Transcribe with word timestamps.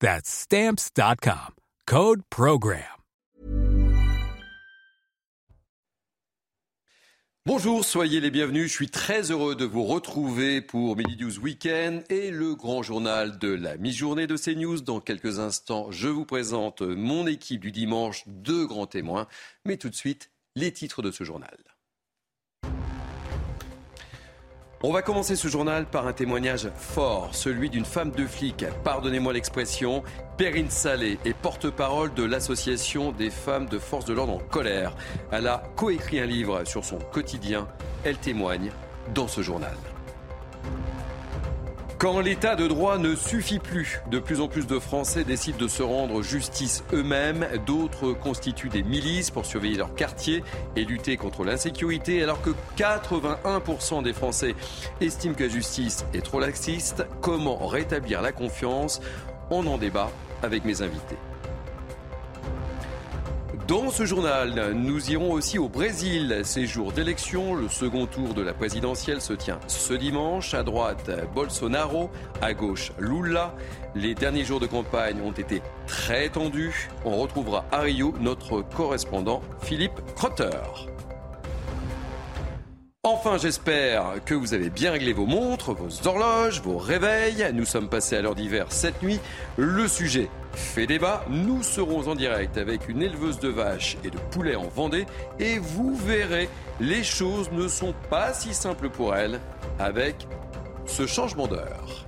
That's 0.00 0.28
stamps.com. 0.28 1.54
Code 1.86 2.20
Program. 2.28 2.82
Bonjour, 7.46 7.84
soyez 7.84 8.20
les 8.20 8.32
bienvenus. 8.32 8.68
Je 8.68 8.72
suis 8.72 8.90
très 8.90 9.30
heureux 9.30 9.54
de 9.54 9.64
vous 9.64 9.84
retrouver 9.84 10.60
pour 10.60 10.96
Midi 10.96 11.16
News 11.16 11.38
Weekend 11.38 12.02
et 12.10 12.32
le 12.32 12.56
grand 12.56 12.82
journal 12.82 13.38
de 13.38 13.48
la 13.48 13.76
mi-journée 13.76 14.26
de 14.26 14.36
CNews. 14.36 14.80
Dans 14.80 15.00
quelques 15.00 15.38
instants, 15.38 15.92
je 15.92 16.08
vous 16.08 16.24
présente 16.24 16.82
mon 16.82 17.26
équipe 17.28 17.60
du 17.60 17.70
dimanche, 17.70 18.24
deux 18.26 18.66
grands 18.66 18.88
témoins. 18.88 19.28
Mais 19.64 19.76
tout 19.76 19.88
de 19.88 19.94
suite, 19.94 20.32
les 20.56 20.72
titres 20.72 21.02
de 21.02 21.12
ce 21.12 21.22
journal. 21.22 21.56
On 24.88 24.92
va 24.92 25.02
commencer 25.02 25.34
ce 25.34 25.48
journal 25.48 25.84
par 25.84 26.06
un 26.06 26.12
témoignage 26.12 26.70
fort, 26.76 27.34
celui 27.34 27.70
d'une 27.70 27.84
femme 27.84 28.12
de 28.12 28.24
flic. 28.24 28.64
Pardonnez-moi 28.84 29.32
l'expression, 29.32 30.04
Perrine 30.36 30.70
Salé 30.70 31.18
est 31.24 31.34
porte-parole 31.34 32.14
de 32.14 32.22
l'association 32.22 33.10
des 33.10 33.30
femmes 33.30 33.66
de 33.66 33.80
force 33.80 34.04
de 34.04 34.14
l'ordre 34.14 34.34
en 34.34 34.38
colère. 34.38 34.94
Elle 35.32 35.48
a 35.48 35.64
coécrit 35.74 36.20
un 36.20 36.26
livre 36.26 36.62
sur 36.62 36.84
son 36.84 36.98
quotidien. 36.98 37.66
Elle 38.04 38.18
témoigne 38.18 38.70
dans 39.12 39.26
ce 39.26 39.40
journal. 39.40 39.74
Quand 41.98 42.20
l'état 42.20 42.56
de 42.56 42.66
droit 42.66 42.98
ne 42.98 43.14
suffit 43.14 43.58
plus, 43.58 44.02
de 44.10 44.18
plus 44.18 44.42
en 44.42 44.48
plus 44.48 44.66
de 44.66 44.78
Français 44.78 45.24
décident 45.24 45.56
de 45.56 45.66
se 45.66 45.82
rendre 45.82 46.22
justice 46.22 46.84
eux-mêmes. 46.92 47.46
D'autres 47.64 48.12
constituent 48.12 48.68
des 48.68 48.82
milices 48.82 49.30
pour 49.30 49.46
surveiller 49.46 49.78
leur 49.78 49.94
quartier 49.94 50.44
et 50.76 50.84
lutter 50.84 51.16
contre 51.16 51.42
l'insécurité, 51.42 52.22
alors 52.22 52.42
que 52.42 52.50
81% 52.76 54.02
des 54.02 54.12
Français 54.12 54.54
estiment 55.00 55.34
que 55.34 55.44
la 55.44 55.48
justice 55.48 56.04
est 56.12 56.20
trop 56.20 56.38
laxiste. 56.38 57.06
Comment 57.22 57.66
rétablir 57.66 58.20
la 58.20 58.32
confiance? 58.32 59.00
On 59.48 59.66
en 59.66 59.78
débat 59.78 60.10
avec 60.42 60.66
mes 60.66 60.82
invités. 60.82 61.16
Dans 63.66 63.90
ce 63.90 64.04
journal, 64.04 64.74
nous 64.74 65.10
irons 65.10 65.32
aussi 65.32 65.58
au 65.58 65.68
Brésil. 65.68 66.42
Ces 66.44 66.66
jours 66.66 66.92
d'élection, 66.92 67.56
le 67.56 67.68
second 67.68 68.06
tour 68.06 68.32
de 68.32 68.40
la 68.40 68.54
présidentielle 68.54 69.20
se 69.20 69.32
tient 69.32 69.58
ce 69.66 69.92
dimanche. 69.92 70.54
À 70.54 70.62
droite, 70.62 71.10
Bolsonaro, 71.34 72.08
à 72.40 72.54
gauche, 72.54 72.92
Lula. 73.00 73.56
Les 73.96 74.14
derniers 74.14 74.44
jours 74.44 74.60
de 74.60 74.68
campagne 74.68 75.20
ont 75.20 75.32
été 75.32 75.62
très 75.88 76.28
tendus. 76.28 76.88
On 77.04 77.16
retrouvera 77.16 77.64
à 77.72 77.80
Rio 77.80 78.14
notre 78.20 78.62
correspondant 78.62 79.42
Philippe 79.62 80.00
Crotter. 80.14 80.50
Enfin, 83.02 83.38
j'espère 83.38 84.24
que 84.24 84.34
vous 84.34 84.54
avez 84.54 84.68
bien 84.68 84.90
réglé 84.92 85.12
vos 85.12 85.26
montres, 85.26 85.72
vos 85.72 86.08
horloges, 86.08 86.60
vos 86.60 86.78
réveils. 86.78 87.50
Nous 87.52 87.64
sommes 87.64 87.88
passés 87.88 88.16
à 88.16 88.22
l'heure 88.22 88.34
d'hiver 88.34 88.66
cette 88.70 89.02
nuit. 89.02 89.20
Le 89.56 89.88
sujet 89.88 90.28
fait 90.56 90.86
débat. 90.86 91.24
Nous 91.30 91.62
serons 91.62 92.08
en 92.08 92.14
direct 92.14 92.56
avec 92.56 92.88
une 92.88 93.02
éleveuse 93.02 93.38
de 93.38 93.48
vaches 93.48 93.96
et 94.02 94.10
de 94.10 94.18
poulets 94.30 94.56
en 94.56 94.68
Vendée. 94.68 95.06
Et 95.38 95.58
vous 95.58 95.94
verrez, 95.94 96.48
les 96.80 97.04
choses 97.04 97.50
ne 97.52 97.68
sont 97.68 97.94
pas 98.10 98.32
si 98.34 98.52
simples 98.54 98.90
pour 98.90 99.14
elle 99.14 99.40
avec 99.78 100.26
ce 100.86 101.06
changement 101.06 101.46
d'heure. 101.46 102.06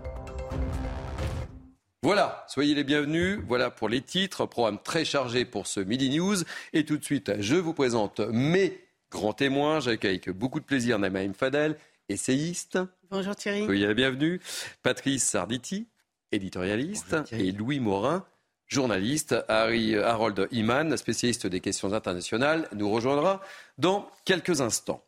Voilà, 2.03 2.45
soyez 2.49 2.75
les 2.75 2.85
bienvenus. 2.85 3.41
Voilà 3.47 3.71
pour 3.71 3.89
les 3.89 4.01
titres. 4.01 4.47
Programme 4.47 4.79
très 4.83 5.05
chargé 5.05 5.45
pour 5.45 5.67
ce 5.67 5.81
Midi 5.81 6.11
News. 6.19 6.37
Et 6.73 6.85
tout 6.85 6.97
de 6.97 7.05
suite, 7.05 7.33
je 7.41 7.57
vous 7.57 7.75
présente 7.75 8.21
mes 8.21 8.79
Grand 9.11 9.33
témoin, 9.33 9.81
j'accueille 9.81 10.21
avec 10.23 10.31
beaucoup 10.31 10.61
de 10.61 10.67
plaisir 10.67 10.99
Namaim 10.99 11.33
Fadel, 11.33 11.79
essayiste. 12.11 12.79
Bonjour 13.11 13.35
Thierry. 13.35 13.65
Soyez 13.65 13.87
la 13.87 13.95
bienvenue. 13.95 14.39
Patrice 14.83 15.25
Sarditi, 15.25 15.87
éditorialiste. 16.31 17.17
et 17.33 17.53
Louis 17.53 17.81
Morin, 17.81 18.27
journaliste. 18.69 19.35
Harry, 19.49 19.97
Harold 19.97 20.49
Iman, 20.53 20.97
spécialiste 20.97 21.47
des 21.47 21.61
questions 21.61 21.93
internationales, 21.93 22.69
nous 22.75 22.91
rejoindra 22.91 23.41
dans 23.79 24.09
quelques 24.25 24.61
instants. 24.61 25.03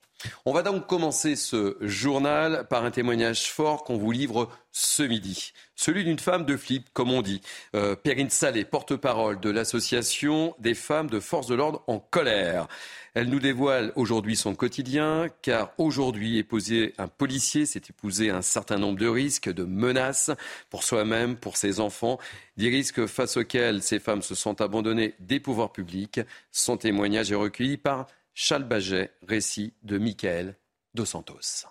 On 0.45 0.53
va 0.53 0.63
donc 0.63 0.87
commencer 0.87 1.37
ce 1.37 1.77
journal 1.81 2.67
par 2.69 2.85
un 2.85 2.91
témoignage 2.91 3.51
fort 3.51 3.85
qu'on 3.85 3.97
vous 3.97 4.11
livre 4.11 4.49
ce 4.73 5.03
midi. 5.03 5.53
Celui 5.75 6.05
d'une 6.05 6.19
femme 6.19 6.45
de 6.45 6.57
flip, 6.57 6.89
comme 6.93 7.11
on 7.11 7.23
dit. 7.23 7.41
Euh, 7.75 7.97
Perrine 7.97 8.31
Salé, 8.31 8.65
porte-parole 8.65 9.41
de 9.41 9.51
l'association 9.51 10.55
des 10.59 10.75
femmes 10.75 11.11
de 11.11 11.21
force 11.21 11.47
de 11.47 11.55
l'ordre 11.55 11.83
en 11.87 11.99
colère. 11.99 12.69
Elle 13.15 13.29
nous 13.29 13.41
dévoile 13.41 13.93
aujourd'hui 13.97 14.37
son 14.37 14.55
quotidien, 14.55 15.27
car 15.43 15.73
aujourd'hui, 15.79 16.39
épouser 16.39 16.95
un 16.99 17.09
policier, 17.09 17.67
c'est 17.67 17.91
épouser 17.91 18.31
un 18.31 18.43
certain 18.43 18.79
nombre 18.79 18.99
de 18.99 19.09
risques, 19.09 19.53
de 19.53 19.65
menaces 19.65 20.31
pour 20.69 20.85
soi-même, 20.85 21.37
pour 21.37 21.57
ses 21.57 21.81
enfants, 21.81 22.19
des 22.57 22.69
risques 22.69 23.07
face 23.07 23.37
auxquels 23.37 23.83
ces 23.83 23.99
femmes 23.99 24.23
se 24.23 24.37
sont 24.37 24.61
abandonnées 24.61 25.15
des 25.19 25.41
pouvoirs 25.41 25.73
publics. 25.73 26.21
Son 26.53 26.77
témoignage 26.77 27.33
est 27.33 27.37
recueilli 27.37 27.79
par 27.79 28.07
Charles 28.35 28.65
Baget, 28.65 29.11
récit 29.27 29.75
de 29.83 29.99
Michael 29.99 30.57
Dos 30.95 31.05
Santos. 31.05 31.67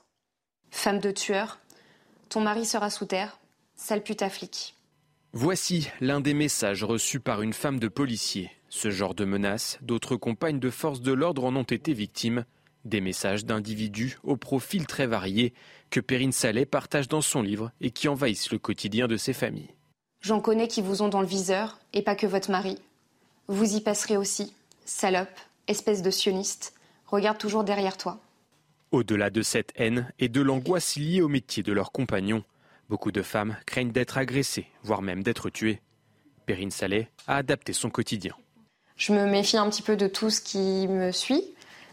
Femme 0.72 1.00
de 1.00 1.12
tueur, 1.12 1.60
ton 2.30 2.42
mari 2.42 2.66
sera 2.66 2.90
sous 2.90 3.06
terre, 3.06 3.40
sale 3.76 4.04
pute 4.04 4.22
à 4.22 4.30
flic. 4.30 4.76
Voici 5.34 5.90
l'un 6.00 6.22
des 6.22 6.34
messages 6.34 6.84
reçus 6.84 7.20
par 7.20 7.42
une 7.42 7.54
femme 7.54 7.80
de 7.80 7.88
policier. 7.88 8.52
Ce 8.70 8.92
genre 8.92 9.16
de 9.16 9.26
menaces, 9.26 9.78
d'autres 9.82 10.16
compagnes 10.16 10.60
de 10.60 10.70
forces 10.70 11.02
de 11.02 11.12
l'ordre 11.12 11.44
en 11.46 11.56
ont 11.56 11.64
été 11.64 11.94
victimes. 11.94 12.46
Des 12.86 13.02
messages 13.02 13.46
d'individus 13.46 14.18
au 14.24 14.38
profil 14.38 14.88
très 14.88 15.06
varié 15.06 15.54
que 15.90 16.00
Perrine 16.00 16.32
Saleh 16.32 16.66
partage 16.66 17.08
dans 17.08 17.22
son 17.22 17.42
livre 17.42 17.72
et 17.82 17.92
qui 17.92 18.08
envahissent 18.08 18.52
le 18.52 18.58
quotidien 18.58 19.08
de 19.08 19.18
ses 19.18 19.34
familles. 19.34 19.74
J'en 20.22 20.40
connais 20.40 20.68
qui 20.68 20.82
vous 20.82 21.02
ont 21.02 21.10
dans 21.10 21.22
le 21.22 21.28
viseur, 21.28 21.80
et 21.94 22.02
pas 22.02 22.16
que 22.16 22.28
votre 22.28 22.52
mari. 22.52 22.78
Vous 23.48 23.76
y 23.76 23.82
passerez 23.82 24.18
aussi. 24.18 24.54
Salope, 24.86 25.40
espèce 25.70 26.02
de 26.02 26.12
sioniste, 26.12 26.74
regarde 27.06 27.38
toujours 27.38 27.64
derrière 27.64 27.96
toi. 27.98 28.20
Au-delà 28.92 29.30
de 29.30 29.42
cette 29.42 29.72
haine 29.76 30.12
et 30.20 30.28
de 30.28 30.42
l'angoisse 30.42 30.96
liée 30.96 31.22
au 31.22 31.28
métier 31.28 31.64
de 31.64 31.72
leurs 31.72 31.92
compagnons, 31.92 32.44
beaucoup 32.90 33.12
de 33.12 33.22
femmes 33.22 33.56
craignent 33.66 33.92
d'être 33.92 34.18
agressées, 34.18 34.68
voire 34.84 35.02
même 35.02 35.24
d'être 35.24 35.50
tuées. 35.50 35.80
Perrine 36.46 36.72
Saleh 36.72 37.08
a 37.28 37.38
adapté 37.38 37.72
son 37.74 37.90
quotidien 37.90 38.36
je 39.00 39.14
me 39.14 39.26
méfie 39.26 39.58
un 39.58 39.68
petit 39.70 39.82
peu 39.82 39.96
de 39.96 40.08
tout 40.08 40.30
ce 40.30 40.42
qui 40.42 40.88
me 40.88 41.12
suit. 41.12 41.44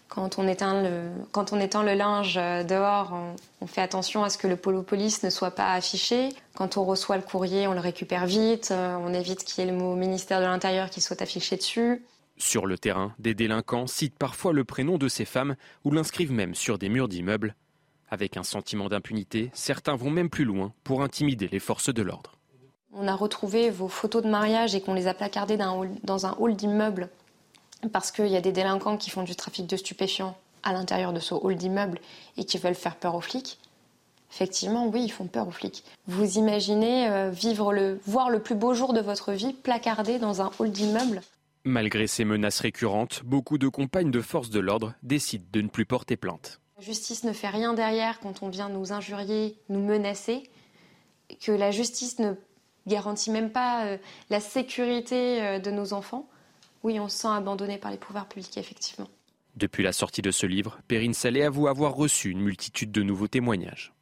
Quand 0.08 0.38
on 0.38 0.46
éteint 0.46 0.82
le, 0.82 1.08
quand 1.32 1.52
on 1.52 1.60
étend 1.60 1.82
le 1.82 1.94
linge 1.94 2.34
dehors, 2.34 3.12
on, 3.60 3.66
fait 3.66 3.80
attention 3.80 4.22
à 4.22 4.30
ce 4.30 4.38
que 4.38 4.46
le 4.46 4.56
polo 4.56 4.82
police 4.82 5.22
ne 5.22 5.30
soit 5.30 5.52
pas 5.52 5.72
affiché. 5.72 6.28
Quand 6.54 6.76
on 6.76 6.84
reçoit 6.84 7.16
le 7.16 7.22
courrier, 7.22 7.66
on 7.66 7.72
le 7.72 7.80
récupère 7.80 8.26
vite. 8.26 8.70
Euh, 8.70 8.96
on 9.00 9.12
évite 9.14 9.44
qu'il 9.44 9.64
y 9.64 9.66
ait 9.66 9.70
le 9.70 9.76
mot 9.76 9.94
ministère 9.96 10.40
de 10.40 10.44
l'Intérieur 10.44 10.90
qui 10.90 11.00
soit 11.00 11.22
affiché 11.22 11.56
dessus. 11.56 12.04
Sur 12.38 12.66
le 12.66 12.78
terrain, 12.78 13.14
des 13.18 13.34
délinquants 13.34 13.86
citent 13.86 14.18
parfois 14.18 14.52
le 14.52 14.64
prénom 14.64 14.98
de 14.98 15.08
ces 15.08 15.24
femmes 15.24 15.56
ou 15.84 15.90
l'inscrivent 15.90 16.32
même 16.32 16.54
sur 16.54 16.78
des 16.78 16.88
murs 16.88 17.08
d'immeubles. 17.08 17.54
Avec 18.08 18.36
un 18.36 18.42
sentiment 18.42 18.88
d'impunité, 18.88 19.50
certains 19.54 19.96
vont 19.96 20.10
même 20.10 20.30
plus 20.30 20.44
loin 20.44 20.72
pour 20.84 21.02
intimider 21.02 21.48
les 21.48 21.58
forces 21.58 21.92
de 21.92 22.02
l'ordre. 22.02 22.36
On 22.92 23.08
a 23.08 23.14
retrouvé 23.14 23.70
vos 23.70 23.88
photos 23.88 24.22
de 24.22 24.28
mariage 24.28 24.74
et 24.74 24.80
qu'on 24.80 24.94
les 24.94 25.06
a 25.06 25.14
placardées 25.14 25.56
dans 25.56 26.26
un 26.26 26.36
hall 26.38 26.54
d'immeuble 26.54 27.08
parce 27.92 28.10
qu'il 28.10 28.28
y 28.28 28.36
a 28.36 28.40
des 28.40 28.52
délinquants 28.52 28.96
qui 28.96 29.10
font 29.10 29.22
du 29.22 29.34
trafic 29.34 29.66
de 29.66 29.76
stupéfiants 29.76 30.36
à 30.62 30.72
l'intérieur 30.72 31.12
de 31.12 31.20
ce 31.20 31.34
hall 31.34 31.56
d'immeuble 31.56 31.98
et 32.36 32.44
qui 32.44 32.58
veulent 32.58 32.74
faire 32.74 32.96
peur 32.96 33.14
aux 33.14 33.20
flics. 33.20 33.58
Effectivement, 34.32 34.86
oui, 34.88 35.04
ils 35.04 35.12
font 35.12 35.26
peur 35.26 35.48
aux 35.48 35.52
flics. 35.52 35.84
Vous 36.06 36.38
imaginez 36.38 37.08
euh, 37.08 37.30
vivre 37.30 37.72
le, 37.72 38.00
voir 38.06 38.28
le 38.28 38.40
plus 38.40 38.54
beau 38.54 38.74
jour 38.74 38.92
de 38.92 39.00
votre 39.00 39.32
vie 39.32 39.52
placardé 39.52 40.18
dans 40.18 40.42
un 40.42 40.50
hall 40.58 40.70
d'immeuble? 40.70 41.22
Malgré 41.68 42.06
ces 42.06 42.24
menaces 42.24 42.60
récurrentes, 42.60 43.22
beaucoup 43.24 43.58
de 43.58 43.66
compagnes 43.66 44.12
de 44.12 44.20
forces 44.20 44.50
de 44.50 44.60
l'ordre 44.60 44.94
décident 45.02 45.44
de 45.50 45.62
ne 45.62 45.68
plus 45.68 45.84
porter 45.84 46.16
plainte. 46.16 46.60
La 46.76 46.84
justice 46.84 47.24
ne 47.24 47.32
fait 47.32 47.48
rien 47.48 47.74
derrière 47.74 48.20
quand 48.20 48.44
on 48.44 48.48
vient 48.48 48.68
nous 48.68 48.92
injurier, 48.92 49.58
nous 49.68 49.84
menacer, 49.84 50.48
que 51.40 51.50
la 51.50 51.72
justice 51.72 52.20
ne 52.20 52.34
garantit 52.86 53.32
même 53.32 53.50
pas 53.50 53.84
euh, 53.84 53.98
la 54.30 54.38
sécurité 54.38 55.42
euh, 55.42 55.58
de 55.58 55.72
nos 55.72 55.92
enfants. 55.92 56.30
Oui, 56.84 57.00
on 57.00 57.08
se 57.08 57.18
sent 57.18 57.28
abandonné 57.32 57.78
par 57.78 57.90
les 57.90 57.96
pouvoirs 57.96 58.28
publics, 58.28 58.56
effectivement. 58.56 59.08
Depuis 59.56 59.82
la 59.82 59.92
sortie 59.92 60.22
de 60.22 60.30
ce 60.30 60.46
livre, 60.46 60.78
Perrine 60.86 61.14
Salé 61.14 61.42
avoue 61.42 61.66
avoir 61.66 61.96
reçu 61.96 62.30
une 62.30 62.42
multitude 62.42 62.92
de 62.92 63.02
nouveaux 63.02 63.26
témoignages. 63.26 63.92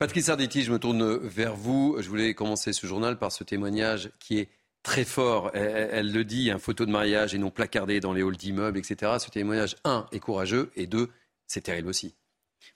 Patrice 0.00 0.28
Arditi, 0.28 0.64
je 0.64 0.72
me 0.72 0.80
tourne 0.80 1.18
vers 1.18 1.54
vous. 1.54 1.94
Je 2.00 2.08
voulais 2.08 2.34
commencer 2.34 2.72
ce 2.72 2.88
journal 2.88 3.16
par 3.16 3.30
ce 3.30 3.44
témoignage 3.44 4.10
qui 4.18 4.40
est 4.40 4.48
très 4.86 5.04
fort. 5.04 5.50
Elle, 5.52 6.12
le 6.12 6.24
dit, 6.24 6.50
un 6.50 6.60
photo 6.60 6.86
de 6.86 6.92
mariage 6.92 7.34
et 7.34 7.38
non 7.38 7.50
placardé 7.50 7.98
dans 7.98 8.12
les 8.12 8.22
halls 8.22 8.36
d'immeubles, 8.36 8.78
etc. 8.78 9.14
Ce 9.18 9.28
témoignage, 9.28 9.74
un, 9.84 10.06
est 10.12 10.20
courageux 10.20 10.70
et 10.76 10.86
deux, 10.86 11.10
c'est 11.48 11.62
terrible 11.62 11.88
aussi. 11.88 12.14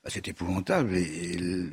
Bah, 0.03 0.09
c'est 0.11 0.27
épouvantable. 0.27 0.95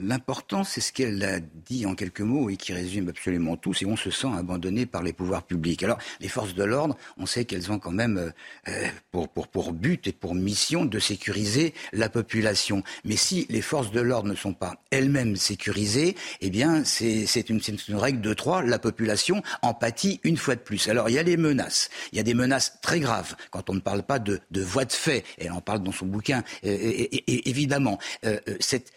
L'important, 0.01 0.65
c'est 0.65 0.81
ce 0.81 0.93
qu'elle 0.93 1.23
a 1.25 1.41
dit 1.41 1.87
en 1.87 1.95
quelques 1.95 2.21
mots 2.21 2.51
et 2.51 2.57
qui 2.57 2.73
résume 2.73 3.09
absolument 3.09 3.57
tout. 3.57 3.73
C'est 3.73 3.87
on 3.87 3.97
se 3.97 4.11
sent 4.11 4.29
abandonné 4.37 4.87
par 4.87 5.03
les 5.03 5.13
pouvoirs 5.13 5.45
publics. 5.45 5.83
Alors, 5.83 5.99
les 6.21 6.29
forces 6.29 6.55
de 6.55 6.65
l'ordre, 6.65 6.97
on 7.17 7.27
sait 7.27 7.45
qu'elles 7.45 7.73
ont 7.73 7.79
quand 7.79 7.91
même 7.93 8.19
euh, 8.19 8.31
euh, 8.69 8.89
pour, 9.11 9.29
pour, 9.29 9.49
pour 9.49 9.73
but 9.73 10.07
et 10.07 10.13
pour 10.13 10.35
mission 10.35 10.85
de 10.85 10.99
sécuriser 10.99 11.73
la 11.93 12.09
population. 12.09 12.83
Mais 13.05 13.17
si 13.17 13.47
les 13.49 13.63
forces 13.63 13.91
de 13.93 14.01
l'ordre 14.01 14.29
ne 14.29 14.35
sont 14.35 14.53
pas 14.53 14.83
elles-mêmes 14.91 15.37
sécurisées, 15.37 16.15
eh 16.41 16.51
bien, 16.51 16.85
c'est 16.85 17.49
une, 17.49 17.61
une 17.89 17.97
règle 17.97 18.21
de 18.21 18.35
trois. 18.35 18.63
La 18.63 18.79
population 18.79 19.43
en 19.63 19.75
pâtit 19.75 20.21
une 20.23 20.37
fois 20.37 20.55
de 20.55 20.61
plus. 20.61 20.89
Alors, 20.89 21.09
il 21.09 21.15
y 21.15 21.19
a 21.19 21.23
les 21.23 21.37
menaces. 21.37 21.89
Il 22.13 22.17
y 22.17 22.21
a 22.21 22.25
des 22.25 22.35
menaces 22.35 22.79
très 22.83 23.01
graves 23.01 23.37
quand 23.51 23.71
on 23.71 23.75
ne 23.75 23.81
parle 23.81 24.03
pas 24.03 24.19
de, 24.19 24.41
de 24.51 24.63
voies 24.63 24.85
de 24.85 24.93
fait. 24.93 25.25
Elle 25.39 25.53
en 25.53 25.61
parle 25.61 25.83
dans 25.83 25.93
son 25.93 26.07
bouquin, 26.07 26.43
et, 26.63 27.49
évidemment. 27.49 27.99
Euh, 28.25 28.39
euh, 28.49 28.57
cette, 28.61 28.93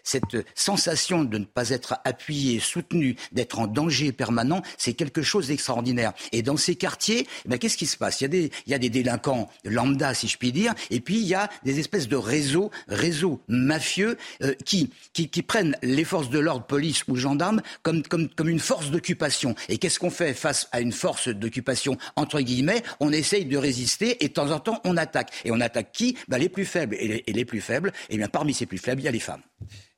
sensation 0.56 1.24
de 1.24 1.38
ne 1.38 1.46
pas 1.46 1.70
être 1.70 1.96
appuyé, 2.04 2.60
soutenu, 2.60 3.16
d'être 3.32 3.60
en 3.60 3.68
danger 3.68 4.12
permanent, 4.12 4.62
c'est 4.78 4.94
quelque 4.94 5.22
chose 5.22 5.48
d'extraordinaire. 5.48 6.14
Et 6.32 6.42
dans 6.42 6.58
ces 6.58 6.76
quartiers, 6.76 7.28
ben, 7.46 7.58
qu'est-ce 7.58 7.78
qui 7.78 7.86
se 7.86 7.98
passe? 7.98 8.22
Il 8.22 8.24
y, 8.24 8.26
a 8.26 8.30
des, 8.30 8.52
il 8.66 8.72
y 8.72 8.76
a 8.76 8.78
des 8.78 8.90
délinquants 8.90 9.50
lambda, 9.64 10.14
si 10.14 10.28
je 10.28 10.38
puis 10.38 10.52
dire, 10.52 10.74
et 10.90 11.00
puis 11.00 11.18
il 11.18 11.28
y 11.28 11.34
a 11.34 11.50
des 11.64 11.80
espèces 11.80 12.08
de 12.08 12.16
réseaux, 12.16 12.72
réseaux 12.88 13.42
mafieux 13.48 14.18
euh, 14.44 14.54
qui, 14.66 14.90
qui, 15.14 15.30
qui, 15.30 15.42
prennent 15.42 15.78
les 15.82 16.04
forces 16.04 16.30
de 16.30 16.40
l'ordre, 16.40 16.66
police 16.66 17.04
ou 17.08 17.16
gendarmes, 17.16 17.62
comme, 17.84 18.04
comme, 18.04 18.30
comme 18.30 18.50
une 18.50 18.60
force 18.60 18.92
d'occupation. 18.92 19.56
Et 19.70 19.78
qu'est-ce 19.78 20.00
qu'on 20.00 20.12
fait 20.12 20.34
face 20.34 20.68
à 20.72 20.82
une 20.82 20.92
force 20.92 21.28
d'occupation, 21.30 21.98
entre 22.16 22.42
guillemets? 22.42 22.84
On 23.00 23.12
essaye 23.12 23.46
de 23.46 23.58
résister 23.58 24.24
et 24.24 24.28
de 24.28 24.34
temps 24.34 24.52
en 24.52 24.60
temps, 24.60 24.82
on 24.84 24.98
attaque. 24.98 25.32
Et 25.46 25.52
on 25.52 25.60
attaque 25.60 25.92
qui? 25.92 26.18
Ben, 26.28 26.38
Les 26.38 26.50
plus 26.50 26.66
faibles. 26.66 26.96
Et 27.00 27.08
les, 27.08 27.24
et 27.28 27.34
les 27.34 27.46
plus 27.46 27.62
faibles, 27.62 27.92
eh 28.10 28.18
bien 28.18 28.28
parmi 28.28 28.54
ces 28.54 28.66
plus 28.66 28.78
faibles, 28.78 29.01
il 29.02 29.06
y 29.06 29.08
a 29.08 29.12
les 29.12 29.20
femmes. 29.20 29.42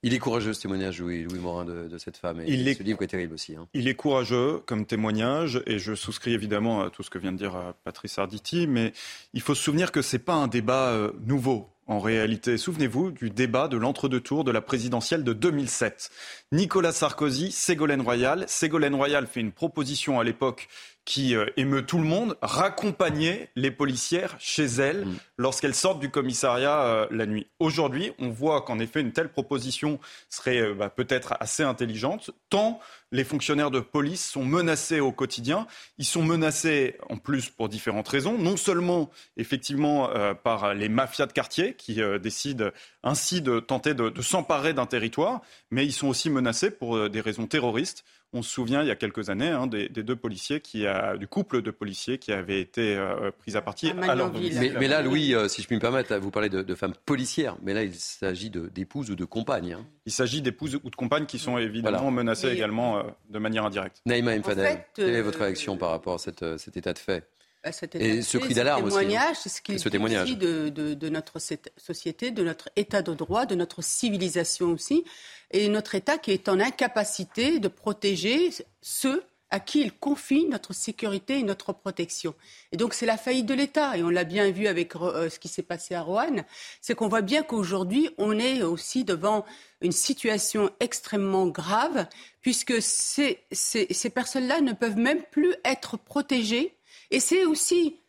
Il 0.02 0.14
est 0.14 0.20
courageux 0.20 0.54
ce 0.54 0.62
témoignage, 0.62 1.00
Louis, 1.00 1.24
Louis 1.24 1.40
Morin, 1.40 1.66
de, 1.66 1.98
cette 1.98 2.18
femme. 2.18 2.42
Et 2.42 2.46
il 2.48 2.76
ce 2.76 2.84
livre 2.84 3.02
est 3.04 3.08
terrible 3.08 3.34
aussi. 3.34 3.56
Hein. 3.56 3.68
Il 3.74 3.88
est 3.88 3.96
courageux 3.96 4.62
comme 4.66 4.86
témoignage, 4.86 5.62
et 5.66 5.80
je 5.80 5.94
souscris 5.94 6.34
évidemment 6.34 6.82
à 6.82 6.90
tout 6.90 7.04
ce 7.04 7.10
que 7.10 7.18
vient 7.18 7.32
de 7.32 7.38
dire 7.38 7.56
euh, 7.56 7.72
Patrice 7.84 8.18
Arditi, 8.18 8.68
mais 8.68 8.94
il 9.34 9.42
faut 9.42 9.56
se 9.56 9.64
souvenir 9.64 9.92
que 9.92 10.02
ce 10.02 10.16
n'est 10.16 10.24
pas 10.24 10.36
un 10.36 10.48
débat 10.48 10.90
euh, 10.90 11.12
nouveau. 11.26 11.70
En 11.86 12.00
réalité, 12.00 12.58
souvenez-vous 12.58 13.12
du 13.12 13.30
débat 13.30 13.68
de 13.68 13.76
l'entre-deux 13.76 14.22
tours 14.22 14.46
de 14.46 14.52
la 14.52 14.62
présidentielle 14.62 15.26
de 15.26 15.34
2007. 15.34 16.12
Nicolas 16.54 16.94
Sarkozy, 16.94 17.52
Ségolène 17.52 18.02
Royal. 18.02 18.46
Ségolène 18.48 18.96
Royal 18.96 19.28
fait 19.28 19.42
une 19.42 19.52
proposition 19.52 20.18
à 20.18 20.24
l'époque 20.24 20.70
qui 21.06 21.36
euh, 21.36 21.46
émeut 21.58 21.86
tout 21.86 21.98
le 21.98 22.06
monde, 22.06 22.38
raccompagner 22.42 23.50
les 23.56 23.72
policières 23.72 24.36
chez 24.40 24.66
elles 24.66 25.06
mm. 25.06 25.18
lorsqu'elles 25.38 25.76
sortent 25.76 26.00
du 26.00 26.10
commissariat 26.10 26.82
euh, 26.82 27.08
la 27.12 27.26
nuit. 27.26 27.48
Aujourd'hui, 27.60 28.14
on 28.20 28.30
voit 28.30 28.62
qu'en 28.62 28.80
effet, 28.80 29.02
une 29.02 29.12
telle 29.12 29.30
proposition 29.30 30.00
serait 30.30 30.62
euh, 30.62 30.74
bah, 30.74 30.90
peut-être 30.90 31.36
assez 31.40 31.64
intelligente, 31.64 32.32
tant 32.50 32.80
les 33.12 33.24
fonctionnaires 33.24 33.70
de 33.70 33.80
police 33.80 34.26
sont 34.26 34.46
menacés 34.46 35.00
au 35.00 35.12
quotidien. 35.12 35.68
Ils 35.98 36.06
sont 36.06 36.24
menacés 36.24 36.98
en 37.10 37.18
plus 37.18 37.50
pour 37.50 37.70
différentes 37.70 38.08
raisons, 38.08 38.40
non 38.40 38.58
seulement 38.58 39.12
effectivement 39.38 40.10
par 40.44 40.74
les 40.74 40.90
mafias 40.90 41.28
de 41.28 41.32
quartier 41.32 41.76
qui 41.76 42.02
décident 42.20 42.72
ainsi 43.04 43.44
de 43.44 43.60
tenter 43.60 43.94
de, 43.94 44.10
de 44.10 44.22
s'emparer 44.24 44.74
d'un 44.74 44.88
territoire, 44.88 45.42
mais 45.70 45.86
ils 45.86 45.92
sont 45.92 46.08
aussi 46.08 46.32
menacés 46.32 46.72
pour 46.72 47.08
des 47.08 47.22
raisons 47.22 47.46
terroristes 47.46 48.04
on 48.34 48.42
se 48.42 48.50
souvient 48.50 48.82
il 48.82 48.88
y 48.88 48.92
a 48.92 48.96
quelques 48.96 49.30
années 49.30 49.50
hein, 49.50 49.68
des, 49.68 49.88
deux 49.90 50.16
policiers 50.16 50.60
qui 50.60 50.88
a, 50.88 51.18
du 51.18 51.28
couple 51.28 51.62
de 51.62 51.72
policiers 51.72 52.18
qui 52.18 52.32
avaient 52.34 52.60
été 52.60 52.96
euh, 52.96 53.32
pris 53.32 53.56
à 53.56 53.62
partie. 53.62 53.92
À 53.92 53.94
mais, 53.94 54.88
là, 54.88 55.02
Louis, 55.02 55.34
euh, 55.34 55.48
si 55.48 55.62
je 55.62 55.68
puis 55.68 55.76
me 55.76 55.82
permettre, 55.82 56.16
vous 56.18 56.32
parlez 56.32 56.50
de, 56.50 56.76
femmes 56.76 56.96
policières, 57.06 57.56
mais 57.62 57.74
là 57.74 57.84
il 57.84 57.94
s'agit 57.94 58.50
d'épouses 58.50 59.12
ou 59.12 59.16
de 59.16 59.26
compagnes. 59.26 59.74
Hein. 59.74 59.86
Il 60.06 60.12
s'agit 60.12 60.42
d'épouses 60.42 60.80
ou 60.84 60.90
de 60.90 60.96
compagnes 60.96 61.26
qui 61.26 61.38
sont 61.38 61.58
évidemment 61.58 62.12
menacées 62.12 62.50
également 62.50 62.98
euh, 62.98 63.04
de 63.30 63.40
manière 63.40 63.66
indirecte. 63.66 64.02
Naïma 64.06 64.38
Mfadel, 64.38 64.86
quelle 64.96 65.10
est 65.10 65.22
votre 65.22 65.40
réaction 65.40 65.78
par 65.78 65.92
rapport 65.92 66.16
à 66.16 66.18
cet 66.18 66.78
état 66.78 66.94
de 66.94 67.00
fait? 67.00 67.28
Bah, 67.64 67.70
et 67.94 68.22
ce 68.22 68.38
cri 68.38 68.54
d'alarme 68.54 68.84
aussi. 68.84 69.16
Hein. 69.16 69.32
C'est 69.36 69.48
ce 69.48 69.62
qui 69.62 69.78
témoignage 69.78 70.38
de, 70.38 70.68
de, 70.68 71.10
notre 71.10 71.40
société, 71.78 72.32
de 72.32 72.44
notre 72.44 72.70
état 72.76 73.02
de 73.02 73.14
droit, 73.14 73.46
de 73.46 73.56
notre 73.56 73.82
civilisation 73.82 74.74
aussi, 74.74 75.06
et 75.54 75.70
notre 75.70 75.96
État 75.96 76.18
qui 76.18 76.32
est 76.32 76.50
en 76.50 76.60
incapacité 76.60 77.60
de 77.60 77.68
protéger 77.68 78.50
ceux 78.82 79.24
à 79.50 79.60
qui 79.60 79.82
il 79.82 79.94
confie 79.94 80.48
notre 80.48 80.74
sécurité 80.74 81.38
et 81.38 81.44
notre 81.44 81.74
protection. 81.74 82.34
Et 82.72 82.78
donc 82.78 82.96
c'est 82.96 83.06
la 83.06 83.18
faillite 83.18 83.46
de 83.46 83.54
l'État. 83.54 83.96
Et 83.96 84.04
on 84.04 84.10
l'a 84.10 84.24
bien 84.24 84.50
vu 84.50 84.66
avec 84.66 84.96
euh, 84.96 85.30
ce 85.30 85.38
qui 85.38 85.48
s'est 85.48 85.62
passé 85.62 85.94
à 85.94 86.02
Roanne. 86.02 86.44
C'est 86.82 86.96
qu'on 86.96 87.08
voit 87.08 87.22
bien 87.22 87.44
qu'aujourd'hui, 87.44 88.10
on 88.18 88.40
est 88.40 88.64
aussi 88.64 89.04
devant 89.04 89.46
une 89.82 89.92
situation 89.92 90.72
extrêmement 90.80 91.46
grave, 91.46 92.08
puisque 92.42 92.82
ces 92.82 94.10
personnes-là 94.14 94.62
ne 94.62 94.74
peuvent 94.74 94.98
même 94.98 95.22
plus 95.32 95.54
être 95.64 95.98
protégées 95.98 96.76
et 97.12 97.20
c'est 97.20 97.46
aussi 97.46 98.00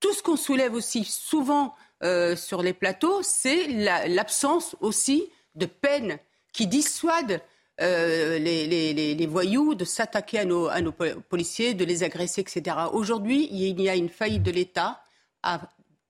tout 0.00 0.14
ce 0.14 0.22
qu'on 0.22 0.36
soulève 0.36 0.72
aussi 0.72 1.04
souvent 1.04 1.74
euh, 2.02 2.36
sur 2.36 2.62
les 2.62 2.72
plateaux, 2.72 3.22
c'est 3.22 3.66
l'absence 3.68 4.76
aussi 4.80 5.30
de 5.56 5.66
peine 5.66 6.18
qui 6.56 6.66
dissuade 6.66 7.42
euh, 7.82 8.38
les, 8.38 9.26
voyous 9.26 9.74
de 9.74 9.84
s'attaquer 9.84 10.38
à 10.38 10.44
nos, 10.46 10.68
à 10.68 10.80
nos, 10.80 10.92
policiers, 10.92 11.74
de 11.74 11.84
les 11.84 12.02
agresser, 12.02 12.40
etc. 12.40 12.76
Aujourd'hui, 12.92 13.46
il 13.52 13.78
y 13.78 13.88
a 13.90 13.94
une 13.94 14.08
faillite 14.08 14.42
de 14.42 14.50
l'État 14.50 15.02
à 15.42 15.60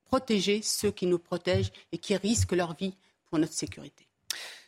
protéger 0.04 0.62
ceux 0.62 0.92
qui 0.92 1.06
nous 1.06 1.18
protègent 1.18 1.72
et 1.90 1.98
qui 1.98 2.14
risquent 2.14 2.52
leur 2.52 2.76
vie 2.76 2.94
pour 3.28 3.40
notre 3.40 3.54
sécurité. 3.54 4.06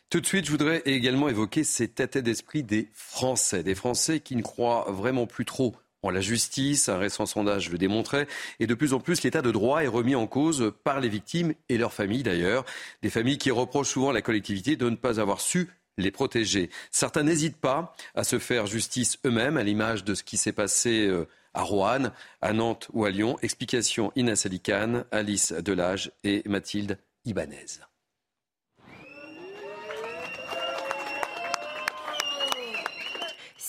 Tout 0.09 0.19
de 0.19 0.25
suite, 0.25 0.45
je 0.45 0.51
voudrais 0.51 0.81
également 0.85 1.29
évoquer 1.29 1.63
cet 1.63 2.01
état 2.01 2.19
d'esprit 2.19 2.63
des 2.63 2.89
Français, 2.93 3.63
des 3.63 3.75
Français 3.75 4.19
qui 4.19 4.35
ne 4.35 4.41
croient 4.41 4.91
vraiment 4.91 5.27
plus 5.27 5.45
trop 5.45 5.77
en 6.03 6.09
la 6.09 6.21
justice. 6.21 6.89
Un 6.89 6.97
récent 6.97 7.25
sondage 7.25 7.69
le 7.69 7.77
démontrait. 7.77 8.27
Et 8.59 8.67
de 8.67 8.73
plus 8.73 8.93
en 8.93 8.99
plus, 8.99 9.23
l'état 9.23 9.41
de 9.41 9.51
droit 9.51 9.83
est 9.83 9.87
remis 9.87 10.15
en 10.15 10.27
cause 10.27 10.73
par 10.83 10.99
les 10.99 11.09
victimes 11.09 11.53
et 11.69 11.77
leurs 11.77 11.93
familles 11.93 12.23
d'ailleurs. 12.23 12.65
Des 13.01 13.09
familles 13.09 13.37
qui 13.37 13.51
reprochent 13.51 13.89
souvent 13.89 14.09
à 14.09 14.13
la 14.13 14.21
collectivité 14.21 14.75
de 14.75 14.89
ne 14.89 14.95
pas 14.95 15.19
avoir 15.19 15.41
su 15.41 15.69
les 15.97 16.11
protéger. 16.11 16.69
Certains 16.91 17.23
n'hésitent 17.23 17.59
pas 17.59 17.93
à 18.15 18.23
se 18.23 18.39
faire 18.39 18.67
justice 18.67 19.17
eux-mêmes, 19.25 19.57
à 19.57 19.63
l'image 19.63 20.03
de 20.03 20.15
ce 20.15 20.23
qui 20.23 20.37
s'est 20.37 20.53
passé 20.53 21.05
euh, 21.07 21.27
à 21.53 21.61
Rouen, 21.61 22.11
à 22.41 22.53
Nantes 22.53 22.87
ou 22.93 23.05
à 23.05 23.09
Lyon. 23.09 23.37
Explication 23.41 24.11
Inès 24.15 24.45
Alicane, 24.45 25.05
Alice 25.11 25.51
Delage 25.51 26.11
et 26.23 26.43
Mathilde 26.47 26.97
Ibanez. 27.25 27.88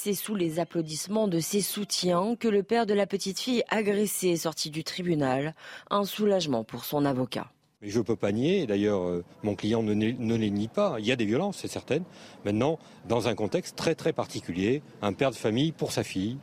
C'est 0.02 0.14
sous 0.14 0.35
les 0.35 0.61
applaudissements 0.61 1.28
de 1.28 1.40
ses 1.40 1.61
soutiens 1.61 2.35
que 2.35 2.49
le 2.49 2.62
père 2.62 2.87
de 2.87 2.95
la 2.95 3.07
petite 3.07 3.38
fille 3.38 3.62
agressée 3.69 4.28
est 4.28 4.37
sorti 4.37 4.71
du 4.71 4.83
tribunal. 4.83 5.54
Un 5.90 6.04
soulagement 6.04 6.64
pour 6.64 6.87
son 6.87 7.04
avocat. 7.04 7.52
je 7.83 7.99
ne 7.99 8.02
peux 8.02 8.16
pas 8.16 8.33
nier, 8.33 8.66
d'ailleurs 8.66 9.02
euh, 9.02 9.23
mon 9.42 9.54
client 9.54 9.83
ne, 9.83 9.92
ne, 9.92 10.35
les 10.37 10.49
nie 10.49 10.69
pas, 10.69 10.97
il 11.00 11.04
y 11.04 11.12
a 11.12 11.16
des 11.16 11.26
violences, 11.26 11.59
c'est 11.59 11.69
certain. 11.69 11.99
Maintenant, 12.47 12.78
dans 13.11 13.28
un 13.28 13.35
contexte 13.35 13.76
très 13.76 13.95
très 13.95 14.14
particulier, 14.14 14.83
un 15.02 15.12
père 15.12 15.33
de 15.33 15.37
famille 15.37 15.71
pour 15.71 15.92
sa 15.92 16.02
fille, 16.02 16.38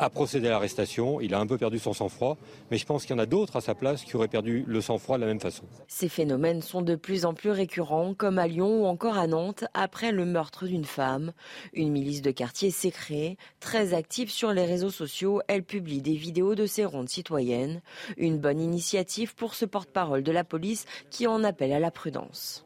a 0.00 0.08
procédé 0.08 0.48
à 0.48 0.50
l'arrestation. 0.50 1.20
Il 1.20 1.34
a 1.34 1.38
un 1.38 1.46
peu 1.46 1.58
perdu 1.58 1.78
son 1.78 1.92
sang-froid, 1.92 2.38
mais 2.70 2.78
je 2.78 2.86
pense 2.86 3.04
qu'il 3.04 3.14
y 3.14 3.18
en 3.18 3.22
a 3.22 3.26
d'autres 3.26 3.56
à 3.56 3.60
sa 3.60 3.74
place 3.74 4.02
qui 4.02 4.16
auraient 4.16 4.28
perdu 4.28 4.64
le 4.66 4.80
sang-froid 4.80 5.16
de 5.16 5.20
la 5.20 5.26
même 5.26 5.40
façon. 5.40 5.64
Ces 5.88 6.08
phénomènes 6.08 6.62
sont 6.62 6.82
de 6.82 6.96
plus 6.96 7.26
en 7.26 7.34
plus 7.34 7.50
récurrents, 7.50 8.14
comme 8.14 8.38
à 8.38 8.46
Lyon 8.46 8.82
ou 8.82 8.86
encore 8.86 9.18
à 9.18 9.26
Nantes, 9.26 9.64
après 9.74 10.10
le 10.10 10.24
meurtre 10.24 10.66
d'une 10.66 10.86
femme. 10.86 11.32
Une 11.74 11.92
milice 11.92 12.22
de 12.22 12.30
quartier 12.30 12.70
s'est 12.70 12.90
créée, 12.90 13.36
très 13.60 13.92
active 13.92 14.30
sur 14.30 14.52
les 14.52 14.64
réseaux 14.64 14.90
sociaux. 14.90 15.42
Elle 15.48 15.62
publie 15.62 16.00
des 16.00 16.14
vidéos 16.14 16.54
de 16.54 16.66
ses 16.66 16.86
rondes 16.86 17.10
citoyennes. 17.10 17.82
Une 18.16 18.38
bonne 18.38 18.60
initiative 18.60 19.34
pour 19.34 19.54
ce 19.54 19.66
porte-parole 19.66 20.22
de 20.22 20.32
la 20.32 20.44
police 20.44 20.86
qui 21.10 21.26
en 21.26 21.44
appelle 21.44 21.72
à 21.72 21.78
la 21.78 21.90
prudence 21.90 22.64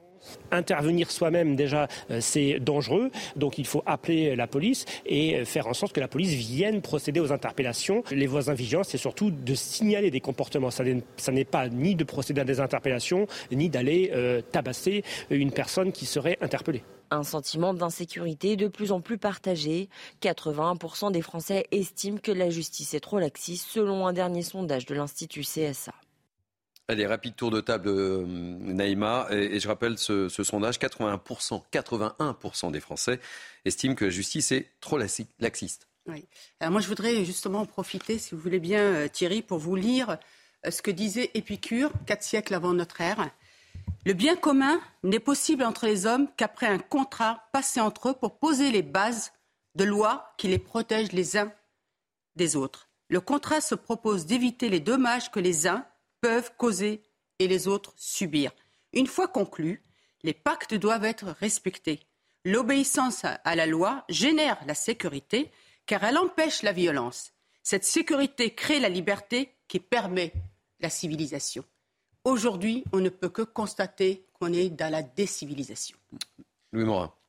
Intervenir 0.51 1.11
soi-même, 1.11 1.57
déjà, 1.57 1.89
euh, 2.11 2.19
c'est 2.21 2.61
dangereux. 2.61 3.11
Donc 3.37 3.59
il 3.59 3.67
faut 3.67 3.83
appeler 3.87 4.37
la 4.37 4.47
police 4.47 4.85
et 5.07 5.45
faire 5.45 5.67
en 5.67 5.75
sorte 5.75 5.93
que 5.93 6.01
la 6.01 6.09
police 6.09 6.33
vienne 6.35 6.81
procéder 6.81 7.21
aux 7.21 7.33
interpellations. 7.33 8.03
Les 8.11 8.27
voisins 8.27 8.55
vigilants, 8.55 8.85
c'est 8.85 8.99
surtout 8.99 9.31
de 9.31 9.55
signaler 9.55 10.11
des 10.11 10.21
comportements. 10.21 10.71
Ça 10.71 10.85
n'est 11.33 11.45
pas 11.45 11.69
ni 11.69 11.95
de 11.95 12.05
procéder 12.05 12.41
à 12.41 12.45
des 12.45 12.61
interpellations, 12.61 13.27
ni 13.51 13.69
d'aller 13.69 14.11
euh, 14.15 14.41
tabasser 14.41 15.05
une 15.31 15.53
personne 15.53 15.93
qui 15.93 16.07
serait 16.07 16.39
interpellée. 16.41 16.83
Un 17.11 17.23
sentiment 17.23 17.75
d'insécurité 17.75 18.57
de 18.57 18.69
plus 18.69 18.93
en 18.93 19.01
plus 19.01 19.19
partagé. 19.19 19.89
81% 20.23 21.13
des 21.13 21.23
Français 21.23 21.67
estiment 21.71 22.19
que 22.19 22.33
la 22.33 22.51
justice 22.51 22.95
est 22.95 23.01
trop 23.01 23.19
laxiste, 23.19 23.69
selon 23.69 24.07
un 24.07 24.13
dernier 24.13 24.43
sondage 24.43 24.87
de 24.87 24.95
l'Institut 24.95 25.43
CSA. 25.43 25.93
Allez, 26.87 27.07
rapide 27.07 27.35
tour 27.35 27.51
de 27.51 27.63
table, 27.63 27.89
euh, 27.89 28.25
Naïma. 28.27 29.27
Et, 29.31 29.59
je 29.59 29.69
rappelle 29.69 29.97
ce, 29.97 30.29
sondage 30.29 30.79
81%, 30.79 31.63
81% 31.73 32.71
des 32.71 32.81
Français 32.81 33.21
estiment 33.65 33.95
que 33.95 34.05
la 34.05 34.11
justice 34.11 34.53
est 34.53 34.71
trop 34.81 34.99
laxiste. 34.99 35.89
Oui. 36.07 36.27
Alors 36.61 36.73
moi, 36.73 36.83
je 36.83 36.89
voudrais 36.89 37.25
justement 37.25 37.61
en 37.61 37.67
profiter, 37.67 38.19
si 38.19 38.35
vous 38.35 38.41
voulez 38.41 38.61
bien, 38.61 38.83
euh, 38.83 39.09
Thierry, 39.09 39.41
pour 39.41 39.59
vous 39.59 39.77
lire 39.77 40.19
euh, 40.67 40.71
ce 40.71 40.83
que 40.83 40.91
disait 40.91 41.31
Épicure, 41.33 41.91
quatre 42.05 42.23
siècles 42.23 42.53
avant 42.53 42.75
notre 42.75 43.01
ère. 43.01 43.31
Le 44.05 44.13
bien 44.13 44.37
commun 44.37 44.79
n'est 45.03 45.21
possible 45.21 45.65
entre 45.65 45.87
les 45.87 46.05
hommes 46.05 46.29
qu'après 46.37 46.67
un 46.67 46.79
contrat 46.79 47.49
passé 47.53 47.81
entre 47.81 48.11
eux 48.11 48.15
pour 48.15 48.39
poser 48.39 48.71
les 48.71 48.83
bases 48.83 49.33
de 49.75 49.85
lois 49.85 50.35
qui 50.37 50.49
les 50.49 50.59
protègent 50.59 51.13
les 51.13 51.39
uns 51.39 51.51
des 52.37 52.57
autres. 52.57 52.91
Le 53.09 53.23
contrat 53.23 53.63
se 53.63 53.75
propose 53.75 54.27
d'éviter 54.27 54.69
les 54.69 54.81
dommages 54.81 55.31
que 55.31 55.41
les 55.41 55.67
uns 55.67 55.87
peuvent 56.25 56.53
causer 56.57 57.03
et 57.39 57.47
les 57.49 57.69
autres 57.69 57.93
subir. 57.99 58.51
Une 58.95 59.07
fois 59.07 59.29
conclus, 59.29 59.83
les 60.23 60.33
pactes 60.33 60.73
doivent 60.73 61.05
être 61.05 61.27
respectés. 61.39 62.01
L'obéissance 62.47 63.27
à 63.27 63.55
la 63.55 63.67
loi 63.67 64.07
génère 64.09 64.59
la 64.67 64.75
sécurité 64.75 65.51
car 65.85 66.03
elle 66.03 66.17
empêche 66.17 66.63
la 66.63 66.73
violence. 66.73 67.33
Cette 67.63 67.85
sécurité 67.85 68.55
crée 68.55 68.81
la 68.81 68.89
liberté 68.89 69.53
qui 69.69 69.81
permet 69.81 70.33
la 70.81 70.89
civilisation. 70.89 71.63
Aujourd'hui, 72.25 72.85
on 72.95 73.01
ne 73.01 73.11
peut 73.11 73.29
que 73.29 73.43
constater 73.43 74.25
qu'on 74.33 74.55
est 74.55 74.71
dans 74.71 74.91
la 74.91 75.03
décivilisation. 75.03 75.99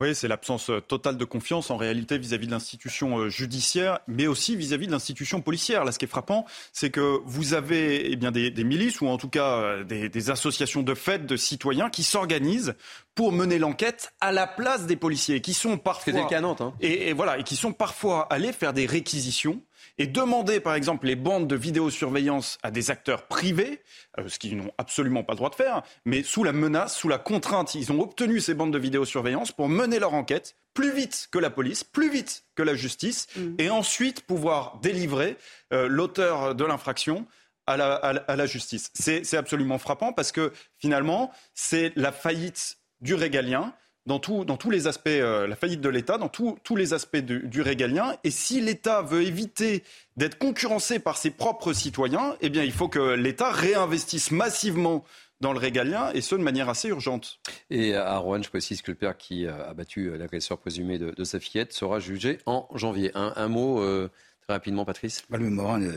Oui, 0.01 0.13
c'est 0.13 0.27
l'absence 0.27 0.69
euh, 0.69 0.81
totale 0.81 1.17
de 1.17 1.23
confiance 1.23 1.71
en 1.71 1.77
réalité 1.77 2.17
vis-à-vis 2.17 2.47
de 2.47 2.51
l'institution 2.51 3.19
euh, 3.19 3.29
judiciaire, 3.29 3.99
mais 4.07 4.27
aussi 4.27 4.55
vis-à-vis 4.55 4.87
de 4.87 4.91
l'institution 4.91 5.41
policière. 5.41 5.85
Là, 5.85 5.91
ce 5.91 5.99
qui 5.99 6.05
est 6.05 6.09
frappant, 6.09 6.45
c'est 6.73 6.89
que 6.89 7.19
vous 7.25 7.53
avez 7.53 8.11
eh 8.11 8.15
bien, 8.15 8.31
des, 8.31 8.51
milices 8.63 8.99
ou 9.01 9.07
en 9.07 9.17
tout 9.17 9.29
cas 9.29 9.57
euh, 9.57 9.83
des, 9.83 10.29
associations 10.29 10.81
de 10.81 10.93
fait 10.95 11.25
de 11.25 11.37
citoyens 11.37 11.89
qui 11.89 12.03
s'organisent 12.03 12.73
pour 13.13 13.31
mener 13.31 13.57
l'enquête 13.57 14.13
à 14.19 14.31
la 14.31 14.47
place 14.47 14.85
des 14.85 14.97
policiers, 14.97 15.39
qui 15.39 15.53
sont 15.53 15.77
parfois 15.77 16.27
hein. 16.33 16.73
et, 16.81 17.09
et 17.09 17.13
voilà, 17.13 17.37
et 17.37 17.43
qui 17.43 17.55
sont 17.55 17.71
parfois 17.71 18.27
allés 18.29 18.51
faire 18.51 18.73
des 18.73 18.85
réquisitions 18.85 19.61
et 19.97 20.07
demander, 20.07 20.59
par 20.59 20.75
exemple, 20.75 21.07
les 21.07 21.15
bandes 21.15 21.47
de 21.47 21.55
vidéosurveillance 21.55 22.57
à 22.63 22.71
des 22.71 22.91
acteurs 22.91 23.27
privés, 23.27 23.81
euh, 24.19 24.27
ce 24.27 24.39
qu'ils 24.39 24.57
n'ont 24.57 24.71
absolument 24.77 25.23
pas 25.23 25.33
le 25.33 25.37
droit 25.37 25.49
de 25.49 25.55
faire, 25.55 25.83
mais 26.05 26.23
sous 26.23 26.43
la 26.43 26.53
menace, 26.53 26.95
sous 26.95 27.09
la 27.09 27.17
contrainte, 27.17 27.75
ils 27.75 27.91
ont 27.91 28.01
obtenu 28.01 28.39
ces 28.39 28.53
bandes 28.53 28.73
de 28.73 28.79
vidéosurveillance 28.79 29.51
pour 29.51 29.69
mener 29.69 29.99
leur 29.99 30.13
enquête 30.13 30.55
plus 30.73 30.93
vite 30.93 31.29
que 31.31 31.39
la 31.39 31.49
police, 31.49 31.83
plus 31.83 32.09
vite 32.09 32.43
que 32.55 32.63
la 32.63 32.75
justice, 32.75 33.27
mm. 33.35 33.55
et 33.59 33.69
ensuite 33.69 34.21
pouvoir 34.21 34.79
délivrer 34.81 35.37
euh, 35.73 35.87
l'auteur 35.87 36.55
de 36.55 36.65
l'infraction 36.65 37.25
à 37.67 37.77
la, 37.77 37.95
à 37.95 38.35
la 38.35 38.45
justice. 38.45 38.91
C'est 38.93 39.37
absolument 39.37 39.79
frappant 39.79 40.13
parce 40.13 40.31
que 40.31 40.53
finalement, 40.77 41.31
c'est 41.55 41.91
la 41.95 42.11
faillite 42.11 42.77
du 43.01 43.15
régalien 43.15 43.73
dans, 44.05 44.19
tous 44.19 44.69
les 44.69 44.87
aspects, 44.87 45.07
euh, 45.07 45.47
la 45.47 45.55
faillite 45.55 45.81
de 45.81 45.89
l'État, 45.89 46.17
dans 46.17 46.29
tous 46.29 46.75
les 46.75 46.93
aspects 46.93 47.17
du, 47.17 47.61
régalien. 47.61 48.15
Et 48.23 48.31
si 48.31 48.61
l'État 48.61 49.01
veut 49.01 49.23
éviter 49.23 49.83
d'être 50.15 50.37
concurrencé 50.37 50.99
par 50.99 51.17
ses 51.17 51.31
propres 51.31 51.73
citoyens, 51.73 52.35
eh 52.41 52.49
bien, 52.49 52.63
il 52.63 52.71
faut 52.71 52.87
que 52.87 53.15
l'État 53.15 53.51
réinvestisse 53.51 54.31
massivement 54.31 55.03
dans 55.41 55.51
le 55.51 55.59
régalien, 55.59 56.11
et 56.13 56.21
ce, 56.21 56.35
de 56.35 56.41
manière 56.41 56.69
assez 56.69 56.87
urgente. 56.87 57.39
Et 57.69 57.93
à 57.95 58.17
Rouen, 58.17 58.41
je 58.41 58.49
précise 58.49 58.81
que 58.81 58.91
le 58.91 58.97
père 58.97 59.17
qui 59.17 59.47
a 59.47 59.73
battu 59.73 60.15
l'agresseur 60.17 60.57
présumé 60.57 60.97
de, 60.97 61.23
sa 61.23 61.39
fillette 61.39 61.73
sera 61.73 61.99
jugé 61.99 62.37
en 62.45 62.69
janvier. 62.73 63.11
Un, 63.15 63.47
mot, 63.49 63.81
euh, 63.81 64.09
rapidement, 64.53 64.85
Patrice 64.85 65.23
bah, 65.29 65.37
Le 65.37 65.47
euh, 65.47 65.91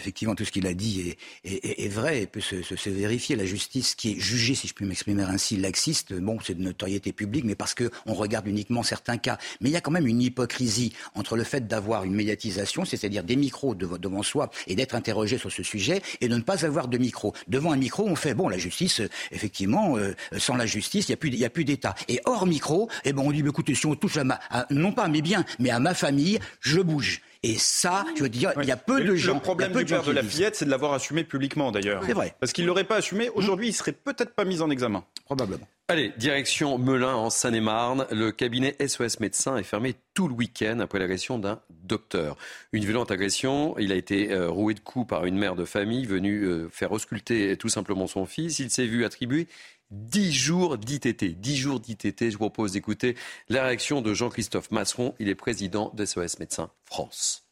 effectivement, 0.00 0.34
tout 0.34 0.44
ce 0.44 0.52
qu'il 0.52 0.66
a 0.66 0.74
dit 0.74 1.16
est, 1.44 1.88
vrai 1.88 2.22
et 2.22 2.26
peut 2.26 2.40
se, 2.40 2.90
vérifier. 2.90 3.36
La 3.36 3.46
justice 3.46 3.94
qui 3.94 4.12
est 4.12 4.20
jugée, 4.20 4.54
si 4.54 4.68
je 4.68 4.74
puis 4.74 4.84
m'exprimer 4.84 5.22
ainsi, 5.22 5.56
laxiste, 5.56 6.12
bon, 6.14 6.38
c'est 6.42 6.54
de 6.54 6.62
notoriété 6.62 7.12
publique, 7.12 7.44
mais 7.44 7.54
parce 7.54 7.74
qu'on 7.74 8.14
regarde 8.14 8.46
uniquement 8.46 8.82
certains 8.82 9.16
cas. 9.16 9.38
Mais 9.60 9.70
il 9.70 9.72
y 9.72 9.76
a 9.76 9.80
quand 9.80 9.90
même 9.90 10.06
une 10.06 10.20
hypocrisie 10.20 10.92
entre 11.14 11.36
le 11.36 11.44
fait 11.44 11.66
d'avoir 11.66 12.04
une 12.04 12.14
médiatisation, 12.14 12.84
c'est-à-dire 12.84 13.24
des 13.24 13.36
micros 13.36 13.74
devant 13.74 14.22
soi 14.22 14.50
et 14.66 14.74
d'être 14.74 14.94
interrogé 14.94 15.38
sur 15.38 15.50
ce 15.50 15.62
sujet, 15.62 16.02
et 16.20 16.28
de 16.28 16.36
ne 16.36 16.42
pas 16.42 16.66
avoir 16.66 16.88
de 16.88 16.98
micro. 16.98 17.32
Devant 17.48 17.72
un 17.72 17.76
micro, 17.76 18.06
on 18.06 18.16
fait, 18.16 18.34
bon, 18.34 18.48
la 18.48 18.58
justice, 18.58 19.00
effectivement, 19.32 19.96
euh, 19.96 20.14
sans 20.36 20.56
la 20.56 20.66
justice, 20.66 21.08
il 21.08 21.12
n'y 21.36 21.44
a 21.44 21.50
plus, 21.50 21.64
d'État. 21.64 21.94
Et 22.08 22.20
hors 22.26 22.46
micro, 22.46 22.90
eh 23.04 23.12
ben, 23.12 23.22
on 23.22 23.32
dit, 23.32 23.40
écoutez, 23.40 23.74
si 23.74 23.86
on 23.86 23.94
touche 23.94 24.18
à 24.18 24.24
ma, 24.24 24.40
non 24.70 24.92
pas 24.92 25.04
à 25.04 25.08
mes 25.08 25.22
biens, 25.22 25.44
mais 25.58 25.70
à 25.70 25.80
ma 25.80 25.94
famille, 25.94 26.38
je 26.60 26.80
bouge. 26.80 27.22
Et 27.44 27.58
ça, 27.58 28.06
je 28.16 28.22
veux 28.22 28.30
dire, 28.30 28.52
il 28.62 28.66
y 28.66 28.72
a 28.72 28.76
peu 28.78 29.04
de 29.04 29.14
gens. 29.14 29.34
Le 29.34 29.40
problème 29.40 29.72
du 29.72 29.84
père 29.84 30.02
de 30.02 30.12
la 30.12 30.22
fillette, 30.22 30.56
c'est 30.56 30.64
de 30.64 30.70
l'avoir 30.70 30.94
assumé 30.94 31.24
publiquement 31.24 31.72
d'ailleurs. 31.72 32.02
C'est 32.06 32.14
vrai. 32.14 32.34
Parce 32.40 32.54
qu'il 32.54 32.64
ne 32.64 32.68
l'aurait 32.68 32.84
pas 32.84 32.96
assumé. 32.96 33.28
Aujourd'hui, 33.34 33.68
il 33.68 33.74
serait 33.74 33.92
peut-être 33.92 34.34
pas 34.34 34.46
mis 34.46 34.62
en 34.62 34.70
examen. 34.70 35.04
Probablement. 35.26 35.68
Allez, 35.88 36.12
direction 36.16 36.78
Melun 36.78 37.14
en 37.14 37.28
Seine-et-Marne. 37.28 38.06
Le 38.10 38.32
cabinet 38.32 38.74
SOS 38.80 39.20
Médecins 39.20 39.58
est 39.58 39.62
fermé 39.62 39.94
tout 40.14 40.28
le 40.28 40.32
week-end 40.32 40.80
après 40.80 40.98
l'agression 40.98 41.38
d'un 41.38 41.60
docteur. 41.68 42.38
Une 42.72 42.82
violente 42.82 43.10
agression. 43.10 43.76
Il 43.78 43.92
a 43.92 43.94
été 43.94 44.32
euh, 44.32 44.48
roué 44.48 44.72
de 44.72 44.80
coups 44.80 45.06
par 45.06 45.26
une 45.26 45.36
mère 45.36 45.54
de 45.54 45.66
famille 45.66 46.06
venue 46.06 46.44
euh, 46.44 46.70
faire 46.70 46.92
ausculter 46.92 47.58
tout 47.58 47.68
simplement 47.68 48.06
son 48.06 48.24
fils. 48.24 48.58
Il 48.58 48.70
s'est 48.70 48.86
vu 48.86 49.04
attribuer 49.04 49.46
10 49.90 50.32
jours 50.32 50.78
d'ITT. 50.78 51.38
10 51.38 51.56
jours 51.56 51.80
d'ITT. 51.80 52.30
Je 52.30 52.32
vous 52.32 52.38
propose 52.38 52.72
d'écouter 52.72 53.16
la 53.48 53.64
réaction 53.64 54.02
de 54.02 54.14
Jean-Christophe 54.14 54.70
Masseron. 54.70 55.14
Il 55.18 55.28
est 55.28 55.34
président 55.34 55.92
de 55.94 56.04
SOS 56.04 56.38
Médecins 56.38 56.70
France. 56.84 57.44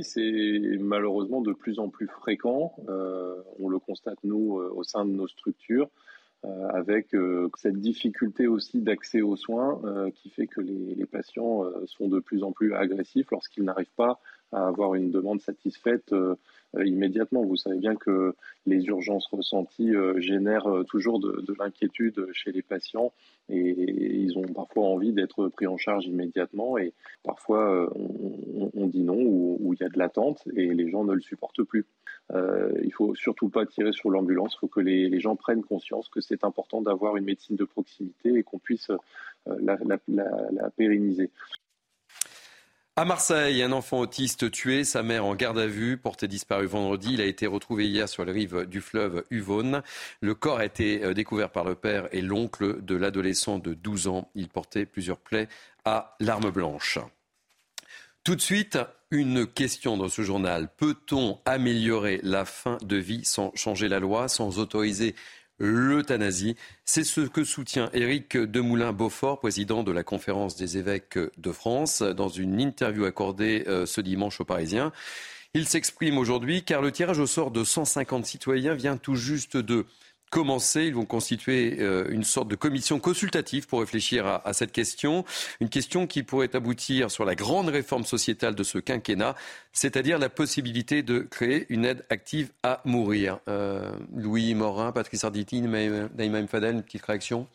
C'est 0.00 0.78
malheureusement 0.78 1.40
de 1.40 1.52
plus 1.52 1.80
en 1.80 1.88
plus 1.88 2.06
fréquent. 2.06 2.74
Euh, 2.88 3.42
on 3.58 3.68
le 3.68 3.80
constate, 3.80 4.18
nous, 4.22 4.58
euh, 4.58 4.72
au 4.72 4.84
sein 4.84 5.04
de 5.04 5.10
nos 5.10 5.26
structures, 5.26 5.90
euh, 6.44 6.68
avec 6.68 7.08
cette 7.56 7.80
difficulté 7.80 8.46
aussi 8.46 8.80
d'accès 8.80 9.20
aux 9.20 9.36
soins 9.36 9.80
qui 10.14 10.30
fait 10.30 10.46
que 10.46 10.60
les, 10.60 10.94
les 10.94 11.06
patients 11.06 11.64
sont 11.86 12.08
de 12.08 12.20
plus 12.20 12.44
en 12.44 12.52
plus 12.52 12.72
agressifs 12.72 13.30
lorsqu'ils 13.30 13.64
n'arrivent 13.64 13.94
pas 13.96 14.20
à 14.52 14.66
avoir 14.66 14.94
une 14.94 15.10
demande 15.10 15.40
satisfaite 15.40 16.12
euh, 16.76 16.84
immédiatement. 16.84 17.44
Vous 17.44 17.56
savez 17.56 17.78
bien 17.78 17.96
que 17.96 18.34
les 18.66 18.84
urgences 18.86 19.26
ressenties 19.26 19.94
euh, 19.94 20.20
génèrent 20.20 20.68
euh, 20.68 20.84
toujours 20.84 21.18
de, 21.18 21.44
l'inquiétude 21.58 22.26
chez 22.32 22.52
les 22.52 22.62
patients 22.62 23.12
et, 23.48 23.74
ils 24.20 24.38
ont 24.38 24.46
parfois 24.46 24.84
envie 24.84 25.12
d'être 25.12 25.48
pris 25.48 25.66
en 25.66 25.76
charge 25.76 26.06
immédiatement 26.06 26.78
et 26.78 26.92
parfois 27.24 27.90
on, 27.96 28.86
dit 28.86 29.02
non 29.02 29.20
ou, 29.20 29.74
il 29.74 29.82
y 29.82 29.84
a 29.84 29.88
de 29.88 29.98
l'attente 29.98 30.46
et 30.54 30.72
les 30.72 30.88
gens 30.88 31.04
ne 31.04 31.12
le 31.12 31.20
supportent 31.20 31.64
plus. 31.64 31.86
Euh, 32.32 32.72
il 32.84 32.92
faut 32.92 33.14
surtout 33.16 33.48
pas 33.48 33.66
tirer 33.66 33.92
sur 33.92 34.10
l'ambulance, 34.10 34.54
il 34.54 34.58
faut 34.60 34.68
que 34.68 34.80
les, 34.80 35.18
gens 35.18 35.34
prennent 35.34 35.64
conscience 35.64 36.08
que 36.08 36.20
c'est 36.20 36.44
important 36.44 36.80
d'avoir 36.80 37.16
une 37.16 37.24
médecine 37.24 37.56
de 37.56 37.64
proximité 37.64 38.34
et 38.34 38.42
qu'on 38.44 38.58
puisse 38.58 38.92
la, 39.46 39.76
la 39.84 40.70
pérenniser. 40.76 41.30
À 42.96 43.04
Marseille, 43.04 43.62
un 43.62 43.72
enfant 43.72 44.00
autiste 44.00 44.50
tué, 44.50 44.82
sa 44.82 45.02
mère 45.02 45.24
en 45.24 45.36
garde 45.36 45.58
à 45.58 45.66
vue, 45.66 45.96
porté 45.96 46.26
disparu 46.26 46.66
vendredi. 46.66 47.14
Il 47.14 47.20
a 47.20 47.24
été 47.24 47.46
retrouvé 47.46 47.86
hier 47.86 48.08
sur 48.08 48.24
les 48.24 48.32
rives 48.32 48.66
du 48.66 48.80
fleuve 48.80 49.24
Uvonne. 49.30 49.82
Le 50.20 50.34
corps 50.34 50.58
a 50.58 50.64
été 50.64 51.04
euh, 51.04 51.14
découvert 51.14 51.50
par 51.50 51.64
le 51.64 51.76
père 51.76 52.08
et 52.12 52.20
l'oncle 52.20 52.82
de 52.82 52.96
l'adolescent 52.96 53.58
de 53.58 53.74
12 53.74 54.08
ans. 54.08 54.28
Il 54.34 54.48
portait 54.48 54.86
plusieurs 54.86 55.18
plaies 55.18 55.48
à 55.84 56.16
l'arme 56.18 56.50
blanche. 56.50 56.98
Tout 58.24 58.34
de 58.34 58.40
suite, 58.40 58.78
une 59.10 59.46
question 59.46 59.96
dans 59.96 60.08
ce 60.08 60.22
journal. 60.22 60.68
Peut-on 60.76 61.38
améliorer 61.46 62.20
la 62.22 62.44
fin 62.44 62.76
de 62.82 62.96
vie 62.96 63.24
sans 63.24 63.50
changer 63.54 63.88
la 63.88 63.98
loi, 63.98 64.28
sans 64.28 64.58
autoriser 64.58 65.14
l'euthanasie. 65.60 66.56
C'est 66.84 67.04
ce 67.04 67.20
que 67.20 67.44
soutient 67.44 67.90
Éric 67.92 68.36
Demoulin-Beaufort, 68.36 69.38
président 69.38 69.84
de 69.84 69.92
la 69.92 70.02
conférence 70.02 70.56
des 70.56 70.78
évêques 70.78 71.18
de 71.36 71.52
France, 71.52 72.02
dans 72.02 72.28
une 72.28 72.60
interview 72.60 73.04
accordée 73.04 73.64
euh, 73.68 73.86
ce 73.86 74.00
dimanche 74.00 74.40
aux 74.40 74.44
Parisiens. 74.44 74.90
Il 75.52 75.66
s'exprime 75.66 76.16
aujourd'hui 76.16 76.64
car 76.64 76.80
le 76.80 76.92
tirage 76.92 77.18
au 77.18 77.26
sort 77.26 77.50
de 77.50 77.64
150 77.64 78.24
citoyens 78.24 78.74
vient 78.74 78.96
tout 78.96 79.16
juste 79.16 79.56
de 79.56 79.84
commencer. 80.30 80.84
Ils 80.84 80.94
vont 80.94 81.04
constituer 81.04 81.76
euh, 81.80 82.06
une 82.10 82.24
sorte 82.24 82.48
de 82.48 82.54
commission 82.54 82.98
consultative 82.98 83.66
pour 83.66 83.80
réfléchir 83.80 84.26
à, 84.26 84.52
cette 84.52 84.72
question. 84.72 85.24
Une 85.60 85.68
question 85.68 86.06
qui 86.06 86.22
pourrait 86.22 86.54
aboutir 86.56 87.10
sur 87.10 87.24
la 87.24 87.34
grande 87.34 87.68
réforme 87.68 88.04
sociétale 88.04 88.54
de 88.54 88.62
ce 88.62 88.78
quinquennat, 88.78 89.34
c'est-à-dire 89.72 90.18
la 90.18 90.28
possibilité 90.28 91.02
de 91.02 91.18
créer 91.18 91.66
une 91.68 91.84
aide 91.84 92.04
active 92.08 92.50
à 92.62 92.80
mourir. 92.84 93.40
Euh, 93.48 93.92
Louis 94.14 94.54
Morin, 94.54 94.92
Patrice 94.92 95.24
Arditi, 95.24 95.60
Naïma 95.60 96.46
Fadel, 96.46 96.76
une 96.76 96.82
petite 96.82 97.04
réaction? 97.04 97.46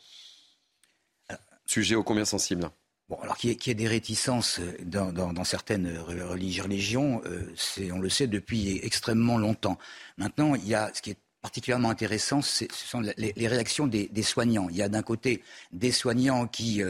Sujet 1.66 1.96
ô 1.96 2.04
combien 2.04 2.26
sensible? 2.26 2.70
Bon, 3.10 3.18
alors 3.22 3.38
qu'il 3.38 3.52
y, 3.52 3.70
ait 3.70 3.74
des 3.76 3.88
réticences 3.88 4.60
dans, 4.84 5.44
certaines 5.44 6.00
religions, 6.00 7.22
c'est, 7.56 7.92
on 7.92 8.00
le 8.00 8.10
sait 8.10 8.26
depuis 8.26 8.80
extrêmement 8.84 9.38
longtemps. 9.38 9.78
Maintenant, 10.18 10.56
il 10.56 10.68
y 10.68 10.74
a 10.74 10.92
ce 10.94 11.04
qui 11.04 11.12
est 11.12 11.18
particulièrement 11.46 11.90
intéressant, 11.90 12.42
ce 12.42 12.66
sont 12.72 13.02
les, 13.18 13.48
réactions 13.48 13.88
des, 13.88 14.24
soignants. 14.24 14.68
Il 14.70 14.76
y 14.76 14.82
a 14.82 14.90
d'un 14.90 15.04
côté 15.04 15.44
des 15.72 15.92
soignants 15.92 16.48
qui 16.48 16.82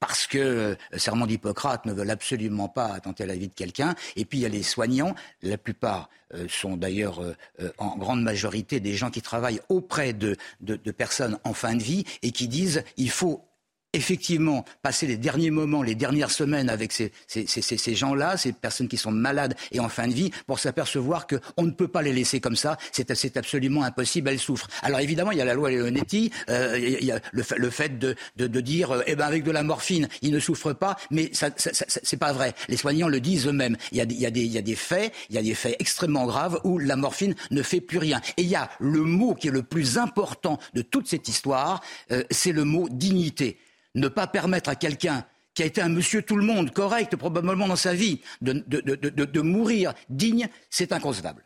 parce 0.00 0.26
que 0.26 0.38
euh, 0.38 0.74
serment 0.96 1.26
d'Hippocrate 1.26 1.84
ne 1.84 1.92
veulent 1.92 2.10
absolument 2.10 2.68
pas 2.68 2.86
attenter 2.86 3.22
à 3.22 3.26
la 3.26 3.36
vie 3.36 3.48
de 3.48 3.54
quelqu'un. 3.54 3.94
Et 4.16 4.24
puis 4.24 4.38
il 4.38 4.40
y 4.40 4.46
a 4.46 4.48
les 4.48 4.62
soignants, 4.62 5.14
la 5.42 5.58
plupart 5.58 6.08
euh, 6.34 6.46
sont 6.48 6.76
d'ailleurs 6.76 7.20
euh, 7.22 7.34
en 7.78 7.96
grande 7.96 8.22
majorité 8.22 8.80
des 8.80 8.94
gens 8.94 9.10
qui 9.10 9.22
travaillent 9.22 9.60
auprès 9.68 10.12
de, 10.14 10.36
de, 10.62 10.90
personnes 10.90 11.38
en 11.44 11.52
fin 11.52 11.76
de 11.76 11.82
vie 11.82 12.04
et 12.22 12.32
qui 12.32 12.48
disent 12.48 12.82
il 12.96 13.10
faut 13.10 13.44
effectivement 13.92 14.64
passer 14.82 15.06
les 15.06 15.16
derniers 15.16 15.50
moments, 15.50 15.82
les 15.82 15.94
dernières 15.94 16.30
semaines 16.30 16.68
avec 16.70 16.92
ces, 16.92 17.12
ces, 17.26 17.46
ces, 17.46 17.62
ces 17.62 17.94
gens-là, 17.94 18.36
ces 18.36 18.52
personnes 18.52 18.88
qui 18.88 18.96
sont 18.96 19.10
malades 19.10 19.56
et 19.72 19.80
en 19.80 19.88
fin 19.88 20.06
de 20.06 20.12
vie, 20.12 20.30
pour 20.46 20.58
s'apercevoir 20.58 21.26
qu'on 21.26 21.64
ne 21.64 21.70
peut 21.70 21.88
pas 21.88 22.02
les 22.02 22.12
laisser 22.12 22.40
comme 22.40 22.56
ça, 22.56 22.78
c'est 22.92 23.36
absolument 23.36 23.82
impossible, 23.82 24.28
elles 24.28 24.38
souffrent. 24.38 24.68
Alors 24.82 25.00
évidemment, 25.00 25.32
il 25.32 25.38
y 25.38 25.40
a 25.40 25.44
la 25.44 25.54
loi 25.54 25.70
Leonetti, 25.70 26.30
euh, 26.48 26.78
il 26.78 27.04
y 27.04 27.12
a 27.12 27.20
le, 27.32 27.42
le 27.56 27.70
fait 27.70 27.98
de, 27.98 28.14
de, 28.36 28.46
de 28.46 28.60
dire, 28.60 28.92
euh, 28.92 29.02
eh 29.06 29.16
ben 29.16 29.26
avec 29.26 29.42
de 29.42 29.50
la 29.50 29.62
morphine, 29.62 30.08
ils 30.22 30.32
ne 30.32 30.40
souffrent 30.40 30.74
pas, 30.74 30.96
mais 31.10 31.30
ça, 31.32 31.50
ça, 31.56 31.72
ça 31.72 31.84
c'est 31.88 32.16
pas 32.16 32.32
vrai. 32.32 32.54
Les 32.68 32.76
soignants 32.76 33.08
le 33.08 33.20
disent 33.20 33.46
eux-mêmes. 33.46 33.76
Il 33.92 33.98
y, 33.98 34.00
a, 34.00 34.04
il, 34.04 34.20
y 34.20 34.26
a 34.26 34.30
des, 34.30 34.42
il 34.42 34.52
y 34.52 34.58
a 34.58 34.62
des 34.62 34.76
faits, 34.76 35.12
il 35.28 35.36
y 35.36 35.38
a 35.38 35.42
des 35.42 35.54
faits 35.54 35.76
extrêmement 35.78 36.26
graves 36.26 36.60
où 36.64 36.78
la 36.78 36.96
morphine 36.96 37.34
ne 37.50 37.62
fait 37.62 37.80
plus 37.80 37.98
rien. 37.98 38.20
Et 38.36 38.42
il 38.42 38.48
y 38.48 38.56
a 38.56 38.70
le 38.78 39.02
mot 39.02 39.34
qui 39.34 39.48
est 39.48 39.52
le 39.52 39.62
plus 39.62 39.98
important 39.98 40.58
de 40.74 40.82
toute 40.82 41.08
cette 41.08 41.28
histoire, 41.28 41.80
euh, 42.12 42.22
c'est 42.30 42.52
le 42.52 42.64
mot 42.64 42.88
dignité 42.90 43.58
ne 43.94 44.08
pas 44.08 44.26
permettre 44.26 44.70
à 44.70 44.76
quelqu'un 44.76 45.24
qui 45.54 45.62
a 45.62 45.66
été 45.66 45.80
un 45.80 45.88
monsieur 45.88 46.22
tout 46.22 46.36
le 46.36 46.44
monde, 46.44 46.72
correct 46.72 47.16
probablement 47.16 47.66
dans 47.66 47.76
sa 47.76 47.92
vie, 47.92 48.20
de, 48.40 48.52
de, 48.52 49.40
mourir 49.40 49.94
digne, 50.08 50.48
c'est 50.70 50.92
inconcevable. 50.92 51.44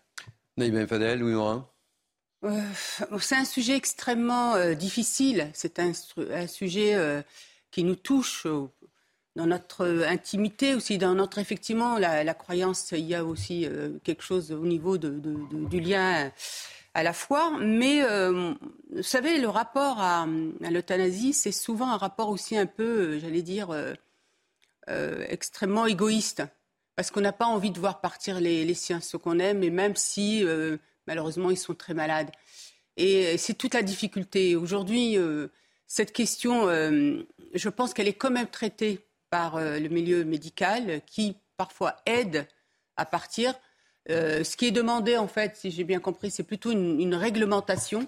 Naïm 0.56 0.86
Fadel, 0.86 1.20
Louis 1.20 1.32
Morin 1.32 1.68
euh, 2.44 2.60
C'est 3.18 3.36
un 3.36 3.44
sujet 3.44 3.76
extrêmement 3.76 4.54
euh, 4.54 4.74
difficile. 4.74 5.50
C'est 5.52 5.78
un, 5.78 5.92
sujet 6.46 6.94
euh, 6.94 7.22
qui 7.70 7.82
nous 7.82 7.96
touche 7.96 8.46
dans 9.34 9.46
notre 9.46 10.04
intimité 10.06 10.74
aussi, 10.74 10.98
dans 10.98 11.14
notre 11.14 11.38
effectivement 11.38 11.98
la, 11.98 12.34
croyance. 12.34 12.92
Il 12.92 13.06
y 13.06 13.14
a 13.14 13.24
aussi 13.24 13.66
quelque 14.04 14.22
chose 14.22 14.52
au 14.52 14.64
niveau 14.64 14.96
du 14.96 15.80
lien 15.80 16.30
à 16.94 17.02
la 17.02 17.12
fois. 17.12 17.58
Mais 17.60 18.02
euh, 18.02 18.54
vous 18.92 19.02
savez, 19.02 19.38
le 19.38 19.48
rapport 19.48 20.00
à, 20.00 20.26
l'euthanasie, 20.70 21.32
c'est 21.32 21.52
souvent 21.52 21.90
un 21.90 21.96
rapport 21.96 22.30
aussi 22.30 22.56
un 22.56 22.66
peu, 22.66 22.84
euh, 22.84 23.18
j'allais 23.18 23.42
dire, 23.42 23.70
euh, 23.70 25.26
extrêmement 25.28 25.86
égoïste. 25.86 26.42
Parce 26.96 27.10
qu'on 27.10 27.20
n'a 27.20 27.32
pas 27.32 27.46
envie 27.46 27.72
de 27.72 27.80
voir 27.80 28.00
partir 28.00 28.40
les, 28.40 28.74
siens, 28.74 29.00
ceux 29.00 29.18
qu'on 29.18 29.40
aime, 29.40 29.64
et 29.64 29.70
même 29.70 29.96
si 29.96 30.44
malheureusement 31.08 31.50
ils 31.50 31.56
sont 31.56 31.74
très 31.74 31.92
malades. 31.92 32.30
Et 32.96 33.36
c'est 33.36 33.54
toute 33.54 33.74
la 33.74 33.82
difficulté. 33.82 34.54
Aujourd'hui, 34.54 35.18
cette 35.88 36.12
question, 36.12 36.68
je 36.68 37.68
pense 37.68 37.94
qu'elle 37.94 38.06
est 38.06 38.12
quand 38.12 38.30
même 38.30 38.46
traitée 38.46 39.00
par 39.28 39.58
le 39.58 39.88
milieu 39.88 40.24
médical 40.24 41.00
qui 41.04 41.36
parfois 41.56 41.96
aide 42.06 42.46
à 42.96 43.04
partir. 43.04 43.54
Euh, 44.10 44.44
ce 44.44 44.56
qui 44.56 44.66
est 44.66 44.70
demandé, 44.70 45.16
en 45.16 45.28
fait, 45.28 45.56
si 45.56 45.70
j'ai 45.70 45.84
bien 45.84 46.00
compris, 46.00 46.30
c'est 46.30 46.42
plutôt 46.42 46.70
une, 46.70 47.14
réglementation 47.14 48.06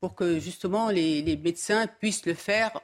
pour 0.00 0.14
que 0.14 0.38
justement 0.38 0.90
les, 0.90 1.22
médecins 1.42 1.86
puissent 1.86 2.26
le 2.26 2.34
faire 2.34 2.78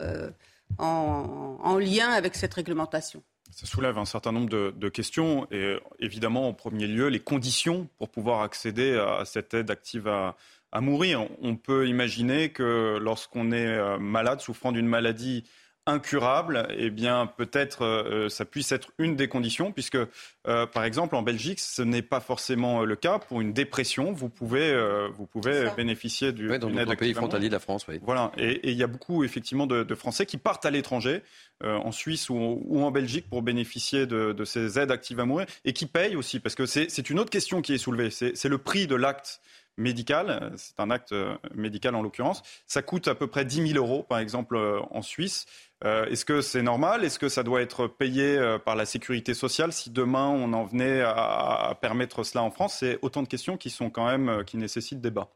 euh, 0.00 0.30
en, 0.78 1.78
lien 1.78 2.10
avec 2.10 2.36
cette 2.36 2.54
réglementation. 2.54 3.22
Ça 3.50 3.66
soulève 3.66 3.98
un 3.98 4.04
certain 4.04 4.30
nombre 4.30 4.48
de, 4.48 4.88
questions 4.88 5.48
et 5.50 5.76
évidemment, 5.98 6.48
en 6.48 6.52
premier 6.52 6.86
lieu, 6.86 7.08
les 7.08 7.18
conditions 7.18 7.88
pour 7.98 8.08
pouvoir 8.08 8.42
accéder 8.42 8.96
à 8.96 9.24
cette 9.24 9.54
aide 9.54 9.70
active 9.70 10.06
à, 10.06 10.36
mourir. 10.80 11.26
On 11.42 11.56
peut 11.56 11.88
imaginer 11.88 12.50
que 12.50 12.98
lorsqu'on 13.00 13.50
est 13.50 13.66
euh, 13.66 13.98
malade, 13.98 14.40
souffrant 14.40 14.70
d'une 14.70 14.86
maladie 14.86 15.44
incurable, 15.86 16.66
eh 16.76 16.90
bien 16.90 17.26
peut-être 17.26 17.84
euh, 17.84 18.28
ça 18.28 18.44
puisse 18.44 18.70
être 18.72 18.90
une 18.98 19.16
des 19.16 19.28
conditions, 19.28 19.72
puisque 19.72 19.96
euh, 20.46 20.66
par 20.66 20.84
exemple 20.84 21.16
en 21.16 21.22
Belgique, 21.22 21.58
ce 21.58 21.82
n'est 21.82 22.02
pas 22.02 22.20
forcément 22.20 22.84
le 22.84 22.96
cas. 22.96 23.18
Pour 23.18 23.40
une 23.40 23.52
dépression, 23.52 24.12
vous 24.12 24.28
pouvez, 24.28 24.70
euh, 24.70 25.08
vous 25.16 25.26
pouvez 25.26 25.68
bénéficier 25.76 26.32
du, 26.32 26.50
oui, 26.50 26.58
dans 26.58 26.70
notre 26.70 26.94
pays 26.96 27.14
frontalier 27.14 27.48
de 27.48 27.54
la 27.54 27.60
France. 27.60 27.86
Oui. 27.88 27.98
Voilà, 28.02 28.30
et 28.36 28.70
il 28.70 28.76
y 28.76 28.82
a 28.82 28.86
beaucoup 28.86 29.24
effectivement 29.24 29.66
de, 29.66 29.94
Français 29.94 30.24
qui 30.24 30.38
partent 30.38 30.64
à 30.64 30.70
l'étranger, 30.70 31.22
en 31.62 31.92
Suisse 31.92 32.30
ou, 32.30 32.62
ou, 32.64 32.82
en 32.84 32.90
Belgique, 32.90 33.28
pour 33.28 33.42
bénéficier 33.42 34.06
de, 34.06 34.32
de, 34.32 34.44
ces 34.44 34.78
aides 34.78 34.90
actives 34.90 35.20
à 35.20 35.26
mourir, 35.26 35.46
et 35.64 35.74
qui 35.74 35.84
payent 35.84 36.16
aussi, 36.16 36.40
parce 36.40 36.54
que 36.54 36.64
c'est 36.64 37.10
une 37.10 37.18
autre 37.18 37.28
question 37.28 37.60
qui 37.60 37.74
est 37.74 37.78
soulevée, 37.78 38.10
c'est 38.10 38.48
le 38.48 38.58
prix 38.58 38.86
de 38.86 38.94
l'acte 38.94 39.40
médical, 39.76 40.52
c'est 40.56 40.78
un 40.80 40.90
acte 40.90 41.14
médical 41.54 41.94
en 41.94 42.02
l'occurrence, 42.02 42.42
ça 42.66 42.82
coûte 42.82 43.08
à 43.08 43.14
peu 43.14 43.26
près 43.26 43.44
10 43.44 43.72
000 43.72 43.84
euros, 43.84 44.02
par 44.02 44.20
exemple, 44.20 44.56
en 44.90 45.02
Suisse. 45.02 45.46
Euh, 45.84 46.04
est-ce 46.06 46.24
que 46.24 46.42
c'est 46.42 46.62
normal? 46.62 47.04
Est-ce 47.04 47.18
que 47.18 47.30
ça 47.30 47.42
doit 47.42 47.62
être 47.62 47.86
payé 47.86 48.36
euh, 48.36 48.58
par 48.58 48.76
la 48.76 48.84
sécurité 48.84 49.32
sociale 49.32 49.72
si 49.72 49.90
demain 49.90 50.28
on 50.28 50.52
en 50.52 50.64
venait 50.64 51.00
à, 51.00 51.76
permettre 51.80 52.22
cela 52.22 52.42
en 52.42 52.50
France? 52.50 52.76
C'est 52.80 52.98
autant 53.02 53.22
de 53.22 53.28
questions 53.28 53.56
qui 53.56 53.70
sont 53.70 53.88
quand 53.88 54.06
même 54.06 54.28
euh, 54.28 54.44
qui 54.44 54.58
nécessitent 54.58 55.00
débat. 55.00 55.30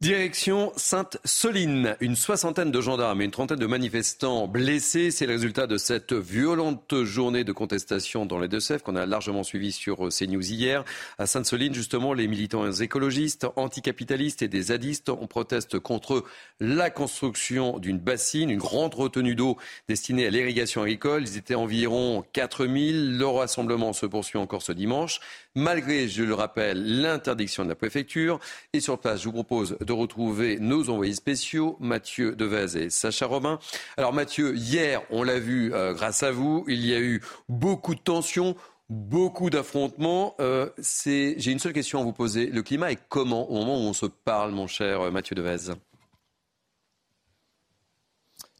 Direction 0.00 0.72
Sainte-Soline. 0.76 1.96
Une 1.98 2.14
soixantaine 2.14 2.70
de 2.70 2.80
gendarmes 2.80 3.20
et 3.20 3.24
une 3.24 3.32
trentaine 3.32 3.58
de 3.58 3.66
manifestants 3.66 4.46
blessés. 4.46 5.10
C'est 5.10 5.26
le 5.26 5.32
résultat 5.32 5.66
de 5.66 5.76
cette 5.76 6.12
violente 6.12 7.02
journée 7.02 7.42
de 7.42 7.50
contestation 7.50 8.24
dans 8.24 8.38
les 8.38 8.46
Deux-Sèvres 8.46 8.84
qu'on 8.84 8.94
a 8.94 9.06
largement 9.06 9.42
suivi 9.42 9.72
sur 9.72 10.08
CNews 10.10 10.52
hier. 10.52 10.84
À 11.18 11.26
Sainte-Soline, 11.26 11.74
justement, 11.74 12.14
les 12.14 12.28
militants 12.28 12.70
écologistes, 12.70 13.48
anticapitalistes 13.56 14.40
et 14.40 14.46
des 14.46 14.62
zadistes, 14.62 15.08
ont 15.08 15.26
protesté 15.26 15.80
contre 15.80 16.22
la 16.60 16.90
construction 16.90 17.80
d'une 17.80 17.98
bassine, 17.98 18.50
une 18.50 18.60
grande 18.60 18.94
retenue 18.94 19.34
d'eau 19.34 19.56
destinée 19.88 20.28
à 20.28 20.30
l'irrigation 20.30 20.82
agricole. 20.82 21.24
Ils 21.26 21.38
étaient 21.38 21.56
environ 21.56 22.24
4000. 22.34 23.18
Le 23.18 23.26
rassemblement 23.26 23.92
se 23.92 24.06
poursuit 24.06 24.38
encore 24.38 24.62
ce 24.62 24.70
dimanche, 24.70 25.18
malgré, 25.58 26.08
je 26.08 26.22
le 26.22 26.34
rappelle, 26.34 27.00
l'interdiction 27.00 27.64
de 27.64 27.68
la 27.68 27.74
préfecture. 27.74 28.38
Et 28.72 28.80
sur 28.80 28.98
place, 28.98 29.20
je 29.20 29.24
vous 29.24 29.32
propose 29.32 29.76
de 29.80 29.92
retrouver 29.92 30.58
nos 30.60 30.88
envoyés 30.88 31.14
spéciaux, 31.14 31.76
Mathieu 31.80 32.34
Devez 32.36 32.78
et 32.78 32.90
Sacha 32.90 33.26
Robin. 33.26 33.58
Alors 33.96 34.12
Mathieu, 34.12 34.56
hier, 34.56 35.02
on 35.10 35.22
l'a 35.22 35.38
vu 35.38 35.74
euh, 35.74 35.92
grâce 35.92 36.22
à 36.22 36.30
vous, 36.30 36.64
il 36.68 36.86
y 36.86 36.94
a 36.94 37.00
eu 37.00 37.20
beaucoup 37.48 37.94
de 37.94 38.00
tensions, 38.00 38.54
beaucoup 38.88 39.50
d'affrontements. 39.50 40.34
Euh, 40.40 40.70
j'ai 41.00 41.50
une 41.50 41.58
seule 41.58 41.72
question 41.72 42.00
à 42.00 42.04
vous 42.04 42.12
poser. 42.12 42.46
Le 42.46 42.62
climat 42.62 42.92
est 42.92 43.00
comment 43.08 43.50
au 43.50 43.54
moment 43.54 43.76
où 43.76 43.88
on 43.88 43.92
se 43.92 44.06
parle, 44.06 44.52
mon 44.52 44.66
cher 44.66 45.00
euh, 45.00 45.10
Mathieu 45.10 45.34
Devez? 45.34 45.74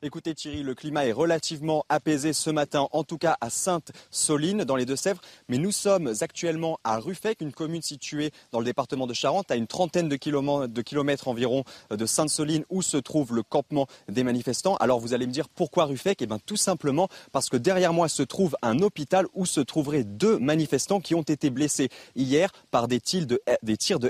Écoutez 0.01 0.33
Thierry, 0.33 0.63
le 0.63 0.77
climat 0.77 1.07
est 1.07 1.13
relativement 1.13 1.85
apaisé 1.89 2.33
ce 2.33 2.51
matin, 2.51 2.87
en 2.93 3.03
tout 3.03 3.19
cas 3.19 3.37
à 3.41 3.51
Sainte-Soline, 3.51 4.63
dans 4.63 4.77
les 4.77 4.87
Deux-Sèvres. 4.87 5.21
Mais 5.49 5.59
nous 5.59 5.73
sommes 5.73 6.15
actuellement 6.21 6.79
à 6.85 7.01
Ruffec, 7.01 7.41
une 7.41 7.53
commune 7.53 7.83
située 7.83 8.31
dans 8.53 8.61
le 8.61 8.65
département 8.65 9.09
de 9.09 9.13
Charente, 9.13 9.51
à 9.51 9.57
une 9.57 9.67
trentaine 9.67 10.09
de 10.09 10.15
kilomètres, 10.15 11.27
environ 11.27 11.65
de 11.91 12.07
Sainte-Soline, 12.07 12.65
où 12.71 12.81
se 12.81 12.97
trouve 12.97 13.35
le 13.35 13.43
campement 13.43 13.89
des 14.09 14.23
manifestants. 14.23 14.77
Alors 14.77 15.01
vous 15.01 15.15
allez 15.15 15.27
me 15.27 15.33
dire 15.33 15.49
pourquoi 15.49 15.87
Ruffec? 15.87 16.23
Eh 16.23 16.27
bien 16.27 16.39
tout 16.47 16.57
simplement 16.57 17.09
parce 17.33 17.49
que 17.49 17.57
derrière 17.57 17.93
moi 17.93 18.09
se 18.09 18.23
trouve 18.23 18.57
un 18.63 18.79
hôpital 18.79 19.27
où 19.35 19.47
se 19.47 19.61
trouveraient 19.61 20.05
deux 20.05 20.39
manifestants 20.39 21.01
qui 21.01 21.17
ont 21.17 21.23
été 21.23 21.51
blessés 21.51 21.89
hier 22.15 22.53
par 22.71 22.87
des 22.87 23.01
tirs 23.01 23.27
de, 23.27 23.41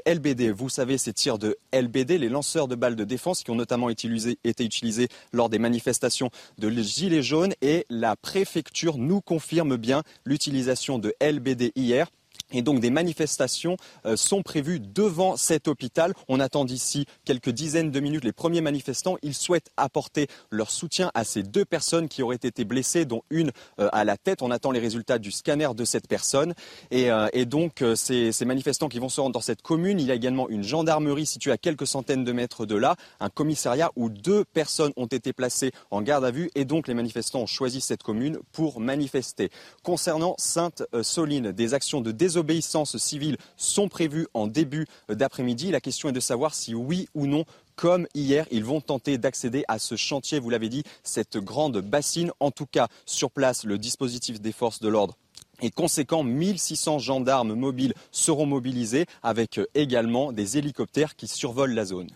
LBD. 0.07 0.51
Vous 0.51 0.69
savez, 0.69 0.99
ces 0.99 1.15
tirs 1.15 1.39
de 1.39 1.57
LBD, 1.73 2.19
les 2.19 2.29
lanceurs 2.29 2.69
de 2.69 2.75
balles 2.75 2.97
de 2.97 3.05
défense 3.05 3.43
qui 3.43 3.51
ont 3.51 3.57
notamment 3.57 3.89
été 3.89 4.07
utilisés 4.45 5.09
lors 5.33 5.49
des 5.49 5.59
manifestations 5.59 5.78
manifestation 5.79 6.31
de 6.59 6.69
Gilets 6.71 7.23
jaunes 7.23 7.55
et 7.63 7.87
la 7.89 8.17
préfecture 8.17 8.99
nous 8.99 9.21
confirme 9.21 9.77
bien 9.77 10.03
l'utilisation 10.25 10.99
de 10.99 11.15
LBD 11.21 11.71
hier. 11.77 12.09
Et 12.53 12.63
donc 12.63 12.81
des 12.81 12.91
manifestations 12.91 13.77
euh, 14.07 14.17
sont 14.17 14.43
prévues 14.43 14.81
devant 14.81 15.37
cet 15.37 15.69
hôpital. 15.69 16.15
On 16.29 16.41
attend 16.41 16.65
d'ici 16.65 17.05
quelques 17.25 17.51
dizaines 17.51 17.91
de 17.91 18.01
minutes 18.01 18.25
les 18.25 18.33
premiers 18.33 18.63
manifestants. 18.63 19.17
Ils 19.23 19.35
souhaitent 19.35 19.71
apporter 19.77 20.29
leur 20.51 20.71
soutien 20.71 21.11
à 21.15 21.25
ces 21.25 21.43
deux 21.43 21.65
personnes 21.65 22.09
qui 22.09 22.23
auraient 22.23 22.37
été 22.37 22.65
blessées, 22.65 23.05
dont 23.05 23.23
une 23.31 23.51
euh, 23.81 23.89
à 23.93 24.05
la 24.05 24.17
tête. 24.17 24.41
On 24.41 24.51
attend 24.51 24.71
les 24.71 24.81
résultats 24.81 25.19
du 25.19 25.31
scanner 25.31 25.69
de 25.77 25.85
cette 25.85 26.09
personne. 26.09 26.55
Et, 26.91 27.11
euh, 27.11 27.29
donc 27.45 27.83
ces, 27.95 28.33
ces, 28.33 28.45
manifestants 28.45 28.89
qui 28.89 28.99
vont 28.99 29.09
se 29.09 29.21
rendre 29.21 29.33
dans 29.33 29.41
cette 29.41 29.63
commune, 29.63 30.01
il 30.01 30.07
y 30.07 30.11
a 30.11 30.15
également 30.15 30.51
une 30.51 30.63
gendarmerie 30.63 31.25
située 31.25 31.53
à 31.53 31.57
quelques 31.57 31.87
centaines 31.87 32.25
de 32.25 32.33
mètres 32.33 32.67
de 32.67 32.75
là, 32.75 32.97
un 33.21 33.31
commissariat 33.31 33.91
où 33.97 34.11
deux 34.11 34.45
personnes 34.45 34.93
ont 34.97 35.07
été 35.07 35.33
placées 35.33 35.71
en 35.91 36.03
garde 36.03 36.25
à 36.25 36.31
vue. 36.31 36.51
Et 36.55 36.65
donc 36.65 36.89
les 36.89 36.95
manifestants 36.95 37.41
ont 37.41 37.47
choisi 37.47 37.81
cette 37.81 38.03
commune 38.03 38.39
pour 38.53 38.81
manifester. 38.81 39.51
Concernant 39.83 40.35
Sainte-Soline, 40.37 41.53
des 41.53 41.75
actions 41.75 42.01
de 42.01 42.13
désolation 42.13 42.38
désobéissances 42.39 42.97
civiles 42.99 43.37
sont 43.57 43.89
prévues 43.89 44.29
en 44.33 44.47
début 44.47 44.87
d'après-midi. 45.09 45.71
La 45.71 45.81
question 45.81 46.09
est 46.09 46.13
de 46.13 46.21
savoir 46.21 46.55
si 46.55 46.75
oui 46.75 47.09
ou 47.15 47.27
non 47.27 47.45
comme 47.75 48.09
hier, 48.15 48.45
ils 48.51 48.65
vont 48.65 48.81
tenter 48.81 49.19
d'accéder 49.19 49.65
à 49.69 49.79
ce 49.79 49.95
chantier, 49.95 50.41
vous 50.41 50.51
l'avez 50.51 50.69
dit, 50.69 50.83
cette 51.05 51.37
grande 51.37 51.79
bassine. 51.81 52.33
En 52.41 52.51
tout 52.51 52.67
cas, 52.67 52.89
sur 53.07 53.31
place, 53.31 53.63
le 53.63 53.79
dispositif 53.79 54.41
des 54.41 54.51
forces 54.51 54.81
de 54.81 54.89
l'ordre 54.89 55.17
est 55.61 55.71
conséquent, 55.71 56.25
1600 56.25 56.99
gendarmes 56.99 57.55
mobiles 57.55 57.95
seront 58.11 58.47
mobilisés 58.47 59.07
avec 59.23 59.61
également 59.75 60.33
des 60.33 60.59
hélicoptères 60.59 61.15
qui 61.15 61.29
survolent 61.29 61.75
la 61.75 61.85
zone. 61.85 62.11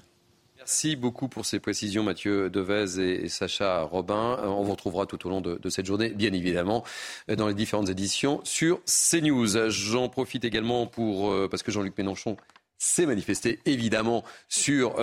Merci 0.62 0.94
beaucoup 0.94 1.26
pour 1.26 1.44
ces 1.44 1.58
précisions, 1.58 2.04
Mathieu 2.04 2.48
Devez 2.48 3.00
et, 3.00 3.28
Sacha 3.28 3.82
Robin. 3.82 4.38
Euh, 4.38 4.46
on 4.46 4.62
vous 4.62 4.70
retrouvera 4.70 5.06
tout 5.06 5.26
au 5.26 5.28
long 5.28 5.40
de, 5.40 5.68
cette 5.70 5.86
journée, 5.86 6.10
bien 6.10 6.32
évidemment, 6.32 6.84
euh, 7.28 7.34
dans 7.34 7.48
les 7.48 7.54
différentes 7.54 7.88
éditions 7.88 8.40
sur 8.44 8.80
CNews. 8.84 9.70
J'en 9.70 10.08
profite 10.08 10.44
également 10.44 10.86
pour, 10.86 11.32
euh, 11.32 11.48
parce 11.50 11.64
que 11.64 11.72
Jean-Luc 11.72 11.98
Mélenchon 11.98 12.36
s'est 12.78 13.06
manifesté 13.06 13.58
évidemment 13.64 14.22
sur 14.48 14.96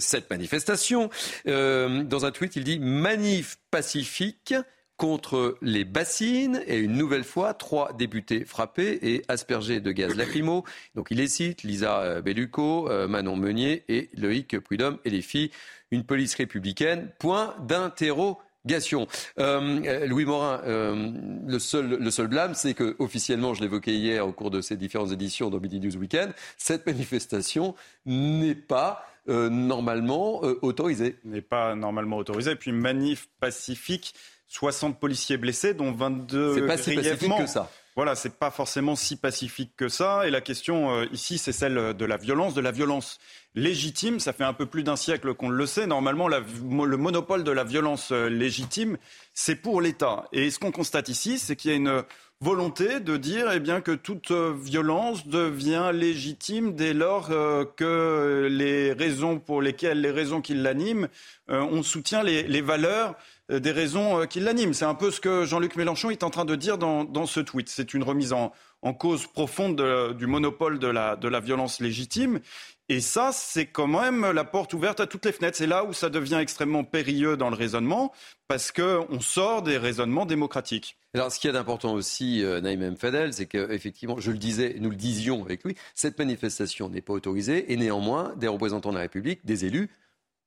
cette 0.00 0.30
manifestation. 0.30 1.10
dans 1.44 2.24
un 2.24 2.30
tweet, 2.30 2.56
il 2.56 2.64
dit 2.64 2.78
manif 2.80 3.58
pacifique 3.70 4.54
contre 4.96 5.58
les 5.60 5.84
bassines 5.84 6.62
et 6.66 6.78
une 6.78 6.92
nouvelle 6.92 7.24
fois 7.24 7.54
trois 7.54 7.92
députés 7.92 8.44
frappés 8.44 8.98
et 9.02 9.22
aspergés 9.28 9.80
de 9.80 9.92
gaz 9.92 10.14
lacrymo. 10.14 10.64
Donc 10.94 11.08
il 11.10 11.18
les 11.18 11.28
cite 11.28 11.62
Lisa 11.62 12.00
euh, 12.00 12.22
Bellucco, 12.22 12.90
euh, 12.90 13.06
Manon 13.06 13.36
Meunier 13.36 13.84
et 13.88 14.08
Loïc 14.16 14.58
Prudhomme 14.58 14.98
et 15.04 15.10
les 15.10 15.22
filles. 15.22 15.50
Une 15.90 16.04
police 16.04 16.34
républicaine. 16.34 17.10
Point 17.18 17.54
d'interrogation. 17.60 19.06
Euh, 19.38 20.06
Louis 20.06 20.24
Morin, 20.24 20.60
le, 20.64 21.58
seul, 21.60 21.98
le 22.00 22.10
seul 22.10 22.26
blâme, 22.26 22.54
c'est 22.54 22.74
que 22.74 22.96
officiellement, 22.98 23.54
je 23.54 23.60
l'évoquais 23.60 23.94
hier 23.94 24.26
au 24.26 24.32
cours 24.32 24.50
de 24.50 24.60
ces 24.60 24.76
différentes 24.76 25.12
éditions 25.12 25.50
dans 25.50 25.60
News 25.60 25.96
Weekend, 25.96 26.32
cette 26.56 26.84
manifestation 26.86 27.76
n'est 28.06 28.56
pas 28.56 29.06
normalement 29.28 30.40
autorisée. 30.62 31.16
N'est 31.24 31.40
pas 31.40 31.76
normalement 31.76 32.16
autorisée. 32.16 32.52
Et 32.52 32.56
puis 32.56 32.72
manif 32.72 33.28
pacifique 33.38 34.14
60 34.48 34.98
policiers 35.00 35.36
blessés, 35.36 35.74
dont 35.74 35.92
22 35.92 36.54
C'est 36.54 36.66
pas 36.66 36.78
si 36.78 36.94
pacifique 36.94 37.36
que 37.38 37.46
ça. 37.46 37.70
Voilà, 37.96 38.14
c'est 38.14 38.38
pas 38.38 38.50
forcément 38.50 38.94
si 38.94 39.16
pacifique 39.16 39.72
que 39.74 39.88
ça. 39.88 40.26
Et 40.26 40.30
la 40.30 40.42
question 40.42 40.94
euh, 40.94 41.06
ici, 41.12 41.38
c'est 41.38 41.52
celle 41.52 41.94
de 41.94 42.04
la 42.04 42.18
violence, 42.18 42.52
de 42.52 42.60
la 42.60 42.70
violence 42.70 43.18
légitime. 43.54 44.20
Ça 44.20 44.34
fait 44.34 44.44
un 44.44 44.52
peu 44.52 44.66
plus 44.66 44.82
d'un 44.82 44.96
siècle 44.96 45.32
qu'on 45.32 45.48
le 45.48 45.64
sait. 45.64 45.86
Normalement, 45.86 46.28
le 46.28 46.96
monopole 46.98 47.42
de 47.42 47.50
la 47.50 47.64
violence 47.64 48.12
euh, 48.12 48.28
légitime, 48.28 48.98
c'est 49.32 49.56
pour 49.56 49.80
l'État. 49.80 50.26
Et 50.32 50.50
ce 50.50 50.58
qu'on 50.58 50.72
constate 50.72 51.08
ici, 51.08 51.38
c'est 51.38 51.56
qu'il 51.56 51.70
y 51.70 51.74
a 51.74 51.76
une 51.78 52.02
volonté 52.42 53.00
de 53.00 53.16
dire 53.16 53.50
eh 53.50 53.60
bien, 53.60 53.80
que 53.80 53.92
toute 53.92 54.30
euh, 54.30 54.54
violence 54.54 55.26
devient 55.26 55.90
légitime 55.94 56.74
dès 56.74 56.92
lors 56.92 57.28
que 57.76 58.46
les 58.50 58.92
raisons 58.92 59.38
pour 59.38 59.62
lesquelles, 59.62 60.02
les 60.02 60.10
raisons 60.10 60.42
qui 60.42 60.52
l'animent, 60.52 61.08
on 61.48 61.82
soutient 61.82 62.22
les, 62.22 62.42
les 62.42 62.60
valeurs 62.60 63.14
euh, 63.14 63.14
des 63.48 63.70
raisons 63.70 64.20
euh, 64.20 64.26
qui 64.26 64.40
l'animent. 64.40 64.74
C'est 64.74 64.84
un 64.84 64.94
peu 64.94 65.10
ce 65.10 65.20
que 65.20 65.44
Jean-Luc 65.44 65.76
Mélenchon 65.76 66.10
est 66.10 66.22
en 66.22 66.30
train 66.30 66.44
de 66.44 66.56
dire 66.56 66.78
dans, 66.78 67.26
ce 67.26 67.40
tweet. 67.40 67.68
C'est 67.68 67.94
une 67.94 68.02
remise 68.02 68.32
en, 68.32 68.52
cause 68.98 69.26
profonde 69.26 70.14
du 70.16 70.26
monopole 70.28 70.78
de 70.78 70.86
la, 70.86 71.16
de 71.16 71.26
la 71.26 71.40
violence 71.40 71.80
légitime. 71.80 72.40
Et 72.88 73.00
ça, 73.00 73.32
c'est 73.32 73.66
quand 73.66 73.88
même 73.88 74.30
la 74.30 74.44
porte 74.44 74.72
ouverte 74.72 75.00
à 75.00 75.08
toutes 75.08 75.24
les 75.24 75.32
fenêtres. 75.32 75.56
C'est 75.56 75.66
là 75.66 75.84
où 75.84 75.92
ça 75.92 76.08
devient 76.08 76.38
extrêmement 76.40 76.84
périlleux 76.84 77.36
dans 77.36 77.50
le 77.50 77.56
raisonnement, 77.56 78.12
parce 78.46 78.70
qu'on 78.70 79.20
sort 79.20 79.62
des 79.62 79.76
raisonnements 79.76 80.24
démocratiques. 80.24 80.96
Alors, 81.14 81.32
ce 81.32 81.40
qui 81.40 81.48
est 81.48 81.52
d'important 81.52 81.94
aussi, 81.94 82.44
euh, 82.44 82.60
Naïm 82.60 82.96
Fadel, 82.96 83.32
c'est 83.32 83.46
qu'effectivement, 83.46 84.20
je 84.20 84.30
le 84.30 84.38
disais, 84.38 84.76
nous 84.78 84.90
le 84.90 84.96
disions 84.96 85.44
avec 85.44 85.64
lui, 85.64 85.74
cette 85.96 86.16
manifestation 86.18 86.88
n'est 86.88 87.00
pas 87.00 87.14
autorisée, 87.14 87.72
et 87.72 87.76
néanmoins, 87.76 88.34
des 88.36 88.48
représentants 88.48 88.90
de 88.90 88.96
la 88.96 89.00
République, 89.00 89.44
des 89.44 89.64
élus, 89.64 89.90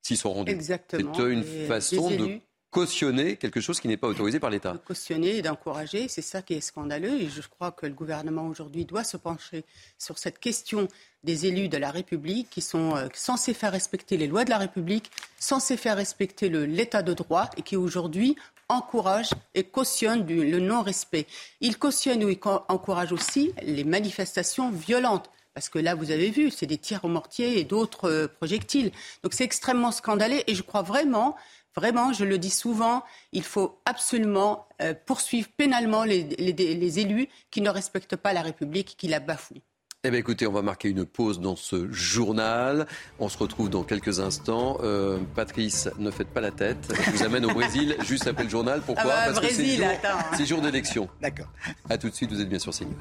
s'y 0.00 0.16
sont 0.16 0.32
rendus. 0.32 0.52
Exactement. 0.52 1.12
C'est 1.14 1.30
une 1.30 1.44
façon 1.44 2.10
de 2.10 2.40
cautionner 2.70 3.36
quelque 3.36 3.60
chose 3.60 3.80
qui 3.80 3.88
n'est 3.88 3.96
pas 3.96 4.06
autorisé 4.06 4.38
par 4.38 4.50
l'État. 4.50 4.76
Cautionner 4.84 5.38
et 5.38 5.42
d'encourager, 5.42 6.08
c'est 6.08 6.22
ça 6.22 6.42
qui 6.42 6.54
est 6.54 6.60
scandaleux. 6.60 7.20
Et 7.20 7.28
je 7.28 7.42
crois 7.48 7.72
que 7.72 7.86
le 7.86 7.92
gouvernement 7.92 8.46
aujourd'hui 8.46 8.84
doit 8.84 9.04
se 9.04 9.16
pencher 9.16 9.64
sur 9.98 10.18
cette 10.18 10.38
question 10.38 10.86
des 11.24 11.46
élus 11.46 11.68
de 11.68 11.76
la 11.76 11.90
République 11.90 12.48
qui 12.50 12.60
sont 12.60 12.96
euh, 12.96 13.08
censés 13.12 13.54
faire 13.54 13.72
respecter 13.72 14.16
les 14.16 14.26
lois 14.26 14.44
de 14.44 14.50
la 14.50 14.58
République, 14.58 15.10
censés 15.38 15.76
faire 15.76 15.96
respecter 15.96 16.48
l'État 16.48 17.02
de 17.02 17.12
droit 17.12 17.50
et 17.56 17.62
qui 17.62 17.76
aujourd'hui 17.76 18.36
encouragent 18.68 19.34
et 19.54 19.64
cautionnent 19.64 20.26
le 20.26 20.60
non-respect. 20.60 21.26
Ils 21.60 21.76
cautionnent 21.76 22.24
ou 22.24 22.28
ils 22.28 22.38
encouragent 22.68 23.12
aussi 23.12 23.52
les 23.62 23.84
manifestations 23.84 24.70
violentes. 24.70 25.28
Parce 25.54 25.68
que 25.68 25.80
là, 25.80 25.96
vous 25.96 26.12
avez 26.12 26.30
vu, 26.30 26.50
c'est 26.50 26.66
des 26.66 26.78
tirs 26.78 27.04
au 27.04 27.08
mortier 27.08 27.58
et 27.58 27.64
d'autres 27.64 28.08
euh, 28.08 28.28
projectiles. 28.28 28.92
Donc 29.24 29.34
c'est 29.34 29.44
extrêmement 29.44 29.90
scandaleux 29.90 30.40
et 30.46 30.54
je 30.54 30.62
crois 30.62 30.82
vraiment 30.82 31.36
Vraiment, 31.76 32.12
je 32.12 32.24
le 32.24 32.38
dis 32.38 32.50
souvent, 32.50 33.04
il 33.32 33.44
faut 33.44 33.80
absolument 33.84 34.66
euh, 34.82 34.94
poursuivre 35.06 35.48
pénalement 35.56 36.04
les, 36.04 36.98
élus 36.98 37.28
qui 37.50 37.60
ne 37.60 37.70
respectent 37.70 38.16
pas 38.16 38.32
la 38.32 38.42
République, 38.42 38.96
qui 38.98 39.08
la 39.08 39.20
bafouent. 39.20 39.62
Eh 40.02 40.10
bien, 40.10 40.18
écoutez, 40.18 40.46
on 40.46 40.52
va 40.52 40.62
marquer 40.62 40.88
une 40.88 41.04
pause 41.04 41.40
dans 41.40 41.56
ce 41.56 41.92
journal. 41.92 42.86
On 43.18 43.28
se 43.28 43.36
retrouve 43.36 43.68
dans 43.68 43.84
quelques 43.84 44.18
instants. 44.18 44.78
Euh, 44.82 45.18
Patrice, 45.34 45.90
ne 45.98 46.10
faites 46.10 46.28
pas 46.28 46.40
la 46.40 46.50
tête. 46.50 46.90
Je 47.04 47.10
vous 47.10 47.22
amène 47.22 47.44
au 47.44 47.52
Brésil 47.52 47.96
juste 48.06 48.26
après 48.26 48.44
le 48.44 48.50
journal. 48.50 48.80
Pourquoi 48.80 49.12
ah 49.12 49.26
bah, 49.26 49.34
Parce 49.34 49.46
que 49.46 49.52
c'est 49.52 49.76
jour, 49.76 50.46
jour 50.46 50.60
d'élection. 50.62 51.08
D'accord. 51.20 51.48
À 51.90 51.98
tout 51.98 52.08
de 52.08 52.14
suite, 52.14 52.32
vous 52.32 52.40
êtes 52.40 52.48
bien 52.48 52.58
sur 52.58 52.72
CNews. 52.72 52.96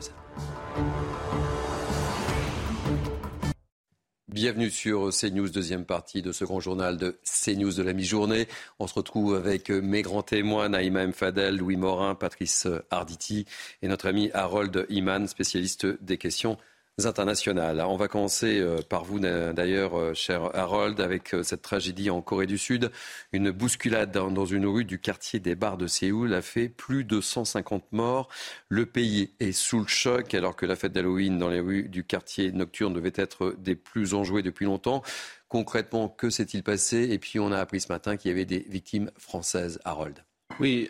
Bienvenue 4.31 4.69
sur 4.69 5.09
CNews, 5.09 5.49
deuxième 5.49 5.85
partie 5.85 6.21
de 6.21 6.31
ce 6.31 6.45
grand 6.45 6.59
journal 6.59 6.97
de 6.97 7.17
CNews 7.23 7.73
de 7.73 7.81
la 7.81 7.93
mi-journée. 7.93 8.47
On 8.77 8.85
se 8.85 8.93
retrouve 8.93 9.33
avec 9.33 9.71
mes 9.71 10.03
grands 10.03 10.21
témoins, 10.21 10.69
Naïma 10.69 11.01
M. 11.01 11.13
Fadel, 11.13 11.57
Louis 11.57 11.77
Morin, 11.77 12.13
Patrice 12.13 12.67
Arditi 12.91 13.45
et 13.81 13.87
notre 13.87 14.07
ami 14.07 14.29
Harold 14.35 14.85
Iman, 14.89 15.25
spécialiste 15.27 15.87
des 16.03 16.19
questions 16.19 16.59
internationales. 17.05 17.81
On 17.81 17.97
va 17.97 18.07
commencer 18.07 18.59
euh, 18.59 18.79
par 18.87 19.03
vous 19.03 19.19
d'ailleurs, 19.19 19.97
euh, 19.97 20.13
cher 20.13 20.55
Harold, 20.55 20.99
avec 21.01 21.33
euh, 21.33 21.43
cette 21.43 21.61
tragédie 21.61 22.09
en 22.09 22.21
Corée 22.21 22.47
du 22.47 22.57
Sud. 22.57 22.91
Une 23.31 23.51
bousculade 23.51 24.11
dans 24.11 24.45
une 24.45 24.65
rue 24.65 24.85
du 24.85 24.99
quartier 24.99 25.39
des 25.39 25.55
bars 25.55 25.77
de 25.77 25.87
Séoul 25.87 26.33
a 26.33 26.41
fait 26.41 26.69
plus 26.69 27.03
de 27.03 27.21
150 27.21 27.91
morts. 27.91 28.29
Le 28.69 28.85
pays 28.85 29.31
est 29.39 29.51
sous 29.51 29.79
le 29.79 29.87
choc 29.87 30.33
alors 30.33 30.55
que 30.55 30.65
la 30.65 30.75
fête 30.75 30.93
d'Halloween 30.93 31.37
dans 31.37 31.49
les 31.49 31.59
rues 31.59 31.89
du 31.89 32.03
quartier 32.03 32.51
nocturne 32.51 32.93
devait 32.93 33.13
être 33.15 33.55
des 33.57 33.75
plus 33.75 34.13
enjouées 34.13 34.43
depuis 34.43 34.65
longtemps. 34.65 35.01
Concrètement, 35.47 36.09
que 36.09 36.29
s'est-il 36.29 36.63
passé? 36.63 37.09
Et 37.11 37.19
puis 37.19 37.39
on 37.39 37.51
a 37.51 37.57
appris 37.57 37.81
ce 37.81 37.91
matin 37.91 38.17
qu'il 38.17 38.29
y 38.29 38.33
avait 38.33 38.45
des 38.45 38.65
victimes 38.69 39.11
françaises, 39.17 39.79
Harold. 39.83 40.23
Oui, 40.59 40.89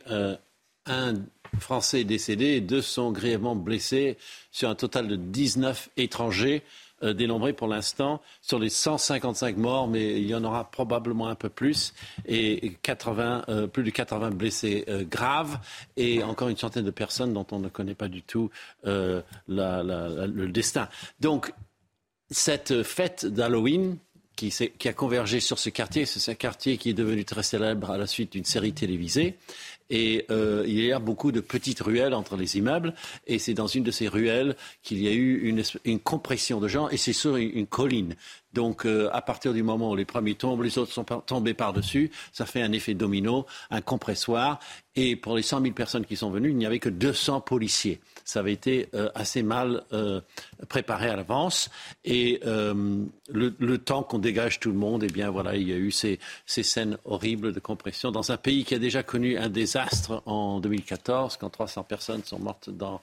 un 0.89 1.13
Français 1.59 2.03
décédés 2.03 2.55
et 2.55 2.61
deux 2.61 2.81
sont 2.81 3.11
grièvement 3.11 3.55
blessés 3.55 4.17
sur 4.51 4.69
un 4.69 4.75
total 4.75 5.07
de 5.07 5.15
19 5.15 5.89
étrangers 5.97 6.63
euh, 7.01 7.13
dénombrés 7.13 7.53
pour 7.53 7.67
l'instant 7.67 8.21
sur 8.41 8.59
les 8.59 8.69
155 8.69 9.55
morts, 9.55 9.87
mais 9.87 10.19
il 10.19 10.27
y 10.27 10.35
en 10.35 10.43
aura 10.43 10.69
probablement 10.69 11.29
un 11.29 11.35
peu 11.35 11.49
plus, 11.49 11.93
et 12.25 12.73
80, 12.81 13.45
euh, 13.47 13.67
plus 13.67 13.83
de 13.83 13.89
80 13.89 14.31
blessés 14.31 14.83
euh, 14.89 15.05
graves, 15.05 15.59
et 15.95 16.23
encore 16.23 16.49
une 16.49 16.57
centaine 16.57 16.83
de 16.83 16.91
personnes 16.91 17.33
dont 17.33 17.47
on 17.51 17.59
ne 17.59 17.69
connaît 17.69 17.95
pas 17.95 18.09
du 18.09 18.21
tout 18.21 18.49
le 18.83 20.47
destin. 20.47 20.89
Donc, 21.21 21.53
cette 22.31 22.83
fête 22.83 23.25
d'Halloween, 23.25 23.97
qui, 24.47 24.87
a 24.87 24.93
convergé 24.93 25.39
sur 25.39 25.59
ce 25.59 25.69
quartier. 25.69 26.05
C'est 26.05 26.31
un 26.31 26.35
quartier 26.35 26.77
qui 26.77 26.91
est 26.91 26.93
devenu 26.93 27.25
très 27.25 27.43
célèbre 27.43 27.91
à 27.91 27.97
la 27.97 28.07
suite 28.07 28.33
d'une 28.33 28.45
série 28.45 28.71
télévisée. 28.71 29.37
Et 29.89 30.25
euh, 30.29 30.63
il 30.67 30.79
y 30.79 30.91
a 30.91 30.99
beaucoup 30.99 31.31
de 31.31 31.39
petites 31.39 31.81
ruelles 31.81 32.13
entre 32.13 32.35
les 32.35 32.57
immeubles. 32.57 32.93
Et 33.27 33.39
c'est 33.39 33.53
dans 33.53 33.67
une 33.67 33.83
de 33.83 33.91
ces 33.91 34.07
ruelles 34.07 34.55
qu'il 34.83 35.01
y 35.01 35.07
a 35.07 35.11
eu 35.11 35.39
une, 35.83 35.99
compression 35.99 36.59
de 36.59 36.67
gens. 36.67 36.89
Et 36.89 36.97
c'est 36.97 37.13
sur 37.13 37.35
une, 37.37 37.67
colline. 37.67 38.15
Donc, 38.53 38.85
euh, 38.85 39.09
à 39.13 39.21
partir 39.21 39.53
du 39.53 39.61
moment 39.61 39.91
où 39.91 39.95
les 39.95 40.05
premiers 40.05 40.35
tombent, 40.35 40.63
les 40.63 40.77
autres 40.77 40.91
sont 40.91 41.03
tombés 41.03 41.53
par-dessus. 41.53 42.11
Ça 42.31 42.45
fait 42.45 42.61
un 42.61 42.71
effet 42.71 42.93
domino, 42.93 43.45
un 43.69 43.81
compressoire. 43.81 44.59
Et 44.95 45.15
pour 45.15 45.35
les 45.37 45.43
100 45.43 45.61
000 45.61 45.73
personnes 45.73 46.05
qui 46.05 46.15
sont 46.15 46.29
venues, 46.29 46.49
il 46.49 46.57
n'y 46.57 46.65
avait 46.65 46.79
que 46.79 46.89
200 46.89 47.41
policiers. 47.41 47.99
Ça 48.25 48.39
avait 48.39 48.53
été 48.53 48.89
euh, 48.95 49.09
assez 49.15 49.43
mal 49.43 49.83
préparé 50.67 51.09
à 51.09 51.15
l'avance. 51.15 51.69
Et 52.05 52.41
le, 52.43 53.09
le, 53.57 53.77
temps 53.77 54.03
qu'on 54.03 54.19
dégage 54.19 54.59
tout 54.59 54.71
le 54.71 54.77
monde, 54.77 55.03
eh 55.03 55.11
bien 55.11 55.29
voilà, 55.29 55.55
il 55.55 55.67
y 55.67 55.73
a 55.73 55.77
eu 55.77 55.91
ces, 55.91 56.19
ces 56.45 56.63
scènes 56.63 56.97
horribles 57.05 57.53
de 57.53 57.59
compression 57.59 58.11
dans 58.11 58.31
un 58.31 58.37
pays 58.37 58.65
qui 58.65 58.75
a 58.75 58.79
déjà 58.79 59.03
connu 59.03 59.37
un 59.37 59.49
désastre 59.49 59.78
désastre 59.79 60.21
en 60.25 60.59
2014 60.59 61.37
quand 61.37 61.49
300 61.49 61.83
personnes 61.83 62.23
sont 62.23 62.39
mortes 62.39 62.69
dans 62.69 63.01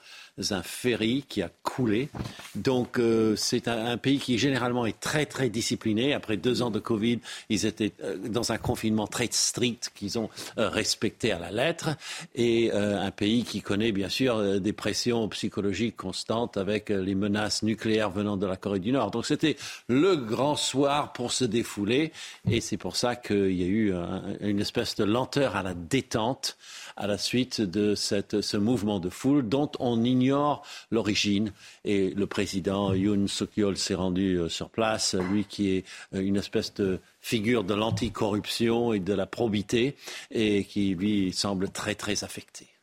un 0.50 0.62
ferry 0.62 1.24
qui 1.28 1.42
a 1.42 1.50
coulé. 1.62 2.08
Donc 2.54 2.98
euh, 2.98 3.36
c'est 3.36 3.68
un, 3.68 3.96
pays 3.96 4.18
qui 4.18 4.38
généralement 4.38 4.84
est 4.84 5.00
très 5.00 5.24
très 5.24 5.48
discipliné. 5.48 6.12
Après 6.12 6.36
deux 6.36 6.62
ans 6.62 6.70
de 6.70 6.78
Covid, 6.78 7.20
ils 7.48 7.64
étaient 7.64 7.92
euh, 8.02 8.16
dans 8.16 8.52
un 8.52 8.58
confinement 8.58 9.06
très 9.06 9.28
strict 9.30 9.92
qu'ils 9.94 10.18
ont 10.18 10.28
euh, 10.58 10.68
respecté 10.68 11.32
à 11.32 11.38
la 11.38 11.50
lettre. 11.50 11.96
Et 12.34 12.70
un 12.72 13.10
pays 13.10 13.44
qui 13.44 13.62
connaît 13.62 13.92
bien 13.92 14.08
sûr 14.08 14.60
des 14.60 14.72
pressions 14.72 15.28
psychologiques 15.28 15.96
constantes 15.96 16.56
avec 16.56 16.90
les 16.90 17.14
menaces 17.14 17.62
nucléaires 17.62 18.10
venant 18.10 18.36
de 18.36 18.46
la 18.46 18.56
Corée 18.56 18.78
du 18.78 18.92
Nord. 18.92 19.10
Donc 19.10 19.26
c'était 19.26 19.56
le 19.88 20.16
grand 20.16 20.56
soir 20.56 21.12
pour 21.12 21.32
se 21.32 21.44
défouler. 21.44 22.12
Et 22.50 22.60
c'est 22.60 22.76
pour 22.76 22.96
ça 22.96 23.16
qu'il 23.16 23.52
y 23.52 23.62
a 23.62 23.66
eu 23.66 23.94
une 24.40 24.60
espèce 24.60 24.96
de 24.96 25.04
lenteur 25.04 25.56
à 25.56 25.62
la 25.62 25.74
détente 25.74 26.56
à 26.96 27.06
la 27.06 27.18
suite 27.18 27.60
de 27.60 27.94
ce 27.94 28.56
mouvement 28.56 29.00
de 29.00 29.08
foule 29.08 29.48
dont 29.48 29.70
on 29.78 30.02
ignore 30.02 30.62
l'origine. 30.90 31.52
Et 31.84 32.10
le 32.10 32.26
président 32.26 32.94
Yoon 32.94 33.26
Suk-yeol 33.26 33.76
s'est 33.76 33.94
rendu 33.94 34.36
euh, 34.36 34.48
sur 34.48 34.70
place, 34.70 35.14
lui 35.14 35.44
qui 35.44 35.70
est 35.70 35.84
euh, 36.14 36.20
une 36.20 36.36
espèce 36.36 36.74
de 36.74 37.00
figure 37.20 37.64
de 37.64 37.74
l'anticorruption 37.74 38.92
et 38.92 39.00
de 39.00 39.12
la 39.12 39.26
probité 39.26 39.96
et 40.30 40.64
qui, 40.64 40.94
lui, 40.94 41.32
semble 41.32 41.68
très, 41.70 41.94
très 41.94 42.24
affecté. 42.24 42.75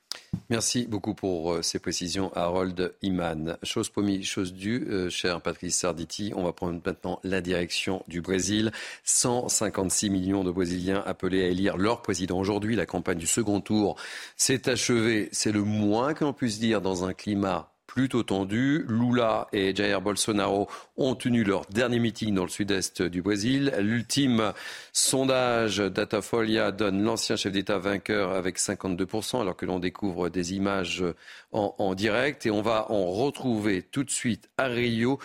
Merci 0.50 0.86
beaucoup 0.88 1.14
pour 1.14 1.54
euh, 1.54 1.62
ces 1.62 1.80
précisions, 1.80 2.32
Harold 2.36 2.94
Iman. 3.02 3.58
Chose 3.64 3.90
promis, 3.90 4.24
chose 4.24 4.54
due, 4.54 4.86
euh, 4.90 5.10
cher 5.10 5.42
Patrice 5.42 5.78
Sarditi. 5.78 6.32
On 6.36 6.44
va 6.44 6.52
prendre 6.52 6.80
maintenant 6.86 7.20
la 7.24 7.42
direction 7.42 8.04
du 8.08 8.22
Brésil. 8.22 8.72
156 9.04 10.10
millions 10.10 10.44
de 10.44 10.52
Brésiliens 10.52 11.04
appelés 11.06 11.44
à 11.44 11.48
élire 11.48 11.78
leur 11.78 12.02
président 12.02 12.38
aujourd'hui. 12.38 12.76
La 12.76 12.86
campagne 12.86 13.18
du 13.18 13.28
second 13.28 13.62
tour 13.62 13.96
s'est 14.38 14.70
achevée. 14.70 15.30
C'est 15.32 15.52
le 15.52 15.64
moins 15.64 16.14
que 16.14 16.24
l'on 16.24 16.34
puisse 16.34 16.60
dire 16.60 16.82
dans 16.82 17.06
un 17.06 17.14
climat 17.14 17.73
plutôt 17.94 18.24
tendu. 18.24 18.86
Lula 18.90 19.48
et 19.54 19.76
Jair 19.76 20.02
Bolsonaro 20.02 20.68
ont 20.98 21.14
tenu 21.14 21.44
leur 21.44 21.68
dernier 21.68 22.00
meeting 22.00 22.34
dans 22.34 22.42
le 22.42 22.50
sud-est 22.50 23.04
du 23.04 23.22
Brésil. 23.22 23.72
L'ultime 23.80 24.52
sondage 24.92 25.78
Datafolia 25.78 26.72
donne 26.72 27.04
l'ancien 27.04 27.36
chef 27.36 27.52
d'État 27.52 27.78
vainqueur 27.78 28.32
avec 28.32 28.58
52%, 28.58 29.42
alors 29.42 29.56
que 29.56 29.68
l'on 29.68 29.78
découvre 29.78 30.30
des 30.30 30.56
images 30.56 31.06
en, 31.52 31.94
direct. 31.94 32.48
Et 32.48 32.52
on 32.52 32.64
va 32.64 32.92
en 32.92 33.12
retrouver 33.12 33.84
tout 33.84 34.04
de 34.04 34.10
suite 34.10 34.50
à 34.58 34.66
Rio 34.66 35.20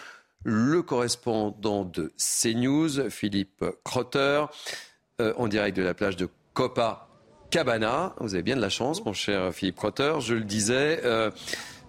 le 0.45 0.83
correspondant 0.83 1.85
de 1.85 2.13
CNews, 2.19 3.09
Philippe 3.09 3.65
Crotter, 3.83 4.45
euh, 5.23 5.33
en 5.39 5.49
direct 5.49 5.75
de 5.75 5.83
la 5.83 5.95
plage 5.95 6.17
de 6.17 6.29
Copacabana. 6.53 8.15
Vous 8.21 8.35
avez 8.35 8.43
bien 8.43 8.57
de 8.57 8.61
la 8.61 8.69
chance, 8.69 9.03
mon 9.07 9.15
cher 9.15 9.55
Philippe 9.55 9.77
Crotter. 9.77 10.17
Je 10.21 10.35
le 10.35 10.45
disais. 10.45 11.01
Euh, 11.05 11.31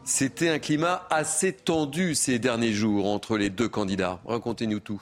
c'était 0.09 0.49
un 0.49 0.57
climat 0.57 1.05
assez 1.11 1.53
tendu 1.53 2.15
ces 2.15 2.39
derniers 2.39 2.73
jours 2.73 3.07
entre 3.07 3.37
les 3.37 3.51
deux 3.51 3.69
candidats. 3.69 4.19
Racontez-nous 4.25 4.79
tout. 4.79 5.01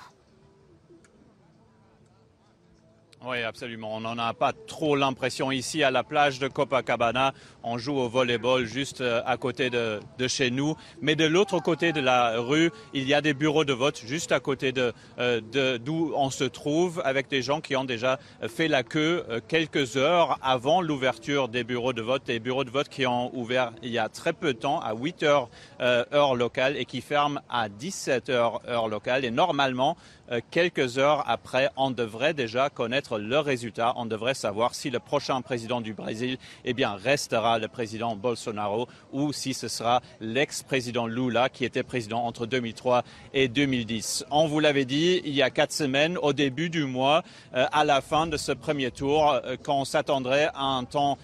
Oui, 3.29 3.43
absolument. 3.43 3.93
On 3.93 3.99
n'en 3.99 4.17
a 4.17 4.33
pas 4.33 4.53
trop 4.53 4.95
l'impression 4.95 5.51
ici 5.51 5.83
à 5.83 5.91
la 5.91 6.05
plage 6.05 6.39
de 6.39 6.47
Copacabana. 6.47 7.33
On 7.61 7.77
joue 7.77 7.97
au 7.97 8.07
volleyball 8.07 8.63
juste 8.63 9.01
euh, 9.01 9.21
à 9.25 9.35
côté 9.35 9.69
de, 9.69 9.99
chez 10.29 10.49
nous. 10.49 10.75
Mais 11.01 11.17
de 11.17 11.25
l'autre 11.25 11.59
côté 11.59 11.91
de 11.91 11.99
la 11.99 12.39
rue, 12.39 12.71
il 12.93 13.05
y 13.05 13.13
a 13.13 13.19
des 13.19 13.33
bureaux 13.33 13.65
de 13.65 13.73
vote 13.73 14.01
juste 14.05 14.31
à 14.31 14.39
côté 14.39 14.71
de, 14.71 14.93
euh, 15.19 15.41
d'où 15.77 16.13
on 16.15 16.29
se 16.29 16.45
trouve 16.45 17.01
avec 17.03 17.27
des 17.27 17.41
gens 17.41 17.59
qui 17.59 17.75
ont 17.75 17.83
déjà 17.83 18.17
fait 18.47 18.69
la 18.69 18.83
queue 18.83 19.25
euh, 19.29 19.41
quelques 19.45 19.97
heures 19.97 20.39
avant 20.41 20.81
l'ouverture 20.81 21.49
des 21.49 21.65
bureaux 21.65 21.91
de 21.91 22.01
vote. 22.01 22.23
Des 22.25 22.39
bureaux 22.39 22.63
de 22.63 22.71
vote 22.71 22.87
qui 22.87 23.05
ont 23.05 23.35
ouvert 23.37 23.73
il 23.83 23.89
y 23.89 23.99
a 23.99 24.07
très 24.07 24.31
peu 24.31 24.53
de 24.53 24.59
temps, 24.59 24.79
à 24.79 24.93
8 24.93 25.23
heures 25.23 25.49
heure 25.81 26.33
locale, 26.33 26.77
et 26.77 26.85
qui 26.85 27.01
ferment 27.01 27.41
à 27.49 27.67
17 27.67 28.29
heures 28.29 28.61
heure 28.69 28.87
locale. 28.87 29.25
Et 29.25 29.31
normalement, 29.31 29.97
euh, 29.97 30.16
quelques 30.51 30.97
heures 30.97 31.23
après, 31.27 31.69
on 31.77 31.91
devrait 31.91 32.33
déjà 32.33 32.69
connaître 32.69 33.17
le 33.17 33.39
résultat. 33.39 33.93
On 33.95 34.05
devrait 34.05 34.33
savoir 34.33 34.75
si 34.75 34.89
le 34.89 34.99
prochain 34.99 35.41
président 35.41 35.81
du 35.81 35.93
Brésil 35.93 36.37
eh 36.65 36.73
bien, 36.73 36.95
restera 36.95 37.59
le 37.59 37.67
président 37.67 38.15
Bolsonaro 38.15 38.87
ou 39.11 39.33
si 39.33 39.53
ce 39.53 39.67
sera 39.67 40.01
l'ex-président 40.19 41.07
Lula 41.07 41.49
qui 41.49 41.65
était 41.65 41.83
président 41.83 42.23
entre 42.23 42.45
2003 42.45 43.03
et 43.33 43.47
2010. 43.47 44.25
On 44.31 44.47
vous 44.47 44.59
l'avait 44.59 44.85
dit 44.85 45.21
il 45.25 45.33
y 45.33 45.41
a 45.41 45.49
quatre 45.49 45.71
semaines, 45.71 46.17
au 46.17 46.33
début 46.33 46.69
du 46.69 46.83
mois, 46.85 47.23
euh, 47.55 47.65
à 47.71 47.85
la 47.85 48.01
fin 48.01 48.27
de 48.27 48.37
ce 48.37 48.51
premier 48.51 48.91
tour, 48.91 49.31
euh, 49.31 49.55
qu'on 49.57 49.85
s'attendrait 49.85 50.49
à 50.53 50.63
un 50.63 50.83
temps 50.83 51.17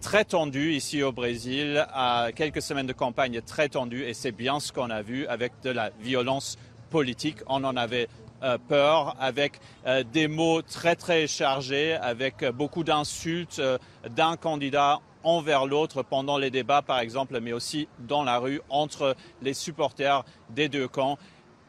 très 0.00 0.24
tendu 0.24 0.72
ici 0.72 1.02
au 1.02 1.12
Brésil, 1.12 1.86
à 1.92 2.28
quelques 2.34 2.62
semaines 2.62 2.86
de 2.86 2.92
campagne 2.92 3.40
très 3.40 3.68
tendues, 3.68 4.04
et 4.04 4.14
c'est 4.14 4.32
bien 4.32 4.60
ce 4.60 4.70
qu'on 4.72 4.90
a 4.90 5.02
vu 5.02 5.26
avec 5.26 5.52
de 5.62 5.70
la 5.70 5.90
violence 6.00 6.58
politique. 6.90 7.38
On 7.46 7.64
en 7.64 7.76
avait 7.76 8.06
euh, 8.06 8.23
peur, 8.68 9.16
avec 9.18 9.60
euh, 9.86 10.02
des 10.04 10.28
mots 10.28 10.62
très 10.62 10.96
très 10.96 11.26
chargés, 11.26 11.94
avec 11.94 12.44
beaucoup 12.44 12.84
d'insultes 12.84 13.58
euh, 13.58 13.78
d'un 14.10 14.36
candidat 14.36 15.00
envers 15.22 15.66
l'autre 15.66 16.02
pendant 16.02 16.36
les 16.36 16.50
débats, 16.50 16.82
par 16.82 16.98
exemple, 16.98 17.40
mais 17.40 17.52
aussi 17.52 17.88
dans 17.98 18.22
la 18.22 18.38
rue 18.38 18.60
entre 18.68 19.16
les 19.40 19.54
supporters 19.54 20.24
des 20.50 20.68
deux 20.68 20.88
camps. 20.88 21.18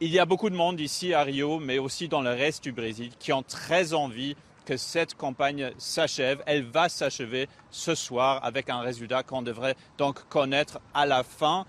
Il 0.02 0.12
y 0.12 0.20
a 0.20 0.26
beaucoup 0.26 0.50
de 0.50 0.56
monde 0.56 0.80
ici 0.82 1.14
à 1.14 1.24
Rio, 1.24 1.60
mais 1.60 1.78
aussi 1.78 2.10
dans 2.10 2.22
le 2.22 2.32
reste 2.32 2.64
du 2.64 2.74
Brésil, 2.74 3.12
qui 3.18 3.32
ont 3.32 3.44
très 3.44 3.94
envie 3.94 4.36
que 4.66 4.76
cette 4.76 5.16
campagne 5.16 5.72
s'achève. 5.78 6.44
Elle 6.46 6.64
va 6.64 6.90
s'achever 6.90 7.48
ce 7.72 7.96
soir 7.96 8.44
avec 8.44 8.70
un 8.70 8.80
résultat 8.80 9.24
qu'on 9.24 9.42
devrait 9.42 9.76
donc 9.98 10.28
connaître 10.28 10.80
à 10.94 11.06
la 11.06 11.24
fin 11.24 11.66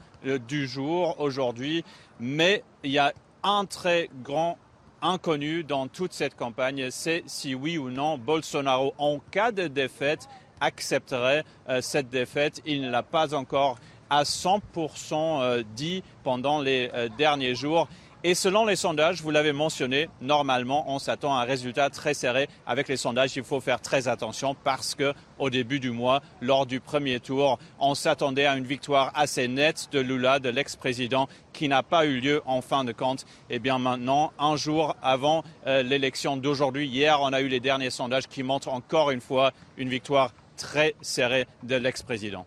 du 0.48 0.66
jour 0.66 1.14
aujourd'hui. 1.20 1.84
Mais 2.18 2.64
il 2.82 2.90
y 2.90 2.98
a 2.98 3.12
un 3.44 3.64
très 3.64 4.10
grand 4.24 4.58
inconnu 5.02 5.64
dans 5.64 5.88
toute 5.88 6.12
cette 6.12 6.36
campagne, 6.36 6.90
c'est 6.90 7.22
si 7.26 7.54
oui 7.54 7.78
ou 7.78 7.90
non 7.90 8.18
Bolsonaro, 8.18 8.94
en 8.98 9.18
cas 9.30 9.52
de 9.52 9.66
défaite, 9.66 10.28
accepterait 10.60 11.44
euh, 11.68 11.80
cette 11.80 12.08
défaite. 12.08 12.62
Il 12.66 12.82
ne 12.82 12.90
l'a 12.90 13.02
pas 13.02 13.34
encore 13.34 13.78
à 14.10 14.22
100% 14.22 14.62
euh, 15.14 15.62
dit 15.74 16.02
pendant 16.22 16.60
les 16.60 16.90
euh, 16.94 17.08
derniers 17.16 17.54
jours. 17.54 17.88
Et 18.24 18.34
selon 18.34 18.64
les 18.64 18.76
sondages, 18.76 19.20
vous 19.20 19.30
l'avez 19.30 19.52
mentionné, 19.52 20.08
normalement, 20.20 20.90
on 20.90 20.98
s'attend 20.98 21.36
à 21.36 21.42
un 21.42 21.44
résultat 21.44 21.90
très 21.90 22.14
serré. 22.14 22.48
Avec 22.66 22.88
les 22.88 22.96
sondages, 22.96 23.36
il 23.36 23.44
faut 23.44 23.60
faire 23.60 23.80
très 23.80 24.08
attention 24.08 24.56
parce 24.64 24.94
que 24.94 25.12
au 25.38 25.50
début 25.50 25.80
du 25.80 25.90
mois, 25.90 26.22
lors 26.40 26.66
du 26.66 26.80
premier 26.80 27.20
tour, 27.20 27.58
on 27.78 27.94
s'attendait 27.94 28.46
à 28.46 28.56
une 28.56 28.64
victoire 28.64 29.12
assez 29.14 29.48
nette 29.48 29.90
de 29.92 30.00
Lula, 30.00 30.38
de 30.38 30.48
l'ex-président, 30.48 31.28
qui 31.52 31.68
n'a 31.68 31.82
pas 31.82 32.06
eu 32.06 32.20
lieu 32.20 32.42
en 32.46 32.62
fin 32.62 32.84
de 32.84 32.92
compte. 32.92 33.22
Et 33.50 33.56
eh 33.56 33.58
bien 33.58 33.78
maintenant, 33.78 34.32
un 34.38 34.56
jour 34.56 34.96
avant 35.02 35.44
euh, 35.66 35.82
l'élection 35.82 36.36
d'aujourd'hui, 36.36 36.88
hier, 36.88 37.20
on 37.20 37.32
a 37.32 37.42
eu 37.42 37.48
les 37.48 37.60
derniers 37.60 37.90
sondages 37.90 38.28
qui 38.28 38.42
montrent 38.42 38.72
encore 38.72 39.10
une 39.10 39.20
fois 39.20 39.52
une 39.76 39.90
victoire 39.90 40.32
très 40.56 40.94
serrée 41.02 41.46
de 41.62 41.76
l'ex-président. 41.76 42.46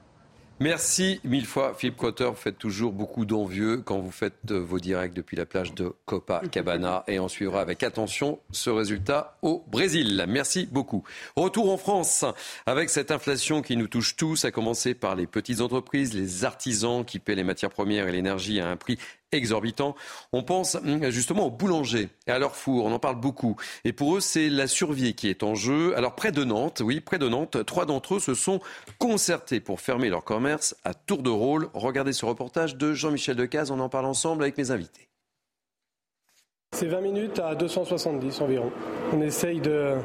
Merci 0.61 1.21
mille 1.23 1.45
fois, 1.45 1.73
Philippe 1.73 1.95
Cotter. 1.95 2.25
Vous 2.25 2.35
faites 2.35 2.57
toujours 2.57 2.91
beaucoup 2.91 3.23
d'envieux 3.23 3.77
quand 3.77 3.99
vous 3.99 4.11
faites 4.11 4.33
euh, 4.51 4.59
vos 4.59 4.79
directs 4.79 5.13
depuis 5.13 5.37
la 5.37 5.45
plage 5.45 5.73
de 5.73 5.93
Copacabana. 6.05 7.05
Et 7.07 7.17
on 7.17 7.29
suivra 7.29 7.61
avec 7.61 7.81
attention 7.81 8.39
ce 8.51 8.69
résultat 8.69 9.37
au 9.41 9.63
Brésil. 9.67 10.25
Merci 10.27 10.67
beaucoup. 10.69 11.05
Retour 11.37 11.71
en 11.71 11.77
France 11.77 12.25
avec 12.65 12.89
cette 12.89 13.09
inflation 13.09 13.61
qui 13.61 13.77
nous 13.77 13.87
touche 13.87 14.17
tous, 14.17 14.43
à 14.43 14.51
commencer 14.51 14.95
par 14.95 15.15
les 15.15 15.27
petites 15.27 15.61
entreprises, 15.61 16.13
les 16.13 16.43
artisans 16.43 17.05
qui 17.05 17.19
paient 17.19 17.35
les 17.35 17.45
matières 17.45 17.71
premières 17.71 18.09
et 18.09 18.11
l'énergie 18.11 18.59
à 18.59 18.67
un 18.67 18.75
prix 18.75 18.99
exorbitant. 19.31 19.95
On 20.33 20.43
pense 20.43 20.75
hum, 20.75 21.09
justement 21.09 21.47
aux 21.47 21.51
boulangers 21.51 22.09
et 22.27 22.31
à 22.31 22.39
leur 22.39 22.55
four, 22.55 22.85
on 22.85 22.91
en 22.91 22.99
parle 22.99 23.19
beaucoup. 23.19 23.55
Et 23.83 23.93
pour 23.93 24.15
eux, 24.15 24.19
c'est 24.19 24.49
la 24.49 24.67
survie 24.67 25.13
qui 25.13 25.29
est 25.29 25.43
en 25.43 25.55
jeu. 25.55 25.95
Alors 25.97 26.15
près 26.15 26.31
de 26.31 26.43
Nantes, 26.43 26.81
oui, 26.83 26.99
près 26.99 27.19
de 27.19 27.27
Nantes, 27.27 27.65
trois 27.65 27.85
d'entre 27.85 28.15
eux 28.15 28.19
se 28.19 28.33
sont 28.33 28.59
concertés 28.97 29.59
pour 29.59 29.81
fermer 29.81 30.09
leur 30.09 30.23
commerce 30.23 30.75
à 30.83 30.93
tour 30.93 31.23
de 31.23 31.29
rôle. 31.29 31.69
Regardez 31.73 32.13
ce 32.13 32.25
reportage 32.25 32.75
de 32.75 32.93
Jean-Michel 32.93 33.35
Decaze, 33.35 33.71
on 33.71 33.79
en 33.79 33.89
parle 33.89 34.05
ensemble 34.05 34.43
avec 34.43 34.57
mes 34.57 34.71
invités. 34.71 35.09
C'est 36.71 36.87
20 36.87 37.01
minutes 37.01 37.39
à 37.39 37.55
270 37.55 38.41
environ. 38.41 38.71
On 39.11 39.21
essaye 39.21 39.59
de 39.59 39.95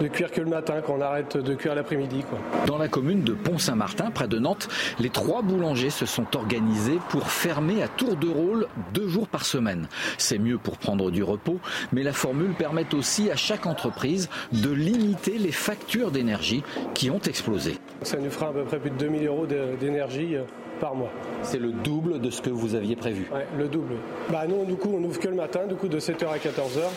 de 0.00 0.08
cuire 0.08 0.30
que 0.30 0.40
le 0.40 0.48
matin, 0.48 0.80
quand 0.84 0.94
on 0.98 1.00
arrête 1.00 1.36
de 1.36 1.54
cuire 1.54 1.74
l'après-midi. 1.74 2.24
Dans 2.66 2.78
la 2.78 2.88
commune 2.88 3.22
de 3.22 3.32
Pont-Saint-Martin, 3.32 4.10
près 4.10 4.28
de 4.28 4.38
Nantes, 4.38 4.68
les 4.98 5.10
trois 5.10 5.42
boulangers 5.42 5.90
se 5.90 6.06
sont 6.06 6.36
organisés 6.36 6.98
pour 7.10 7.30
fermer 7.30 7.82
à 7.82 7.88
tour 7.88 8.16
de 8.16 8.28
rôle 8.28 8.66
deux 8.94 9.08
jours 9.08 9.28
par 9.28 9.44
semaine. 9.44 9.88
C'est 10.16 10.38
mieux 10.38 10.58
pour 10.58 10.78
prendre 10.78 11.10
du 11.10 11.22
repos, 11.22 11.58
mais 11.92 12.02
la 12.02 12.12
formule 12.12 12.52
permet 12.52 12.94
aussi 12.94 13.30
à 13.30 13.36
chaque 13.36 13.66
entreprise 13.66 14.30
de 14.52 14.70
limiter 14.70 15.38
les 15.38 15.52
factures 15.52 16.10
d'énergie 16.10 16.62
qui 16.94 17.10
ont 17.10 17.20
explosé. 17.20 17.76
Ça 18.02 18.18
nous 18.18 18.30
fera 18.30 18.48
à 18.48 18.52
peu 18.52 18.64
près 18.64 18.78
plus 18.78 18.90
de 18.90 18.96
2000 18.96 19.26
euros 19.26 19.46
d'énergie 19.46 20.36
euh, 20.36 20.42
par 20.80 20.94
mois. 20.94 21.10
C'est 21.42 21.58
le 21.58 21.72
double 21.72 22.20
de 22.20 22.30
ce 22.30 22.40
que 22.40 22.50
vous 22.50 22.74
aviez 22.74 22.96
prévu 22.96 23.28
Oui, 23.32 23.40
le 23.58 23.68
double. 23.68 23.96
Bah 24.30 24.44
nous, 24.48 24.64
du 24.64 24.76
coup, 24.76 24.90
on 24.94 25.04
ouvre 25.04 25.18
que 25.20 25.28
le 25.28 25.34
matin, 25.36 25.66
du 25.68 25.74
coup, 25.74 25.88
de 25.88 26.00
7h 26.00 26.26
à 26.28 26.38
14h. 26.38 26.88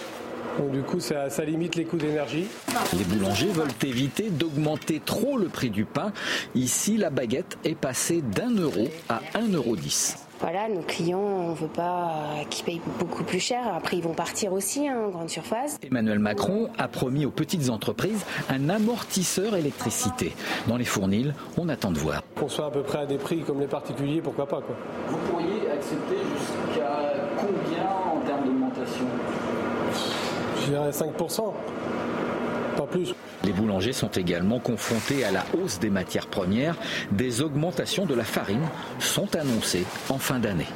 Donc 0.60 0.72
du 0.72 0.82
coup, 0.82 1.00
ça, 1.00 1.30
ça 1.30 1.44
limite 1.44 1.76
les 1.76 1.86
coûts 1.86 1.98
d'énergie. 1.98 2.46
Les 2.98 3.04
boulangers 3.04 3.50
veulent 3.50 3.68
éviter 3.84 4.30
d'augmenter 4.30 5.02
trop 5.04 5.38
le 5.38 5.48
prix 5.48 5.70
du 5.70 5.86
pain. 5.86 6.12
Ici, 6.56 6.98
la 6.98 7.10
baguette 7.10 7.58
est 7.64 7.76
passée 7.76 8.22
d'un 8.22 8.50
euro 8.52 8.88
à 9.10 9.22
1,10 9.36 9.56
euro. 9.56 9.76
Voilà, 10.44 10.68
nos 10.68 10.82
clients, 10.82 11.20
on 11.20 11.52
ne 11.52 11.56
veut 11.56 11.68
pas 11.70 12.12
qu'ils 12.50 12.66
payent 12.66 12.82
beaucoup 13.00 13.24
plus 13.24 13.40
cher. 13.40 13.62
Après, 13.74 13.96
ils 13.96 14.04
vont 14.04 14.14
partir 14.14 14.52
aussi 14.52 14.90
hein, 14.90 14.98
en 15.06 15.10
grande 15.10 15.30
surface. 15.30 15.78
Emmanuel 15.82 16.20
Macron 16.20 16.68
a 16.78 16.90
promis 16.90 17.26
aux 17.26 17.32
petites 17.32 17.70
entreprises 17.70 18.26
un 18.50 18.68
amortisseur 18.68 19.56
électricité. 19.56 20.34
Dans 20.68 20.76
les 20.76 20.84
fournils, 20.84 21.34
on 21.58 21.70
attend 21.70 21.92
de 21.92 21.98
voir. 21.98 22.24
Qu'on 22.36 22.50
soit 22.50 22.66
à 22.66 22.72
peu 22.72 22.84
près 22.84 23.00
à 23.00 23.06
des 23.06 23.18
prix 23.18 23.40
comme 23.40 23.62
les 23.62 23.68
particuliers, 23.68 24.22
pourquoi 24.22 24.46
pas 24.46 24.60
quoi. 24.60 24.76
Vous 25.08 25.18
pourriez 25.32 25.72
accepter 25.72 26.18
jusqu'à 26.38 27.14
combien 27.38 27.88
en 27.88 28.20
termes 28.26 28.44
d'augmentation 28.46 29.06
Je 30.63 30.63
dirais 30.74 30.90
5%, 30.90 31.54
pas 32.76 32.88
plus. 32.88 33.14
Les 33.44 33.52
boulangers 33.52 33.94
sont 33.94 34.10
également 34.10 34.60
confrontés 34.60 35.24
à 35.24 35.32
la 35.32 35.46
hausse 35.54 35.80
des 35.80 35.90
matières 35.90 36.28
premières. 36.28 36.76
Des 37.12 37.42
augmentations 37.42 38.06
de 38.06 38.16
la 38.16 38.24
farine 38.24 38.68
sont 39.00 39.36
annoncées 39.36 39.86
en 40.10 40.18
fin 40.18 40.40
d'année. 40.40 40.68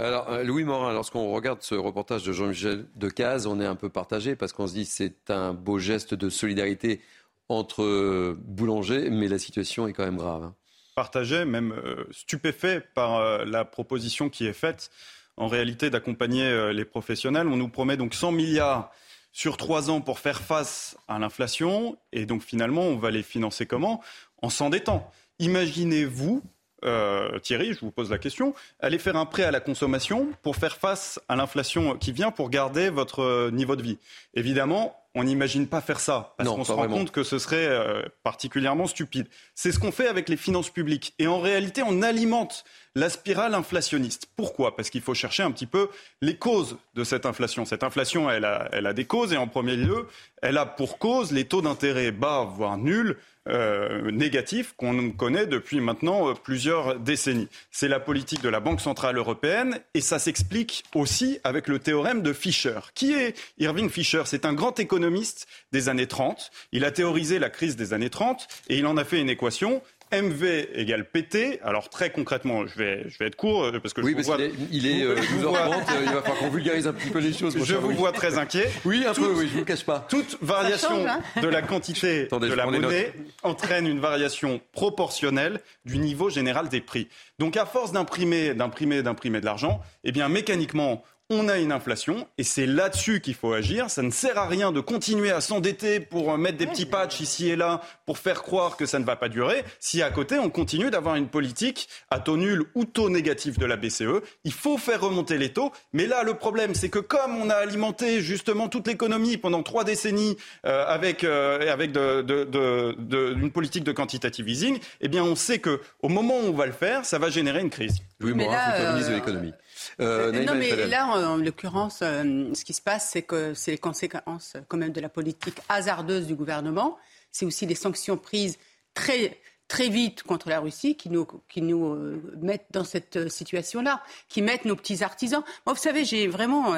Alors, 0.00 0.30
euh, 0.30 0.42
Louis 0.42 0.64
Morin, 0.64 0.92
lorsqu'on 0.92 1.30
regarde 1.30 1.62
ce 1.62 1.76
reportage 1.76 2.24
de 2.24 2.32
Jean-Michel 2.32 2.86
Decaze, 2.96 3.46
on 3.46 3.60
est 3.60 3.66
un 3.66 3.76
peu 3.76 3.88
partagé 3.88 4.34
parce 4.34 4.52
qu'on 4.52 4.66
se 4.66 4.74
dit 4.74 4.84
que 4.84 4.90
c'est 4.90 5.30
un 5.30 5.52
beau 5.52 5.78
geste 5.78 6.14
de 6.14 6.28
solidarité 6.28 7.00
entre 7.48 8.34
boulangers, 8.34 9.10
mais 9.10 9.28
la 9.28 9.38
situation 9.38 9.86
est 9.86 9.92
quand 9.92 10.04
même 10.04 10.16
grave. 10.16 10.42
Hein. 10.42 10.54
Partagé, 10.96 11.44
même 11.44 11.72
euh, 11.72 12.04
stupéfait 12.10 12.82
par 12.94 13.16
euh, 13.16 13.44
la 13.44 13.64
proposition 13.64 14.28
qui 14.28 14.46
est 14.46 14.52
faite, 14.52 14.90
en 15.36 15.48
réalité, 15.48 15.90
d'accompagner 15.90 16.72
les 16.72 16.84
professionnels. 16.84 17.48
On 17.48 17.56
nous 17.56 17.68
promet 17.68 17.96
donc 17.96 18.14
100 18.14 18.32
milliards 18.32 18.90
sur 19.32 19.56
trois 19.56 19.90
ans 19.90 20.00
pour 20.00 20.18
faire 20.18 20.40
face 20.42 20.96
à 21.08 21.18
l'inflation. 21.18 21.96
Et 22.12 22.26
donc 22.26 22.42
finalement, 22.42 22.82
on 22.82 22.96
va 22.96 23.10
les 23.10 23.22
financer 23.22 23.66
comment? 23.66 24.02
En 24.42 24.50
s'endettant. 24.50 25.10
Imaginez-vous, 25.38 26.42
euh, 26.84 27.38
Thierry, 27.38 27.72
je 27.72 27.80
vous 27.80 27.90
pose 27.90 28.10
la 28.10 28.18
question, 28.18 28.54
aller 28.80 28.98
faire 28.98 29.16
un 29.16 29.26
prêt 29.26 29.44
à 29.44 29.50
la 29.50 29.60
consommation 29.60 30.28
pour 30.42 30.56
faire 30.56 30.76
face 30.76 31.20
à 31.28 31.36
l'inflation 31.36 31.96
qui 31.96 32.12
vient 32.12 32.30
pour 32.30 32.50
garder 32.50 32.90
votre 32.90 33.50
niveau 33.50 33.76
de 33.76 33.82
vie. 33.82 33.98
Évidemment, 34.34 34.96
on 35.14 35.24
n'imagine 35.24 35.66
pas 35.66 35.80
faire 35.80 36.00
ça, 36.00 36.34
parce 36.36 36.48
qu'on 36.48 36.64
se 36.64 36.72
rend 36.72 36.88
compte 36.88 37.10
que 37.10 37.22
ce 37.22 37.38
serait 37.38 37.66
euh, 37.66 38.02
particulièrement 38.22 38.86
stupide. 38.86 39.26
C'est 39.54 39.70
ce 39.70 39.78
qu'on 39.78 39.92
fait 39.92 40.08
avec 40.08 40.28
les 40.28 40.36
finances 40.36 40.70
publiques. 40.70 41.14
Et 41.18 41.26
en 41.26 41.38
réalité, 41.38 41.82
on 41.86 42.02
alimente 42.02 42.64
la 42.94 43.08
spirale 43.08 43.54
inflationniste. 43.54 44.26
Pourquoi? 44.36 44.76
Parce 44.76 44.90
qu'il 44.90 45.00
faut 45.00 45.14
chercher 45.14 45.42
un 45.42 45.50
petit 45.50 45.66
peu 45.66 45.88
les 46.20 46.36
causes 46.36 46.76
de 46.94 47.04
cette 47.04 47.26
inflation. 47.26 47.64
Cette 47.64 47.84
inflation, 47.84 48.30
elle 48.30 48.44
a, 48.44 48.68
elle 48.72 48.86
a 48.86 48.92
des 48.92 49.04
causes, 49.04 49.32
et 49.32 49.36
en 49.36 49.46
premier 49.46 49.76
lieu, 49.76 50.06
elle 50.42 50.58
a 50.58 50.66
pour 50.66 50.98
cause 50.98 51.32
les 51.32 51.44
taux 51.44 51.62
d'intérêt 51.62 52.10
bas, 52.10 52.44
voire 52.44 52.76
nuls, 52.76 53.16
euh, 53.48 54.12
négatif 54.12 54.72
qu'on 54.76 55.10
connaît 55.10 55.46
depuis 55.46 55.80
maintenant 55.80 56.28
euh, 56.28 56.34
plusieurs 56.34 57.00
décennies. 57.00 57.48
C'est 57.72 57.88
la 57.88 57.98
politique 57.98 58.40
de 58.40 58.48
la 58.48 58.60
Banque 58.60 58.80
centrale 58.80 59.16
européenne 59.16 59.80
et 59.94 60.00
ça 60.00 60.20
s'explique 60.20 60.84
aussi 60.94 61.40
avec 61.42 61.66
le 61.66 61.80
théorème 61.80 62.22
de 62.22 62.32
Fischer. 62.32 62.78
Qui 62.94 63.14
est 63.14 63.34
Irving 63.58 63.90
Fischer? 63.90 64.22
C'est 64.26 64.44
un 64.44 64.52
grand 64.52 64.78
économiste 64.78 65.48
des 65.72 65.88
années 65.88 66.06
30. 66.06 66.52
Il 66.70 66.84
a 66.84 66.92
théorisé 66.92 67.40
la 67.40 67.50
crise 67.50 67.74
des 67.74 67.92
années 67.92 68.10
30 68.10 68.46
et 68.68 68.78
il 68.78 68.86
en 68.86 68.96
a 68.96 69.04
fait 69.04 69.20
une 69.20 69.30
équation 69.30 69.82
MV 70.12 70.68
égale 70.74 71.04
PT. 71.04 71.60
Alors 71.62 71.88
très 71.88 72.10
concrètement, 72.10 72.66
je 72.66 72.76
vais, 72.76 73.04
je 73.08 73.18
vais 73.18 73.26
être 73.26 73.36
court 73.36 73.64
euh, 73.64 73.78
parce 73.80 73.94
que 73.94 74.02
oui, 74.02 74.12
je 74.12 74.18
vous 74.18 74.24
vois. 74.24 74.38
il 74.70 74.86
est, 74.86 75.04
12h30, 75.04 75.06
euh, 75.06 76.02
il 76.04 76.12
va 76.12 76.22
falloir 76.22 76.38
qu'on 76.38 76.50
vulgarise 76.50 76.86
un 76.86 76.92
petit 76.92 77.10
peu 77.10 77.18
les 77.18 77.32
choses. 77.32 77.56
Je 77.64 77.74
vous 77.74 77.92
vois 77.92 78.12
très 78.12 78.38
inquiet. 78.38 78.70
Oui, 78.84 79.04
un 79.06 79.14
peu, 79.14 79.32
oui, 79.32 79.48
je 79.52 79.58
vous 79.58 79.64
cache 79.64 79.84
pas. 79.84 80.06
Toute 80.08 80.36
variation 80.42 81.06
hein. 81.06 81.20
de 81.40 81.48
la 81.48 81.62
quantité 81.62 82.28
de 82.30 82.54
la 82.54 82.66
monnaie 82.66 83.14
entraîne 83.42 83.86
une 83.86 84.00
variation 84.00 84.60
proportionnelle 84.72 85.60
du 85.86 85.98
niveau 85.98 86.28
général 86.28 86.68
des 86.68 86.80
prix. 86.80 87.08
Donc 87.38 87.56
à 87.56 87.66
force 87.66 87.92
d'imprimer, 87.92 88.54
d'imprimer, 88.54 89.02
d'imprimer 89.02 89.40
de 89.40 89.46
l'argent, 89.46 89.80
eh 90.04 90.12
bien 90.12 90.28
mécaniquement, 90.28 91.02
on 91.32 91.48
a 91.48 91.58
une 91.58 91.72
inflation 91.72 92.26
et 92.38 92.44
c'est 92.44 92.66
là-dessus 92.66 93.20
qu'il 93.20 93.34
faut 93.34 93.52
agir. 93.52 93.90
Ça 93.90 94.02
ne 94.02 94.10
sert 94.10 94.38
à 94.38 94.46
rien 94.46 94.72
de 94.72 94.80
continuer 94.80 95.30
à 95.30 95.40
s'endetter 95.40 96.00
pour 96.00 96.36
mettre 96.38 96.58
des 96.58 96.66
petits 96.66 96.86
patchs 96.86 97.20
ici 97.20 97.48
et 97.48 97.56
là 97.56 97.80
pour 98.06 98.18
faire 98.18 98.42
croire 98.42 98.76
que 98.76 98.86
ça 98.86 98.98
ne 98.98 99.04
va 99.04 99.16
pas 99.16 99.28
durer 99.28 99.64
si 99.80 100.02
à 100.02 100.10
côté 100.10 100.38
on 100.38 100.50
continue 100.50 100.90
d'avoir 100.90 101.16
une 101.16 101.28
politique 101.28 101.88
à 102.10 102.18
taux 102.18 102.36
nul 102.36 102.64
ou 102.74 102.84
taux 102.84 103.08
négatif 103.10 103.58
de 103.58 103.66
la 103.66 103.76
BCE. 103.76 104.22
Il 104.44 104.52
faut 104.52 104.78
faire 104.78 105.00
remonter 105.00 105.38
les 105.38 105.52
taux. 105.52 105.72
Mais 105.92 106.06
là, 106.06 106.22
le 106.22 106.34
problème, 106.34 106.74
c'est 106.74 106.88
que 106.88 106.98
comme 106.98 107.36
on 107.36 107.50
a 107.50 107.54
alimenté 107.54 108.20
justement 108.20 108.68
toute 108.68 108.86
l'économie 108.86 109.36
pendant 109.36 109.62
trois 109.62 109.84
décennies 109.84 110.36
euh, 110.66 110.84
avec, 110.86 111.24
euh, 111.24 111.72
avec 111.72 111.96
une 111.96 113.50
politique 113.50 113.84
de 113.84 113.92
quantitative 113.92 114.48
easing, 114.48 114.78
eh 115.00 115.08
bien 115.08 115.24
on 115.24 115.36
sait 115.36 115.58
qu'au 115.58 115.78
moment 116.08 116.38
où 116.38 116.48
on 116.48 116.52
va 116.52 116.66
le 116.66 116.72
faire, 116.72 117.04
ça 117.04 117.18
va 117.18 117.30
générer 117.30 117.60
une 117.60 117.70
crise. 117.70 117.98
Oui, 118.20 118.32
Morin, 118.32 118.56
là, 118.56 118.98
de 119.02 119.14
l'économie. 119.14 119.52
Euh, 120.00 120.44
non, 120.44 120.54
mais 120.54 120.86
là, 120.86 121.06
en, 121.06 121.36
l'occurrence, 121.36 122.00
euh, 122.02 122.52
ce 122.54 122.64
qui 122.64 122.72
se 122.72 122.82
passe, 122.82 123.10
c'est 123.10 123.22
que 123.22 123.54
c'est 123.54 123.70
les 123.72 123.78
conséquences 123.78 124.56
quand 124.68 124.76
même 124.76 124.92
de 124.92 125.00
la 125.00 125.08
politique 125.08 125.58
hasardeuse 125.68 126.26
du 126.26 126.34
gouvernement. 126.34 126.98
C'est 127.30 127.46
aussi 127.46 127.66
les 127.66 127.74
sanctions 127.74 128.16
prises 128.16 128.58
très 128.94 129.38
très 129.72 129.88
vite 129.88 130.22
contre 130.22 130.50
la 130.50 130.60
Russie 130.60 130.96
qui 130.96 131.08
nous, 131.08 131.26
qui 131.48 131.62
nous 131.62 131.94
euh, 131.94 132.22
mettent 132.42 132.66
dans 132.72 132.84
cette 132.84 133.30
situation-là, 133.30 134.02
qui 134.28 134.42
mettent 134.42 134.66
nos 134.66 134.76
petits 134.76 135.02
artisans. 135.02 135.42
Moi, 135.64 135.72
vous 135.72 135.80
savez, 135.80 136.04
j'ai 136.04 136.28
vraiment, 136.28 136.74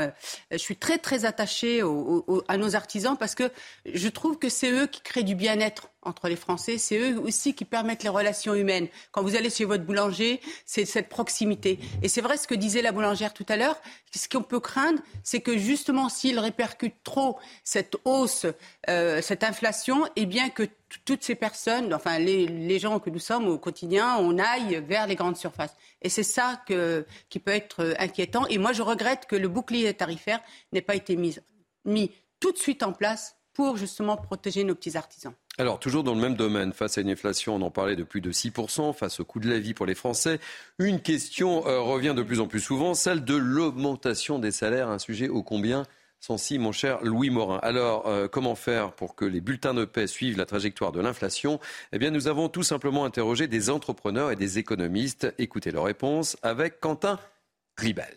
je 0.52 0.56
suis 0.56 0.76
très 0.76 0.98
très 0.98 1.24
attachée 1.24 1.82
à 2.46 2.56
nos 2.56 2.76
artisans 2.76 3.16
parce 3.18 3.34
que 3.34 3.50
je 3.84 4.08
trouve 4.08 4.38
que 4.38 4.48
c'est 4.48 4.70
eux 4.70 4.86
qui 4.86 5.00
créent 5.00 5.24
du 5.24 5.34
bien-être 5.34 5.88
entre 6.04 6.28
les 6.28 6.36
Français, 6.36 6.78
c'est 6.78 6.98
eux 6.98 7.18
aussi 7.18 7.54
qui 7.54 7.64
permettent 7.64 8.02
les 8.02 8.08
relations 8.08 8.54
humaines. 8.54 8.88
Quand 9.10 9.22
vous 9.22 9.36
allez 9.36 9.50
chez 9.50 9.64
votre 9.64 9.84
boulanger, 9.84 10.40
c'est 10.66 10.84
cette 10.84 11.08
proximité. 11.08 11.78
Et 12.02 12.08
c'est 12.08 12.20
vrai 12.20 12.36
ce 12.36 12.46
que 12.46 12.54
disait 12.54 12.82
la 12.82 12.92
boulangère 12.92 13.32
tout 13.32 13.46
à 13.48 13.56
l'heure, 13.56 13.80
ce 14.14 14.28
qu'on 14.28 14.42
peut 14.42 14.60
craindre, 14.60 15.00
c'est 15.22 15.40
que 15.40 15.56
justement 15.56 16.08
s'il 16.08 16.38
répercute 16.38 16.94
trop 17.02 17.38
cette 17.64 17.96
hausse, 18.04 18.46
euh, 18.88 19.20
cette 19.22 19.44
inflation, 19.44 20.06
et 20.06 20.10
eh 20.16 20.26
bien 20.26 20.48
que 20.50 20.64
toutes 21.04 21.22
ces 21.22 21.34
personnes, 21.34 21.92
enfin 21.94 22.18
les, 22.18 22.78
gens 22.78 22.98
que 22.98 23.10
nous 23.10 23.18
sommes 23.18 23.48
au 23.48 23.58
quotidien, 23.58 24.16
on 24.18 24.38
aille 24.38 24.82
vers 24.86 25.06
les 25.06 25.14
grandes 25.14 25.36
surfaces. 25.36 25.74
Et 26.02 26.08
c'est 26.08 26.22
ça 26.22 26.62
qui 26.66 27.38
peut 27.38 27.52
être 27.52 27.94
inquiétant. 27.98 28.46
Et 28.48 28.58
moi, 28.58 28.72
je 28.72 28.82
regrette 28.82 29.26
que 29.26 29.36
le 29.36 29.48
bouclier 29.48 29.92
tarifaire 29.94 30.40
n'ait 30.72 30.82
pas 30.82 30.94
été 30.94 31.16
mis, 31.16 31.38
mis 31.84 32.10
tout 32.40 32.52
de 32.52 32.58
suite 32.58 32.82
en 32.82 32.92
place 32.92 33.36
pour 33.54 33.76
justement 33.76 34.16
protéger 34.16 34.64
nos 34.64 34.74
petits 34.74 34.96
artisans. 34.96 35.32
Alors, 35.56 35.78
toujours 35.78 36.02
dans 36.02 36.14
le 36.14 36.20
même 36.20 36.34
domaine, 36.34 36.72
face 36.72 36.98
à 36.98 37.00
une 37.00 37.10
inflation, 37.10 37.54
on 37.54 37.62
en 37.62 37.70
parlait 37.70 37.94
de 37.94 38.02
plus 38.02 38.20
de 38.20 38.32
6%, 38.32 38.92
face 38.92 39.20
au 39.20 39.24
coût 39.24 39.38
de 39.38 39.48
la 39.48 39.60
vie 39.60 39.72
pour 39.72 39.86
les 39.86 39.94
Français, 39.94 40.40
une 40.80 41.00
question 41.00 41.64
euh, 41.66 41.80
revient 41.80 42.14
de 42.16 42.22
plus 42.22 42.40
en 42.40 42.48
plus 42.48 42.60
souvent, 42.60 42.94
celle 42.94 43.24
de 43.24 43.36
l'augmentation 43.36 44.40
des 44.40 44.50
salaires, 44.50 44.88
un 44.88 44.98
sujet 44.98 45.28
ô 45.28 45.44
combien 45.44 45.84
sensible, 46.24 46.64
mon 46.64 46.72
cher 46.72 47.00
Louis 47.02 47.28
Morin. 47.28 47.58
Alors, 47.58 48.06
euh, 48.06 48.28
comment 48.28 48.54
faire 48.54 48.92
pour 48.92 49.14
que 49.14 49.26
les 49.26 49.42
bulletins 49.42 49.74
de 49.74 49.84
paix 49.84 50.06
suivent 50.06 50.38
la 50.38 50.46
trajectoire 50.46 50.90
de 50.90 51.00
l'inflation? 51.00 51.60
Eh 51.92 51.98
bien, 51.98 52.10
nous 52.10 52.28
avons 52.28 52.48
tout 52.48 52.62
simplement 52.62 53.04
interrogé 53.04 53.46
des 53.46 53.68
entrepreneurs 53.68 54.30
et 54.30 54.36
des 54.36 54.58
économistes. 54.58 55.34
Écoutez 55.36 55.70
leurs 55.70 55.84
réponses 55.84 56.38
avec 56.42 56.80
Quentin 56.80 57.20
Ribel. 57.76 58.16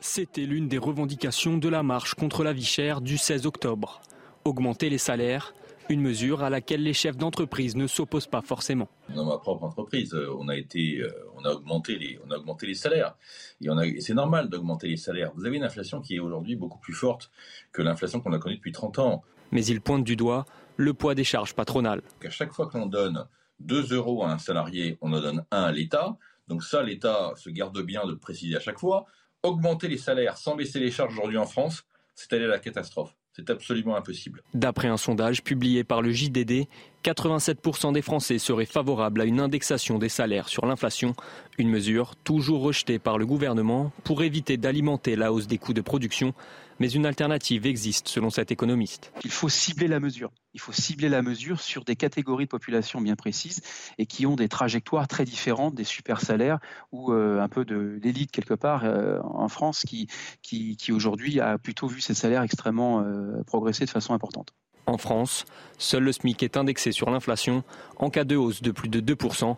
C'était 0.00 0.46
l'une 0.46 0.66
des 0.66 0.78
revendications 0.78 1.56
de 1.56 1.68
la 1.68 1.84
marche 1.84 2.14
contre 2.14 2.42
la 2.42 2.52
vie 2.52 2.64
chère 2.64 3.00
du 3.00 3.16
16 3.16 3.46
octobre. 3.46 4.00
Augmenter 4.44 4.90
les 4.90 4.98
salaires, 4.98 5.54
une 5.90 6.00
mesure 6.00 6.42
à 6.42 6.50
laquelle 6.50 6.82
les 6.82 6.94
chefs 6.94 7.16
d'entreprise 7.16 7.76
ne 7.76 7.86
s'opposent 7.86 8.26
pas 8.26 8.40
forcément. 8.40 8.88
Dans 9.14 9.26
ma 9.26 9.38
propre 9.38 9.64
entreprise, 9.64 10.14
euh, 10.14 10.34
on 10.38 10.48
a 10.48 10.56
été, 10.56 11.00
euh, 11.00 11.10
on 11.36 11.44
a 11.44 11.50
augmenté 11.50 11.98
les, 11.98 12.18
on 12.26 12.30
a 12.30 12.36
augmenté 12.36 12.66
les 12.66 12.74
salaires. 12.74 13.16
Et, 13.60 14.00
c'est 14.00 14.14
normal 14.14 14.48
d'augmenter 14.48 14.88
les 14.88 14.96
salaires. 14.96 15.32
Vous 15.34 15.44
avez 15.44 15.56
une 15.56 15.64
inflation 15.64 16.00
qui 16.00 16.16
est 16.16 16.20
aujourd'hui 16.20 16.56
beaucoup 16.56 16.78
plus 16.78 16.94
forte 16.94 17.30
que 17.72 17.82
l'inflation 17.82 18.20
qu'on 18.20 18.32
a 18.32 18.38
connue 18.38 18.56
depuis 18.56 18.72
30 18.72 18.98
ans. 19.00 19.22
Mais 19.52 19.64
il 19.64 19.80
pointe 19.80 20.04
du 20.04 20.16
doigt 20.16 20.46
le 20.76 20.94
poids 20.94 21.14
des 21.14 21.24
charges 21.24 21.54
patronales. 21.54 22.02
À 22.24 22.30
chaque 22.30 22.52
fois 22.52 22.66
que 22.68 22.78
l'on 22.78 22.86
donne 22.86 23.26
2 23.58 23.92
euros 23.94 24.24
à 24.24 24.32
un 24.32 24.38
salarié, 24.38 24.96
on 25.02 25.12
en 25.12 25.20
donne 25.20 25.44
1 25.50 25.62
à 25.62 25.72
l'État. 25.72 26.16
Donc 26.48 26.62
ça, 26.62 26.82
l'État 26.82 27.32
se 27.36 27.50
garde 27.50 27.78
bien 27.82 28.06
de 28.06 28.12
le 28.12 28.18
préciser 28.18 28.56
à 28.56 28.60
chaque 28.60 28.78
fois 28.78 29.06
augmenter 29.42 29.88
les 29.88 29.98
salaires 29.98 30.36
sans 30.36 30.56
baisser 30.56 30.80
les 30.80 30.90
charges 30.90 31.12
aujourd'hui 31.14 31.38
en 31.38 31.46
France, 31.46 31.84
c'est 32.14 32.32
aller 32.32 32.44
à 32.44 32.48
la 32.48 32.58
catastrophe. 32.58 33.14
C'est 33.32 33.48
absolument 33.48 33.96
impossible. 33.96 34.42
D'après 34.54 34.88
un 34.88 34.96
sondage 34.96 35.44
publié 35.44 35.84
par 35.84 36.02
le 36.02 36.10
JDD, 36.10 36.66
87% 37.04 37.92
des 37.92 38.02
Français 38.02 38.38
seraient 38.38 38.66
favorables 38.66 39.20
à 39.20 39.24
une 39.24 39.40
indexation 39.40 39.98
des 39.98 40.08
salaires 40.08 40.48
sur 40.48 40.66
l'inflation, 40.66 41.14
une 41.56 41.68
mesure 41.68 42.16
toujours 42.16 42.62
rejetée 42.62 42.98
par 42.98 43.18
le 43.18 43.26
gouvernement 43.26 43.92
pour 44.02 44.22
éviter 44.22 44.56
d'alimenter 44.56 45.14
la 45.14 45.32
hausse 45.32 45.46
des 45.46 45.58
coûts 45.58 45.74
de 45.74 45.80
production. 45.80 46.34
Mais 46.80 46.88
une 46.90 47.04
alternative 47.04 47.66
existe 47.66 48.08
selon 48.08 48.30
cet 48.30 48.50
économiste. 48.50 49.12
Il 49.22 49.30
faut 49.30 49.50
cibler 49.50 49.86
la 49.86 50.00
mesure. 50.00 50.32
Il 50.54 50.60
faut 50.60 50.72
cibler 50.72 51.10
la 51.10 51.20
mesure 51.20 51.60
sur 51.60 51.84
des 51.84 51.94
catégories 51.94 52.46
de 52.46 52.48
population 52.48 53.02
bien 53.02 53.16
précises 53.16 53.60
et 53.98 54.06
qui 54.06 54.24
ont 54.24 54.34
des 54.34 54.48
trajectoires 54.48 55.06
très 55.06 55.26
différentes 55.26 55.74
des 55.74 55.84
super 55.84 56.22
salaires 56.22 56.58
ou 56.90 57.12
euh, 57.12 57.38
un 57.38 57.48
peu 57.48 57.66
de 57.66 58.00
l'élite 58.02 58.30
quelque 58.30 58.54
part 58.54 58.84
euh, 58.84 59.20
en 59.22 59.48
France 59.48 59.84
qui, 59.86 60.08
qui, 60.40 60.78
qui 60.78 60.90
aujourd'hui 60.90 61.38
a 61.38 61.58
plutôt 61.58 61.86
vu 61.86 62.00
ses 62.00 62.14
salaires 62.14 62.42
extrêmement 62.42 63.02
euh, 63.02 63.42
progresser 63.46 63.84
de 63.84 63.90
façon 63.90 64.14
importante. 64.14 64.54
En 64.86 64.96
France, 64.96 65.44
seul 65.76 66.04
le 66.04 66.12
SMIC 66.12 66.42
est 66.42 66.56
indexé 66.56 66.92
sur 66.92 67.10
l'inflation 67.10 67.62
en 67.98 68.08
cas 68.08 68.24
de 68.24 68.36
hausse 68.36 68.62
de 68.62 68.70
plus 68.70 68.88
de 68.88 69.00
2%. 69.00 69.54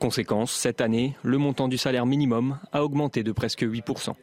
Conséquence, 0.00 0.52
cette 0.52 0.80
année, 0.80 1.16
le 1.22 1.38
montant 1.38 1.68
du 1.68 1.78
salaire 1.78 2.04
minimum 2.04 2.58
a 2.72 2.82
augmenté 2.82 3.22
de 3.22 3.30
presque 3.30 3.62
8%. 3.62 4.14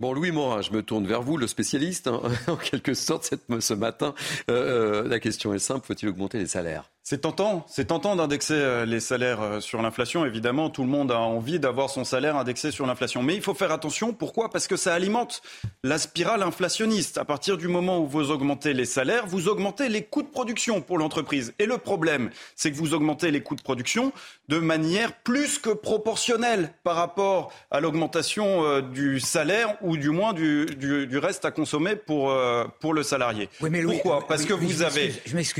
Bon, 0.00 0.12
Louis 0.12 0.32
Morin, 0.32 0.60
je 0.60 0.72
me 0.72 0.82
tourne 0.82 1.06
vers 1.06 1.22
vous, 1.22 1.36
le 1.36 1.46
spécialiste, 1.46 2.08
hein, 2.08 2.20
en 2.48 2.56
quelque 2.56 2.94
sorte, 2.94 3.32
ce 3.60 3.74
matin. 3.74 4.14
Euh, 4.50 5.04
euh, 5.04 5.08
la 5.08 5.20
question 5.20 5.54
est 5.54 5.60
simple, 5.60 5.86
faut-il 5.86 6.08
augmenter 6.08 6.38
les 6.38 6.46
salaires? 6.46 6.90
C'est 7.06 7.20
tentant, 7.20 7.66
c'est 7.68 7.88
tentant 7.88 8.16
d'indexer 8.16 8.54
euh, 8.54 8.86
les 8.86 8.98
salaires 8.98 9.42
euh, 9.42 9.60
sur 9.60 9.82
l'inflation. 9.82 10.24
Évidemment, 10.24 10.70
tout 10.70 10.82
le 10.82 10.88
monde 10.88 11.12
a 11.12 11.18
envie 11.18 11.58
d'avoir 11.58 11.90
son 11.90 12.02
salaire 12.02 12.34
indexé 12.34 12.70
sur 12.70 12.86
l'inflation. 12.86 13.22
Mais 13.22 13.34
il 13.34 13.42
faut 13.42 13.52
faire 13.52 13.72
attention. 13.72 14.14
Pourquoi? 14.14 14.48
Parce 14.48 14.66
que 14.66 14.76
ça 14.76 14.94
alimente 14.94 15.42
la 15.82 15.98
spirale 15.98 16.42
inflationniste. 16.42 17.18
À 17.18 17.26
partir 17.26 17.58
du 17.58 17.68
moment 17.68 17.98
où 17.98 18.06
vous 18.06 18.30
augmentez 18.30 18.72
les 18.72 18.86
salaires, 18.86 19.26
vous 19.26 19.48
augmentez 19.48 19.90
les 19.90 20.02
coûts 20.02 20.22
de 20.22 20.28
production 20.28 20.80
pour 20.80 20.96
l'entreprise. 20.96 21.52
Et 21.58 21.66
le 21.66 21.76
problème, 21.76 22.30
c'est 22.56 22.72
que 22.72 22.76
vous 22.76 22.94
augmentez 22.94 23.30
les 23.30 23.42
coûts 23.42 23.56
de 23.56 23.60
production 23.60 24.10
de 24.48 24.56
manière 24.56 25.12
plus 25.12 25.58
que 25.58 25.70
proportionnelle 25.70 26.72
par 26.84 26.96
rapport 26.96 27.52
à 27.70 27.80
l'augmentation 27.80 28.64
euh, 28.64 28.80
du 28.80 29.20
salaire 29.20 29.76
ou 29.82 29.98
du 29.98 30.08
moins 30.08 30.32
du, 30.32 31.18
reste 31.18 31.44
à 31.44 31.50
consommer 31.50 31.96
pour, 31.96 32.34
pour 32.80 32.94
le 32.94 33.02
salarié. 33.02 33.50
Pourquoi? 33.60 34.26
Parce 34.26 34.46
que 34.46 34.54
vous 34.54 34.80
avez, 34.80 35.12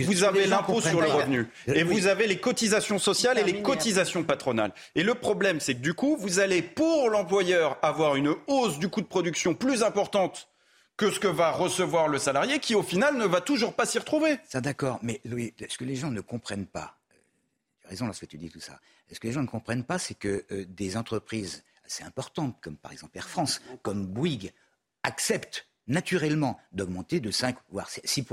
vous 0.07 0.25
avez 0.25 0.47
l'impôt 0.47 0.81
sur 0.81 1.03
le 1.03 1.09
revenu. 1.09 1.34
Et 1.67 1.83
vous 1.83 2.07
avez 2.07 2.27
les 2.27 2.39
cotisations 2.39 2.99
sociales 2.99 3.39
et 3.39 3.45
les 3.45 3.63
cotisations 3.63 4.23
patronales. 4.23 4.73
Et 4.95 5.03
le 5.03 5.15
problème, 5.15 5.61
c'est 5.61 5.75
que 5.75 5.81
du 5.81 5.95
coup, 5.95 6.17
vous 6.19 6.39
allez, 6.39 6.63
pour 6.63 7.11
l'employeur, 7.11 7.79
avoir 7.83 8.17
une 8.17 8.35
hausse 8.47 8.79
du 8.79 8.89
coût 8.89 9.01
de 9.01 9.07
production 9.07 9.55
plus 9.55 9.83
importante 9.83 10.49
que 10.97 11.11
ce 11.11 11.19
que 11.19 11.29
va 11.29 11.51
recevoir 11.51 12.09
le 12.09 12.19
salarié, 12.19 12.61
qui 12.61 12.75
au 12.75 12.83
final 12.83 13.17
ne 13.17 13.25
va 13.25 13.41
toujours 13.41 13.75
pas 13.75 13.87
s'y 13.87 13.99
retrouver. 13.99 14.39
Ça 14.49 14.61
d'accord, 14.61 14.99
mais 15.03 15.21
Louis, 15.25 15.53
ce 15.69 15.77
que 15.77 15.85
les 15.85 15.97
gens 15.97 16.11
ne 16.11 16.21
comprennent 16.21 16.67
pas, 16.67 16.99
euh, 17.11 17.17
tu 17.81 17.87
as 17.87 17.91
raison 17.91 18.07
lorsque 18.07 18.29
tu 18.29 18.39
dis 18.39 18.51
tout 18.51 18.61
ça, 18.61 18.79
ce 19.13 19.19
que 19.19 19.27
les 19.27 19.33
gens 19.33 19.43
ne 19.43 19.49
comprennent 19.49 19.85
pas, 19.85 19.99
c'est 19.99 20.15
que 20.15 20.45
euh, 20.51 20.65
des 20.69 20.97
entreprises 20.97 21.65
assez 21.85 22.05
importantes, 22.05 22.57
comme 22.61 22.77
par 22.77 22.93
exemple 22.93 23.17
Air 23.19 23.29
France, 23.29 23.61
comme 23.83 24.07
Bouygues, 24.07 24.53
acceptent 25.03 25.67
naturellement 25.89 26.59
d'augmenter 26.73 27.21
de 27.21 27.31
5 27.31 27.57
voire 27.71 27.89
6 27.89 28.25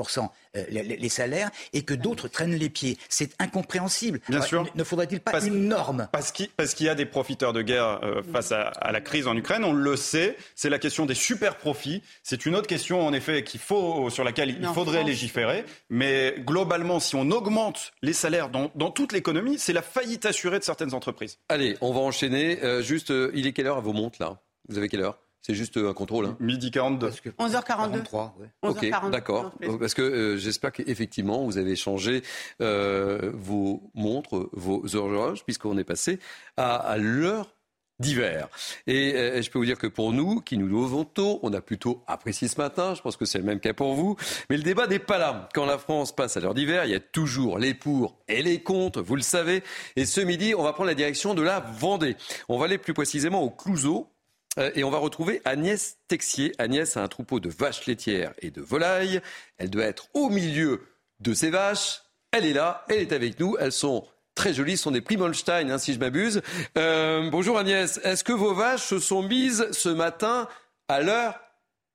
euh, 0.55 0.65
les, 0.69 1.09
salaires 1.09 1.49
et 1.73 1.83
que 1.83 1.93
d'autres 1.93 2.27
traînent 2.27 2.55
les 2.55 2.69
pieds. 2.69 2.97
C'est 3.09 3.31
incompréhensible. 3.39 4.19
Bien 4.29 4.41
sûr. 4.41 4.65
Ne 4.75 4.83
faudrait-il 4.83 5.19
pas 5.19 5.43
une 5.43 5.67
norme? 5.67 6.07
Parce 6.11 6.31
qu'il 6.31 6.85
y 6.85 6.89
a 6.89 6.95
des 6.95 7.05
profiteurs 7.05 7.53
de 7.53 7.61
guerre 7.61 7.99
euh, 8.03 8.21
face 8.31 8.51
à, 8.51 8.91
la 8.91 9.01
crise 9.01 9.27
en 9.27 9.35
Ukraine, 9.35 9.63
on 9.63 9.73
le 9.73 9.95
sait. 9.95 10.37
C'est 10.55 10.69
la 10.69 10.79
question 10.79 11.05
des 11.05 11.13
super 11.13 11.57
profits. 11.57 12.01
C'est 12.23 12.45
une 12.45 12.55
autre 12.55 12.67
question 12.67 13.05
en 13.05 13.13
effet 13.13 13.43
qu'il 13.43 13.59
faut 13.59 14.09
sur 14.09 14.23
laquelle 14.23 14.49
il 14.49 14.65
faudrait 14.67 15.03
légiférer. 15.03 15.65
Mais 15.89 16.35
globalement, 16.39 16.99
si 16.99 17.15
on 17.15 17.29
augmente 17.31 17.91
les 18.01 18.13
salaires 18.13 18.49
dans, 18.49 18.91
toute 18.91 19.13
l'économie, 19.13 19.57
c'est 19.57 19.73
la 19.73 19.81
faillite 19.81 20.25
assurée 20.25 20.59
de 20.59 20.63
certaines 20.63 20.93
entreprises. 20.93 21.39
Allez, 21.49 21.77
on 21.81 21.93
va 21.93 22.01
enchaîner. 22.01 22.61
Euh, 22.63 22.81
juste, 22.81 23.13
il 23.33 23.47
est 23.47 23.53
quelle 23.53 23.67
heure 23.67 23.77
à 23.77 23.81
vos 23.81 23.93
montres 23.93 24.21
là? 24.21 24.37
Vous 24.67 24.77
avez 24.77 24.89
quelle 24.89 25.01
heure? 25.01 25.17
C'est 25.41 25.55
juste 25.55 25.77
un 25.77 25.93
contrôle. 25.93 26.27
Hein. 26.27 26.37
Midi 26.39 26.69
42. 26.69 27.09
11h42. 27.09 27.63
43, 27.65 28.37
Ok, 28.61 28.85
d'accord. 29.11 29.51
Parce 29.79 29.93
que 29.93 30.01
euh, 30.01 30.37
j'espère 30.37 30.71
qu'effectivement, 30.71 31.43
vous 31.45 31.57
avez 31.57 31.75
changé 31.75 32.21
euh, 32.61 33.31
vos 33.33 33.89
montres, 33.95 34.49
vos 34.53 34.95
horloges, 34.95 35.43
puisqu'on 35.43 35.77
est 35.77 35.83
passé 35.83 36.19
à, 36.57 36.95
l'heure 36.97 37.55
d'hiver. 37.99 38.49
Et 38.87 39.13
euh, 39.15 39.41
je 39.41 39.49
peux 39.49 39.59
vous 39.59 39.65
dire 39.65 39.77
que 39.77 39.87
pour 39.87 40.11
nous, 40.11 40.41
qui 40.41 40.57
nous 40.57 40.67
levons 40.67 41.05
tôt, 41.05 41.39
on 41.43 41.53
a 41.53 41.61
plutôt 41.61 42.03
apprécié 42.07 42.47
ce 42.47 42.59
matin. 42.59 42.93
Je 42.95 43.01
pense 43.01 43.17
que 43.17 43.25
c'est 43.25 43.37
le 43.37 43.43
même 43.43 43.59
cas 43.59 43.73
pour 43.73 43.93
vous. 43.93 44.17
Mais 44.49 44.57
le 44.57 44.63
débat 44.63 44.87
n'est 44.87 44.99
pas 44.99 45.17
là. 45.17 45.49
Quand 45.53 45.65
la 45.65 45.77
France 45.77 46.15
passe 46.15 46.37
à 46.37 46.39
l'heure 46.39 46.53
d'hiver, 46.53 46.85
il 46.85 46.91
y 46.91 46.95
a 46.95 46.99
toujours 46.99 47.57
les 47.57 47.73
pour 47.73 48.17
et 48.27 48.41
les 48.41 48.61
contre, 48.61 49.01
vous 49.01 49.15
le 49.15 49.21
savez. 49.21 49.63
Et 49.95 50.05
ce 50.05 50.21
midi, 50.21 50.53
on 50.55 50.63
va 50.63 50.73
prendre 50.73 50.89
la 50.89 50.95
direction 50.95 51.33
de 51.33 51.41
la 51.41 51.59
Vendée. 51.59 52.15
On 52.49 52.57
va 52.57 52.65
aller 52.65 52.77
plus 52.77 52.93
précisément 52.93 53.41
au 53.41 53.49
Clouseau, 53.49 54.07
euh, 54.07 54.10
et 54.57 54.83
on 54.83 54.89
va 54.89 54.97
retrouver 54.97 55.41
Agnès 55.45 55.97
Texier. 56.07 56.53
Agnès 56.57 56.97
a 56.97 57.03
un 57.03 57.07
troupeau 57.07 57.39
de 57.39 57.49
vaches 57.49 57.85
laitières 57.85 58.33
et 58.39 58.51
de 58.51 58.61
volailles. 58.61 59.21
Elle 59.57 59.69
doit 59.69 59.85
être 59.85 60.07
au 60.13 60.29
milieu 60.29 60.87
de 61.19 61.33
ces 61.33 61.49
vaches. 61.49 62.01
Elle 62.31 62.45
est 62.45 62.53
là, 62.53 62.85
elle 62.89 62.99
est 62.99 63.13
avec 63.13 63.39
nous. 63.39 63.55
Elles 63.59 63.71
sont 63.71 64.07
très 64.35 64.53
jolies, 64.53 64.77
ce 64.77 64.83
sont 64.83 64.91
des 64.91 65.01
Primolstein, 65.01 65.69
hein, 65.69 65.77
si 65.77 65.93
je 65.93 65.99
m'abuse. 65.99 66.41
Euh, 66.77 67.29
bonjour 67.29 67.57
Agnès, 67.57 67.99
est-ce 68.03 68.23
que 68.23 68.33
vos 68.33 68.53
vaches 68.53 68.85
se 68.85 68.99
sont 68.99 69.21
mises 69.21 69.67
ce 69.71 69.89
matin 69.89 70.47
à 70.87 71.01
l'heure 71.01 71.39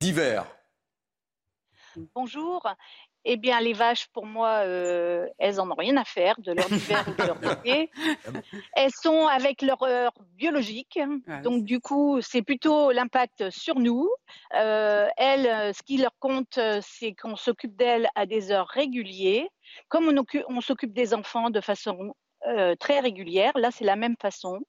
d'hiver? 0.01 0.47
Bonjour. 2.15 2.67
Eh 3.29 3.37
bien, 3.37 3.61
les 3.61 3.73
vaches, 3.73 4.07
pour 4.13 4.25
moi, 4.25 4.63
euh, 4.65 5.27
elles 5.39 5.61
en 5.61 5.69
ont 5.69 5.75
rien 5.75 5.97
à 5.97 6.05
faire 6.05 6.37
de 6.39 6.53
leur 6.53 6.69
d'hiver 6.69 7.05
ou 7.09 7.21
de 7.21 7.27
leur 7.27 7.59
été. 7.59 7.91
Elles 8.77 8.93
sont 8.93 9.27
avec 9.27 9.63
leur 9.63 9.83
heure 9.83 10.13
biologique. 10.37 10.99
donc, 11.43 11.65
du 11.65 11.81
coup, 11.81 12.21
c'est 12.21 12.43
plutôt 12.43 12.93
l'impact 12.93 13.51
sur 13.51 13.81
nous. 13.81 14.09
Euh, 14.55 15.09
elles, 15.17 15.75
ce 15.75 15.83
qui 15.83 15.97
leur 15.97 16.17
compte, 16.21 16.61
c'est 16.83 17.15
qu'on 17.15 17.35
s'occupe 17.35 17.75
d'elles 17.75 18.09
à 18.15 18.27
des 18.27 18.53
heures 18.53 18.69
régulières. 18.69 19.49
Comme 19.89 20.09
on, 20.09 20.25
on 20.49 20.61
s'occupe 20.61 20.93
des 20.93 21.13
enfants 21.13 21.51
de 21.51 21.61
façon 21.61 22.15
euh, 22.47 22.77
très 22.77 23.01
régulière, 23.01 23.53
là, 23.57 23.73
c'est 23.73 23.85
la 23.85 23.97
même 23.97 24.15
façon. 24.23 24.61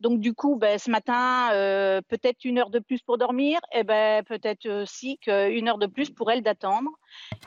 Donc 0.00 0.18
du 0.20 0.34
coup, 0.34 0.56
ben, 0.56 0.78
ce 0.78 0.90
matin, 0.90 1.50
euh, 1.52 2.00
peut-être 2.08 2.44
une 2.44 2.58
heure 2.58 2.70
de 2.70 2.80
plus 2.80 3.00
pour 3.00 3.16
dormir, 3.18 3.60
et 3.72 3.84
ben 3.84 4.24
peut-être 4.24 4.68
aussi 4.82 5.18
qu'une 5.18 5.68
heure 5.68 5.78
de 5.78 5.86
plus 5.86 6.10
pour 6.10 6.30
elle 6.30 6.42
d'attendre. 6.42 6.90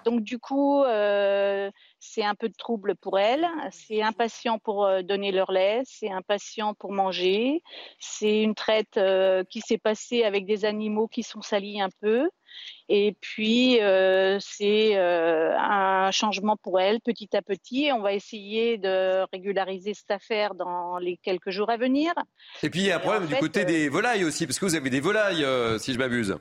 Donc 0.04 0.22
du 0.22 0.40
coup, 0.40 0.84
euh, 0.84 1.72
c'est 2.00 2.24
un 2.24 2.36
peu 2.36 2.50
de 2.50 2.56
trouble 2.56 2.96
pour 2.96 3.20
elle. 3.20 3.48
C'est 3.72 4.02
impatient 4.02 4.60
pour 4.60 4.86
euh, 4.86 5.02
donner 5.02 5.32
leur 5.32 5.52
lait, 5.52 5.82
c'est 5.86 6.12
impatient 6.12 6.74
pour 6.74 6.92
manger. 6.92 7.62
C'est 8.00 8.42
une 8.42 8.56
traite 8.56 9.00
qui 9.50 9.62
s'est 9.62 9.78
passée 9.78 10.24
avec 10.24 10.46
des 10.46 10.66
animaux 10.66 11.08
qui 11.08 11.24
sont 11.24 11.42
salis 11.42 11.82
un 11.82 11.90
peu. 12.02 12.30
Et 12.88 13.16
puis, 13.20 13.82
euh, 13.82 14.38
c'est 14.40 14.96
euh, 14.96 15.58
un 15.58 16.12
changement 16.12 16.56
pour 16.56 16.80
elle 16.80 17.02
petit 17.02 17.36
à 17.36 17.42
petit. 17.42 17.90
On 17.92 18.02
va 18.02 18.14
essayer 18.14 18.78
de 18.78 19.26
régulariser 19.34 19.96
cette 19.96 20.12
affaire 20.12 20.54
dans 20.54 21.00
les 21.00 21.18
quelques 21.18 21.50
jours 21.50 21.72
à 21.72 21.78
venir. 21.78 22.14
Et 22.62 22.70
puis, 22.70 22.82
il 22.82 22.86
y 22.88 22.92
a 22.92 22.98
un 22.98 23.00
problème 23.00 23.26
du 23.26 23.36
côté 23.36 23.62
euh, 23.62 23.66
des 23.66 23.90
volailles 23.90 24.24
aussi, 24.24 24.46
parce 24.46 24.60
que 24.60 24.66
vous 24.66 24.76
avez 24.76 24.92
des 24.92 25.00
volailles, 25.00 25.46
si 25.80 25.94
je 25.94 25.98
m'abuse. 25.98 26.38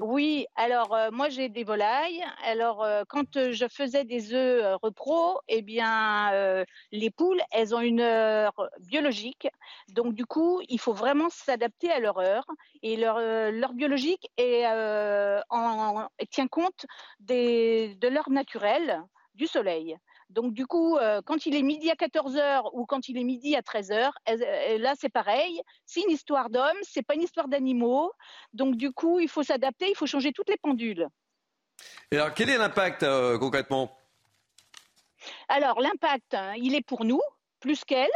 Oui, 0.00 0.46
alors 0.54 0.96
moi, 1.10 1.28
j'ai 1.28 1.48
des 1.48 1.64
volailles. 1.64 2.03
Alors, 2.44 2.86
quand 3.08 3.50
je 3.52 3.66
faisais 3.68 4.04
des 4.04 4.34
œufs 4.34 4.76
repro, 4.82 5.38
eh 5.48 5.62
bien, 5.62 6.64
les 6.92 7.10
poules, 7.10 7.40
elles 7.50 7.74
ont 7.74 7.80
une 7.80 8.00
heure 8.00 8.68
biologique. 8.80 9.48
Donc, 9.88 10.14
du 10.14 10.26
coup, 10.26 10.60
il 10.68 10.78
faut 10.78 10.92
vraiment 10.92 11.30
s'adapter 11.30 11.90
à 11.90 12.00
leur 12.00 12.18
heure. 12.18 12.46
Et 12.82 12.96
leur, 12.96 13.18
leur 13.18 13.72
biologique 13.72 14.28
est 14.36 14.66
euh, 14.66 15.40
en, 15.50 16.08
tient 16.30 16.48
compte 16.48 16.86
de 17.20 18.08
l'heure 18.08 18.30
naturelle 18.30 19.02
du 19.34 19.46
soleil. 19.46 19.96
Donc 20.30 20.52
du 20.54 20.66
coup, 20.66 20.96
euh, 20.96 21.20
quand 21.24 21.46
il 21.46 21.54
est 21.54 21.62
midi 21.62 21.90
à 21.90 21.94
14h 21.94 22.70
ou 22.72 22.86
quand 22.86 23.08
il 23.08 23.18
est 23.18 23.24
midi 23.24 23.56
à 23.56 23.60
13h, 23.60 24.10
là 24.78 24.94
c'est 24.98 25.08
pareil. 25.08 25.60
C'est 25.86 26.00
une 26.02 26.10
histoire 26.10 26.50
d'hommes, 26.50 26.78
c'est 26.82 27.02
pas 27.02 27.14
une 27.14 27.22
histoire 27.22 27.48
d'animaux. 27.48 28.12
Donc 28.52 28.76
du 28.76 28.92
coup, 28.92 29.20
il 29.20 29.28
faut 29.28 29.42
s'adapter, 29.42 29.90
il 29.90 29.96
faut 29.96 30.06
changer 30.06 30.32
toutes 30.32 30.48
les 30.48 30.56
pendules. 30.56 31.08
Et 32.10 32.16
alors, 32.16 32.34
quel 32.34 32.50
est 32.50 32.58
l'impact 32.58 33.02
euh, 33.02 33.38
concrètement? 33.38 33.96
Alors 35.48 35.80
l'impact, 35.80 36.34
hein, 36.34 36.54
il 36.56 36.74
est 36.74 36.84
pour 36.86 37.04
nous 37.04 37.20
plus 37.60 37.82
qu'elle, 37.84 38.10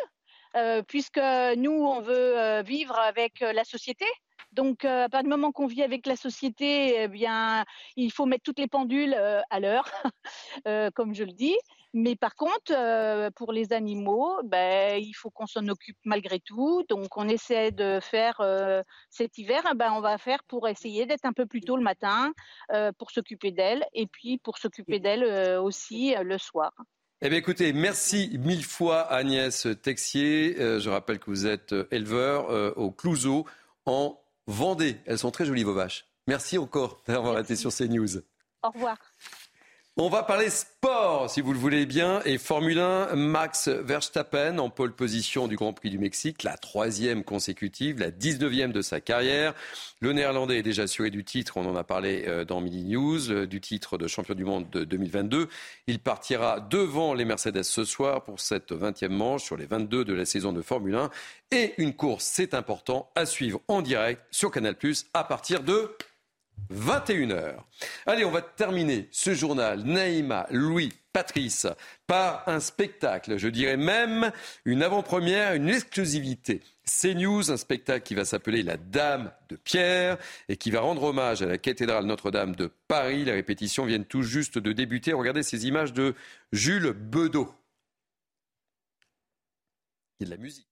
puisque 0.89 1.21
nous 1.57 1.73
on 1.73 2.01
veut 2.01 2.63
vivre 2.63 2.99
avec 2.99 3.41
la 3.41 3.65
société. 3.65 4.05
Donc, 4.53 4.85
euh, 4.85 5.05
à 5.05 5.09
partir 5.09 5.25
du 5.25 5.29
moment 5.29 5.53
qu'on 5.53 5.67
vit 5.67 5.83
avec 5.83 6.07
la 6.07 6.17
société, 6.17 7.03
eh 7.03 7.09
bien, 7.09 7.65
il 7.97 8.11
faut 8.11 8.27
mettre 8.27 8.43
toutes 8.43 8.59
les 8.59 8.67
pendules 8.67 9.15
euh, 9.15 9.41
à 9.51 9.61
l'heure, 9.61 9.89
euh, 10.67 10.91
comme 10.95 11.15
je 11.15 11.25
le 11.25 11.33
dis. 11.33 11.57
Mais 11.95 12.17
par 12.17 12.35
contre, 12.35 13.31
pour 13.31 13.53
les 13.53 13.73
animaux, 13.73 14.41
ben, 14.45 15.03
il 15.03 15.15
faut 15.15 15.31
qu'on 15.31 15.47
s'en 15.47 15.67
occupe 15.69 15.97
malgré 16.05 16.39
tout. 16.41 16.85
Donc, 16.89 17.17
on 17.17 17.29
essaie 17.29 17.71
de 17.71 17.99
faire 18.01 18.43
cet 19.11 19.39
hiver, 19.39 19.63
eh 19.71 19.75
ben, 19.75 19.93
on 19.93 20.01
va 20.01 20.19
faire 20.19 20.43
pour 20.45 20.69
essayer 20.69 21.07
d'être 21.07 21.25
un 21.25 21.33
peu 21.33 21.47
plus 21.47 21.61
tôt 21.61 21.77
le 21.77 21.83
matin 21.83 22.33
pour 22.99 23.11
s'occuper 23.11 23.53
d'elles 23.53 23.85
et 23.95 24.07
puis 24.07 24.39
pour 24.39 24.59
s'occuper 24.59 25.01
d'elles 25.01 25.59
aussi 25.59 26.15
le 26.23 26.39
soir. 26.39 26.73
Eh 27.21 27.31
bien, 27.31 27.39
écoutez, 27.39 27.73
merci 27.73 28.39
mille 28.39 28.65
fois 28.65 29.03
Agnès 29.11 29.67
Texier. 29.83 30.57
je 30.79 30.89
rappelle 30.91 31.19
que 31.19 31.31
vous 31.31 31.47
êtes 31.47 31.75
éleveur 31.91 32.77
au 32.77 32.91
Clouseau 32.91 33.47
en 33.87 34.21
Vendée. 34.47 34.97
Elles 35.07 35.19
sont 35.19 35.31
très 35.31 35.45
jolies, 35.45 35.65
vos 35.65 35.75
vaches. 35.75 36.07
Merci 36.27 36.59
encore 36.59 37.03
d'avoir 37.07 37.39
été 37.39 37.57
sur 37.57 37.73
CNews. 37.73 38.19
Au 38.63 38.71
revoir. 38.71 38.99
On 40.01 40.09
va 40.09 40.23
parler 40.23 40.49
sport, 40.49 41.29
si 41.29 41.41
vous 41.41 41.53
le 41.53 41.59
voulez 41.59 41.85
bien, 41.85 42.23
et 42.25 42.39
Formule 42.39 42.79
1, 42.79 43.17
Max 43.17 43.67
Verstappen 43.67 44.59
en 44.59 44.71
pole 44.71 44.95
position 44.95 45.49
du 45.49 45.57
Grand 45.57 45.73
Prix 45.73 45.91
du 45.91 45.99
Mexique, 45.99 46.45
la 46.45 46.57
troisième 46.57 47.25
consécutive, 47.25 47.99
la 47.99 48.13
19e 48.13 48.71
de 48.71 48.81
sa 48.81 49.01
carrière. 49.01 49.55
Le 49.99 50.13
Néerlandais 50.13 50.59
est 50.59 50.63
déjà 50.63 50.85
assuré 50.85 51.11
du 51.11 51.25
titre, 51.25 51.57
on 51.57 51.67
en 51.67 51.75
a 51.75 51.83
parlé 51.83 52.27
euh, 52.29 52.45
dans 52.45 52.61
Mini 52.61 52.85
News, 52.85 53.33
euh, 53.33 53.49
du 53.49 53.61
titre 53.61 53.99
de 53.99 54.07
champion 54.07 54.37
du 54.37 54.45
monde 54.45 54.71
de 54.71 54.85
2022. 54.85 55.49
Il 55.89 55.99
partira 55.99 56.61
devant 56.61 57.13
les 57.13 57.25
Mercedes 57.25 57.65
ce 57.65 57.83
soir 57.83 58.23
pour 58.23 58.39
cette 58.39 58.71
20e 58.71 59.09
manche 59.09 59.43
sur 59.43 59.57
les 59.57 59.67
22 59.67 60.05
de 60.05 60.15
la 60.15 60.27
saison 60.27 60.53
de 60.53 60.63
Formule 60.63 60.95
1. 60.95 61.11
Et 61.51 61.75
une 61.77 61.93
course, 61.93 62.23
c'est 62.23 62.55
important, 62.55 63.11
à 63.17 63.27
suivre 63.27 63.61
en 63.67 63.83
direct 63.83 64.23
sur 64.31 64.53
Canal+, 64.53 64.77
à 65.13 65.25
partir 65.25 65.65
de 65.65 65.91
21h. 66.73 67.55
Allez, 68.07 68.25
on 68.25 68.31
va 68.31 68.43
terminer 68.43 69.09
ce 69.11 69.35
journal, 69.35 69.83
Naïma, 69.85 70.47
Louis, 70.51 70.93
Patrice, 71.13 71.67
par 72.07 72.49
un 72.49 72.61
spectacle, 72.61 73.39
je 73.39 73.49
dirais 73.49 73.77
même 73.77 74.31
une 74.65 74.83
avant-première, 74.83 75.55
une 75.55 75.69
exclusivité. 75.69 76.63
CNews, 76.85 77.51
un 77.51 77.57
spectacle 77.57 78.05
qui 78.05 78.15
va 78.15 78.25
s'appeler 78.25 78.63
La 78.63 78.77
Dame 78.77 79.33
de 79.49 79.57
Pierre 79.57 80.19
et 80.49 80.57
qui 80.57 80.71
va 80.71 80.81
rendre 80.81 81.03
hommage 81.03 81.43
à 81.43 81.47
la 81.47 81.59
cathédrale 81.59 82.05
Notre-Dame 82.07 82.55
de 82.55 82.71
Paris. 82.89 83.25
Les 83.25 83.33
répétitions 83.33 83.85
viennent 83.85 84.05
tout 84.05 84.23
juste 84.23 84.59
de 84.59 84.73
débuter. 84.73 85.13
Regardez 85.13 85.43
ces 85.43 85.67
images 85.67 85.93
de 85.93 86.15
Jules 86.53 86.93
Bedeau. 86.93 87.53
Il 90.21 90.25
y 90.29 90.31
a 90.31 90.35
de 90.35 90.37
la 90.37 90.43
musique. 90.43 90.69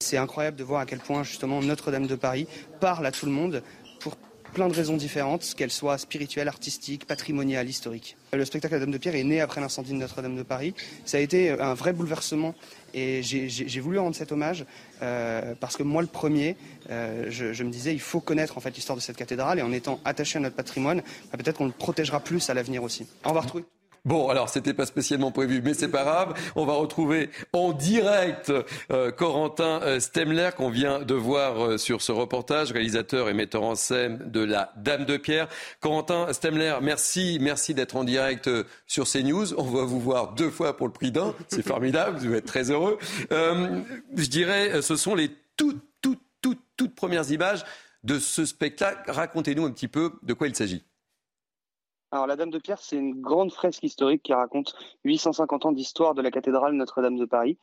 C'est 0.00 0.18
incroyable 0.18 0.56
de 0.56 0.64
voir 0.64 0.82
à 0.82 0.86
quel 0.86 1.00
point 1.00 1.22
justement 1.22 1.62
Notre-Dame 1.62 2.06
de 2.06 2.16
Paris 2.16 2.46
parle 2.80 3.06
à 3.06 3.12
tout 3.12 3.26
le 3.26 3.32
monde 3.32 3.62
pour 4.00 4.16
plein 4.56 4.68
de 4.68 4.74
raisons 4.74 4.96
différentes, 4.96 5.52
qu'elles 5.54 5.70
soient 5.70 5.98
spirituelles, 5.98 6.48
artistiques, 6.48 7.06
patrimoniales, 7.06 7.68
historiques. 7.68 8.16
Le 8.32 8.42
spectacle 8.46 8.72
La 8.72 8.80
Dame 8.80 8.90
de 8.90 8.96
Pierre 8.96 9.14
est 9.14 9.22
né 9.22 9.42
après 9.42 9.60
l'incendie 9.60 9.92
de 9.92 9.98
Notre-Dame 9.98 10.34
de 10.34 10.42
Paris. 10.42 10.72
Ça 11.04 11.18
a 11.18 11.20
été 11.20 11.50
un 11.50 11.74
vrai 11.74 11.92
bouleversement 11.92 12.54
et 12.94 13.22
j'ai 13.22 13.80
voulu 13.80 13.98
rendre 13.98 14.16
cet 14.16 14.32
hommage 14.32 14.64
euh, 15.02 15.54
parce 15.60 15.76
que 15.76 15.82
moi, 15.82 16.00
le 16.00 16.08
premier, 16.08 16.56
euh, 16.88 17.26
je, 17.28 17.62
me 17.64 17.70
disais, 17.70 17.92
il 17.92 18.00
faut 18.00 18.20
connaître 18.20 18.56
en 18.56 18.62
fait 18.62 18.74
l'histoire 18.74 18.96
de 18.96 19.02
cette 19.02 19.18
cathédrale 19.18 19.58
et 19.58 19.62
en 19.62 19.72
étant 19.72 20.00
attaché 20.06 20.38
à 20.38 20.40
notre 20.40 20.56
patrimoine, 20.56 21.02
bah, 21.30 21.36
peut-être 21.36 21.58
qu'on 21.58 21.66
le 21.66 21.72
protégera 21.72 22.20
plus 22.20 22.48
à 22.48 22.54
l'avenir 22.54 22.82
aussi. 22.82 23.06
On 23.26 23.32
va 23.32 23.42
retrouver 23.42 23.66
Bon, 24.06 24.28
alors 24.28 24.48
c'était 24.48 24.72
pas 24.72 24.86
spécialement 24.86 25.32
prévu, 25.32 25.60
mais 25.64 25.74
c'est 25.74 25.88
pas 25.88 26.04
grave. 26.04 26.34
On 26.54 26.64
va 26.64 26.74
retrouver 26.74 27.28
en 27.52 27.72
direct 27.72 28.52
euh, 28.92 29.10
Corentin 29.10 29.80
euh, 29.82 29.98
Stemler 29.98 30.50
qu'on 30.56 30.70
vient 30.70 31.00
de 31.00 31.14
voir 31.14 31.60
euh, 31.60 31.76
sur 31.76 32.00
ce 32.00 32.12
reportage, 32.12 32.70
réalisateur 32.70 33.28
et 33.28 33.34
metteur 33.34 33.64
en 33.64 33.74
scène 33.74 34.30
de 34.30 34.44
La 34.44 34.72
Dame 34.76 35.06
de 35.06 35.16
Pierre. 35.16 35.48
Corentin 35.80 36.32
Stemler, 36.32 36.76
merci, 36.82 37.38
merci 37.40 37.74
d'être 37.74 37.96
en 37.96 38.04
direct 38.04 38.48
sur 38.86 39.10
CNews. 39.10 39.54
On 39.58 39.64
va 39.64 39.82
vous 39.82 39.98
voir 39.98 40.34
deux 40.34 40.50
fois 40.50 40.76
pour 40.76 40.86
le 40.86 40.92
prix 40.92 41.10
d'un, 41.10 41.34
c'est 41.48 41.62
formidable, 41.66 42.18
vous 42.18 42.32
êtes 42.32 42.46
très 42.46 42.70
heureux. 42.70 42.98
je 43.32 44.28
dirais, 44.28 44.82
ce 44.82 44.94
sont 44.94 45.16
les 45.16 45.32
toutes, 45.56 45.82
toutes, 46.00 46.22
toutes, 46.42 46.62
toutes 46.76 46.94
premières 46.94 47.28
images 47.32 47.64
de 48.04 48.20
ce 48.20 48.44
spectacle. 48.44 49.10
Racontez-nous 49.10 49.66
un 49.66 49.72
petit 49.72 49.88
peu 49.88 50.12
de 50.22 50.32
quoi 50.32 50.46
il 50.46 50.54
s'agit. 50.54 50.84
Alors, 52.12 52.28
la 52.28 52.36
Dame 52.36 52.50
de 52.50 52.58
Pierre, 52.58 52.80
c'est 52.80 52.96
une 52.96 53.20
grande 53.20 53.52
fresque 53.52 53.82
historique 53.82 54.22
qui 54.22 54.32
raconte 54.32 54.76
850 55.04 55.66
ans 55.66 55.72
d'histoire 55.72 56.14
de 56.14 56.22
la 56.22 56.30
cathédrale 56.30 56.74
Notre-Dame 56.74 57.16
de 57.16 57.24
Paris. 57.24 57.58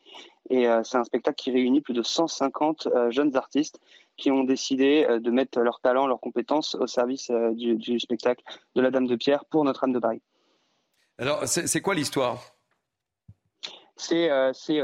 Et 0.50 0.68
euh, 0.68 0.82
c'est 0.84 0.98
un 0.98 1.04
spectacle 1.04 1.36
qui 1.36 1.50
réunit 1.50 1.80
plus 1.80 1.94
de 1.94 2.02
150 2.02 2.86
euh, 2.86 3.10
jeunes 3.10 3.34
artistes 3.36 3.80
qui 4.18 4.30
ont 4.30 4.44
décidé 4.44 5.06
euh, 5.08 5.18
de 5.18 5.30
mettre 5.30 5.60
leur 5.60 5.80
talent, 5.80 6.06
leurs 6.06 6.20
compétences 6.20 6.74
au 6.74 6.86
service 6.86 7.30
du, 7.52 7.76
du, 7.76 7.98
spectacle 7.98 8.44
de 8.74 8.82
la 8.82 8.90
Dame 8.90 9.06
de 9.06 9.16
Pierre 9.16 9.46
pour 9.46 9.64
Notre-Dame 9.64 9.94
de 9.94 9.98
Paris. 9.98 10.22
Alors, 11.16 11.46
c'est 11.46 11.80
quoi 11.80 11.94
l'histoire? 11.94 12.42
C'est 13.96 14.28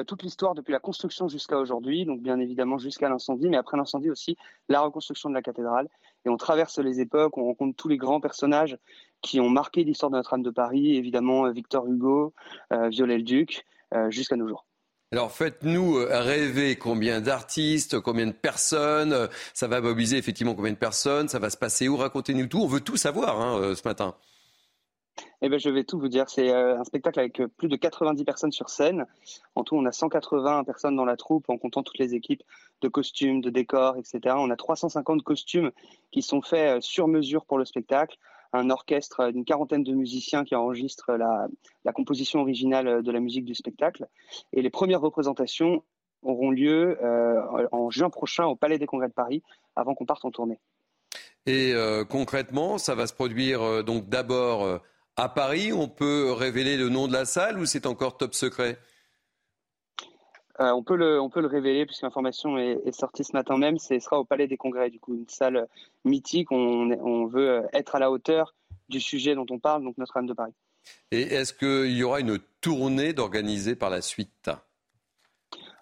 toute 0.06 0.22
l'histoire 0.22 0.54
depuis 0.54 0.70
la 0.70 0.78
construction 0.78 1.26
jusqu'à 1.26 1.58
aujourd'hui, 1.58 2.04
donc 2.04 2.20
bien 2.20 2.38
évidemment 2.38 2.78
jusqu'à 2.78 3.08
l'incendie, 3.08 3.48
mais 3.48 3.56
après 3.56 3.76
l'incendie 3.76 4.08
aussi 4.08 4.36
la 4.68 4.80
reconstruction 4.80 5.28
de 5.28 5.34
la 5.34 5.42
cathédrale. 5.42 5.88
Et 6.24 6.28
on 6.28 6.36
traverse 6.36 6.78
les 6.78 7.00
époques, 7.00 7.36
on 7.36 7.44
rencontre 7.44 7.76
tous 7.76 7.88
les 7.88 7.96
grands 7.96 8.20
personnages 8.20 8.78
qui 9.22 9.40
ont 9.40 9.50
marqué 9.50 9.84
l'histoire 9.84 10.10
de 10.10 10.16
Notre-Dame 10.16 10.42
de 10.42 10.50
Paris, 10.50 10.96
évidemment 10.96 11.46
euh, 11.46 11.52
Victor 11.52 11.86
Hugo, 11.86 12.34
euh, 12.72 12.88
Viollet-le-Duc, 12.88 13.64
euh, 13.94 14.10
jusqu'à 14.10 14.36
nos 14.36 14.48
jours. 14.48 14.66
Alors 15.12 15.32
faites-nous 15.32 15.94
rêver 16.08 16.76
combien 16.76 17.20
d'artistes, 17.20 17.98
combien 17.98 18.28
de 18.28 18.32
personnes, 18.32 19.28
ça 19.54 19.66
va 19.66 19.80
mobiliser 19.80 20.18
effectivement 20.18 20.54
combien 20.54 20.70
de 20.70 20.76
personnes, 20.76 21.26
ça 21.26 21.40
va 21.40 21.50
se 21.50 21.56
passer 21.56 21.88
où, 21.88 21.96
racontez-nous 21.96 22.46
tout, 22.46 22.60
on 22.60 22.68
veut 22.68 22.80
tout 22.80 22.96
savoir 22.96 23.40
hein, 23.40 23.74
ce 23.74 23.86
matin. 23.88 24.14
Eh 25.42 25.48
ben, 25.48 25.58
je 25.58 25.68
vais 25.68 25.82
tout 25.82 25.98
vous 25.98 26.08
dire. 26.08 26.28
C'est 26.28 26.52
un 26.52 26.84
spectacle 26.84 27.18
avec 27.18 27.42
plus 27.56 27.68
de 27.68 27.74
90 27.74 28.24
personnes 28.24 28.52
sur 28.52 28.70
scène. 28.70 29.04
En 29.56 29.64
tout, 29.64 29.74
on 29.74 29.84
a 29.84 29.90
180 29.90 30.62
personnes 30.62 30.94
dans 30.94 31.04
la 31.04 31.16
troupe, 31.16 31.50
en 31.50 31.58
comptant 31.58 31.82
toutes 31.82 31.98
les 31.98 32.14
équipes 32.14 32.44
de 32.80 32.88
costumes, 32.88 33.40
de 33.40 33.50
décors, 33.50 33.96
etc. 33.96 34.36
On 34.38 34.50
a 34.50 34.56
350 34.56 35.22
costumes 35.24 35.72
qui 36.12 36.22
sont 36.22 36.40
faits 36.40 36.82
sur 36.82 37.08
mesure 37.08 37.46
pour 37.46 37.58
le 37.58 37.64
spectacle 37.64 38.16
un 38.52 38.70
orchestre 38.70 39.30
d'une 39.30 39.44
quarantaine 39.44 39.82
de 39.82 39.92
musiciens 39.92 40.44
qui 40.44 40.54
enregistrent 40.54 41.12
la, 41.12 41.92
composition 41.92 42.40
originale 42.40 43.02
de 43.02 43.12
la 43.12 43.20
musique 43.20 43.44
du 43.44 43.54
spectacle. 43.54 44.06
Et 44.52 44.62
les 44.62 44.70
premières 44.70 45.00
représentations 45.00 45.82
auront 46.22 46.50
lieu 46.50 46.98
euh, 47.02 47.66
en 47.72 47.90
juin 47.90 48.10
prochain 48.10 48.46
au 48.46 48.56
Palais 48.56 48.78
des 48.78 48.86
Congrès 48.86 49.08
de 49.08 49.12
Paris, 49.12 49.42
avant 49.76 49.94
qu'on 49.94 50.06
parte 50.06 50.24
en 50.24 50.30
tournée. 50.30 50.58
Et 51.46 51.72
euh, 51.72 52.04
concrètement, 52.04 52.78
ça 52.78 52.94
va 52.94 53.06
se 53.06 53.14
produire 53.14 53.62
euh, 53.62 53.82
donc 53.82 54.08
d'abord 54.08 54.80
à 55.16 55.28
Paris. 55.28 55.72
On 55.72 55.88
peut 55.88 56.32
révéler 56.32 56.76
le 56.76 56.88
nom 56.88 57.08
de 57.08 57.12
la 57.12 57.24
salle 57.24 57.58
ou 57.58 57.66
c'est 57.66 57.86
encore 57.86 58.16
top 58.16 58.34
secret? 58.34 58.78
Euh, 60.60 60.72
on, 60.72 60.82
peut 60.82 60.96
le, 60.96 61.20
on 61.20 61.30
peut 61.30 61.40
le 61.40 61.46
révéler 61.46 61.86
puisque 61.86 62.02
l'information 62.02 62.58
est, 62.58 62.92
sortie 62.92 63.24
ce 63.24 63.32
matin 63.32 63.56
même. 63.56 63.78
Ce 63.78 63.98
sera 63.98 64.18
au 64.18 64.24
Palais 64.24 64.46
des 64.46 64.56
Congrès, 64.56 64.90
du 64.90 65.00
coup, 65.00 65.14
une 65.14 65.28
salle 65.28 65.66
mythique. 66.04 66.52
On, 66.52 66.90
on 66.90 67.26
veut 67.26 67.66
être 67.72 67.94
à 67.94 67.98
la 67.98 68.10
hauteur 68.10 68.54
du 68.88 69.00
sujet 69.00 69.34
dont 69.34 69.46
on 69.50 69.58
parle, 69.58 69.84
donc 69.84 69.96
Notre-Dame 69.96 70.26
de 70.26 70.34
Paris. 70.34 70.52
Et 71.10 71.22
est-ce 71.22 71.52
qu'il 71.54 71.96
y 71.96 72.02
aura 72.02 72.20
une 72.20 72.38
tournée 72.60 73.12
d'organiser 73.12 73.74
par 73.74 73.90
la 73.90 74.02
suite? 74.02 74.50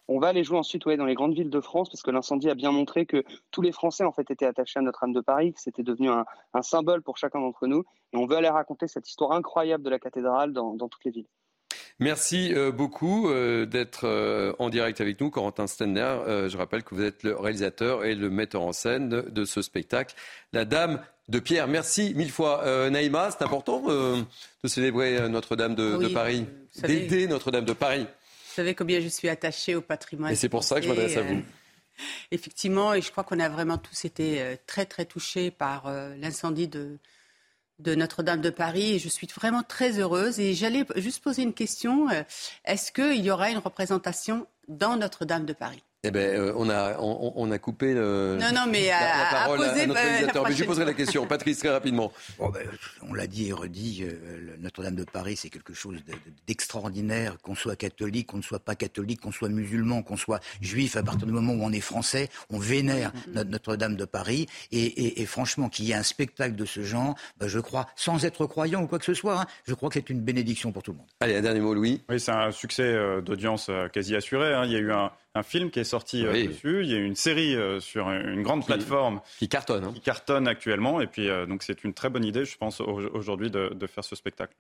On 0.07 0.21
va 0.21 0.29
aller 0.29 0.43
jouer 0.43 0.59
ensuite 0.59 0.87
ouais, 0.87 0.97
dans 0.97 1.05
les 1.05 1.15
grandes 1.15 1.35
villes 1.35 1.51
de 1.51 1.61
France 1.61 1.91
parce 1.91 2.03
que 2.03 2.11
l'incendie 2.11 2.49
a 2.49 2.55
bien 2.55 2.73
montré 2.73 3.05
que 3.05 3.25
tous 3.51 3.61
les 3.61 3.73
Français 3.73 4.05
en 4.05 4.13
fait 4.13 4.31
étaient 4.31 4.47
attachés 4.47 4.79
à 4.79 4.83
Notre-Dame 4.83 5.13
de 5.13 5.21
Paris, 5.21 5.53
que 5.53 5.61
c'était 5.61 5.83
devenu 5.83 6.09
un, 6.09 6.25
symbole 6.63 7.03
pour 7.03 7.19
chacun 7.19 7.41
d'entre 7.41 7.67
nous. 7.67 7.85
Et 8.13 8.17
on 8.17 8.27
veut 8.27 8.37
aller 8.37 8.49
raconter 8.49 8.89
cette 8.89 9.09
histoire 9.09 9.33
incroyable 9.33 9.83
de 9.83 9.91
la 9.91 9.99
cathédrale 9.99 10.53
dans 10.53 10.77
toutes 10.89 11.05
les 11.05 11.11
villes. 11.11 11.29
Merci 12.01 12.55
euh, 12.55 12.71
beaucoup 12.71 13.29
euh, 13.29 13.67
d'être 13.67 14.07
euh, 14.07 14.53
en 14.61 14.69
direct 14.69 15.01
avec 15.01 15.21
nous, 15.21 15.31
Corentin 15.31 15.67
Stenner. 15.67 16.17
je 16.49 16.57
rappelle 16.57 16.85
que 16.85 16.95
vous 16.95 17.03
êtes 17.03 17.25
le 17.25 17.37
réalisateur 17.37 18.05
et 18.05 18.15
le 18.15 18.31
metteur 18.31 18.63
en 18.63 18.73
scène 18.73 19.09
de, 19.09 19.45
ce 19.45 19.63
spectacle, 19.63 20.15
La 20.53 20.65
Dame 20.65 21.03
de 21.29 21.41
Pierre. 21.41 21.67
Merci 21.67 22.15
mille 22.15 22.31
fois. 22.31 22.89
Naïma, 22.91 23.31
c'est 23.31 23.45
important 23.45 23.83
de 23.83 24.69
célébrer 24.69 25.29
Notre-Dame 25.29 25.75
de, 25.75 26.09
Paris, 26.09 26.47
d'aider 26.83 27.27
Notre-Dame 27.27 27.65
de 27.65 27.73
Paris. 27.73 28.03
Vous 28.03 28.55
savez 28.55 28.75
combien 28.75 29.01
je 29.01 29.09
suis 29.09 29.29
attachée 29.29 29.75
au 29.75 29.81
patrimoine. 29.81 30.33
Et 30.33 30.37
c'est 30.37 30.49
pour 30.49 30.65
ça 30.65 30.77
que 30.77 30.83
je 30.83 30.89
m'adresse 30.89 31.17
à 31.17 31.23
vous. 31.23 31.43
Effectivement, 32.31 32.95
et 32.95 33.01
je 33.01 33.11
crois 33.11 33.25
qu'on 33.25 33.41
a 33.41 33.49
vraiment 33.49 33.79
tous 33.79 34.05
été 34.05 34.57
très 34.67 34.87
très 34.87 35.05
touchés 35.05 35.51
par 35.51 35.93
l'incendie 36.17 36.69
de, 36.69 36.99
de 37.79 37.95
Notre-Dame 37.95 38.41
de 38.41 38.51
Paris 38.51 38.95
et 38.95 38.99
je 38.99 39.09
suis 39.09 39.27
vraiment 39.27 39.63
très 39.63 39.99
heureuse. 39.99 40.41
Et 40.41 40.55
j'allais 40.55 40.85
juste 40.97 41.23
poser 41.23 41.43
une 41.43 41.55
question. 41.55 42.09
Euh, 42.11 42.23
est-ce 42.65 42.93
qu'il 42.93 43.25
y 43.25 43.31
aura 43.31 43.51
une 43.51 43.59
représentation 43.59 44.47
dans 44.69 44.97
Notre-Dame 44.97 45.47
de 45.47 45.53
Paris? 45.53 45.83
Eh 46.05 46.13
bien, 46.13 46.21
euh, 46.21 46.53
on, 46.55 46.71
a, 46.71 46.97
on, 47.01 47.51
a 47.51 47.59
coupé 47.59 47.93
le, 47.93 48.39
non, 48.41 48.53
non, 48.55 48.71
mais 48.71 48.87
la, 48.87 49.27
parole 49.33 49.65
à, 49.65 49.85
notre 49.85 50.01
réalisateur. 50.01 50.49
mais 50.49 50.55
je 50.55 50.63
poserai 50.63 50.85
la 50.85 50.95
question. 50.95 51.27
Patrice, 51.27 51.59
très 51.59 51.71
rapidement. 51.71 52.13
Ben, 52.39 52.53
on 53.03 53.15
l'a 53.15 53.27
dit 53.27 53.49
et 53.49 53.53
redit, 53.53 54.05
euh, 54.05 54.57
Notre-Dame 54.61 54.95
de 54.95 55.03
Paris, 55.03 55.37
c'est 55.37 55.51
quelque 55.51 55.75
chose 55.75 55.97
d'extraordinaire, 56.47 57.39
qu'on 57.43 57.57
soit 57.57 57.75
catholique, 57.75 58.29
qu'on 58.29 58.37
ne 58.37 58.43
soit 58.43 58.61
pas 58.61 58.77
catholique, 58.77 59.23
qu'on 59.23 59.33
soit 59.33 59.49
musulman, 59.49 60.03
qu'on 60.03 60.17
soit 60.17 60.39
juif, 60.61 60.95
à 60.95 61.03
partir 61.03 61.27
du 61.27 61.33
moment 61.33 61.53
où 61.53 61.65
on 61.65 61.73
est 61.73 61.81
français, 61.81 62.29
on 62.49 62.61
vénère 62.61 63.11
mm-hmm. 63.35 63.49
Notre-Dame 63.49 63.97
de 63.97 64.05
Paris. 64.05 64.47
Et, 64.71 65.27
franchement, 65.27 65.69
qu'il 65.69 65.87
y 65.87 65.91
ait 65.91 65.97
un 65.97 66.05
spectacle 66.05 66.55
de 66.55 66.65
ce 66.65 66.85
genre, 66.85 67.17
ben, 67.39 67.49
je 67.49 67.59
crois, 67.59 67.89
sans 67.97 68.25
être 68.25 68.47
croyant 68.47 68.83
ou 68.83 68.87
quoi 68.87 69.01
que 69.01 69.05
ce 69.05 69.15
soit, 69.15 69.41
hein, 69.41 69.47
je 69.67 69.75
crois 69.75 69.89
que 69.89 69.95
c'est 69.95 70.11
une 70.11 70.21
bénédiction 70.21 70.71
pour 70.71 70.85
tout 70.85 70.93
le 70.93 70.99
monde. 70.99 71.09
Allez, 71.19 71.35
un 71.35 71.43
dernier 71.43 71.61
mot, 71.61 71.75
Louis. 71.75 72.05
Oui, 72.09 72.21
c'est 72.21 72.31
un 72.31 72.53
succès 72.53 72.95
d'audience 73.21 73.69
quasi 73.93 74.15
assuré. 74.15 74.55
Hein. 74.55 74.65
Il 74.65 74.71
y 74.71 74.77
a 74.77 74.79
eu 74.79 74.93
un 74.93 75.11
un 75.39 75.43
film 75.43 75.71
qui 75.71 75.81
est 75.81 75.85
sorti 75.85 76.25
dessus. 76.25 76.83
Il 76.83 76.91
y 76.91 76.95
a 76.95 76.99
une 76.99 77.17
série 77.17 77.57
sur 77.81 78.11
une 78.11 78.43
grande 78.43 78.67
plateforme 78.67 79.21
qui 79.39 79.49
cartonne, 79.49 79.85
hein. 79.85 79.93
qui 79.95 80.01
cartonne 80.01 80.49
actuellement. 80.49 81.01
Et 81.01 81.07
puis 81.07 81.29
donc 81.49 81.63
c'est 81.63 81.85
une 81.85 81.95
très 81.95 82.11
bonne 82.11 82.25
idée, 82.25 82.45
je 82.45 82.57
pense, 82.57 82.81
aujourd'hui 82.81 83.51
de, 83.51 83.73
de, 83.75 83.87
faire 83.87 84.05
ce 84.05 84.17
spectacle. 84.17 84.55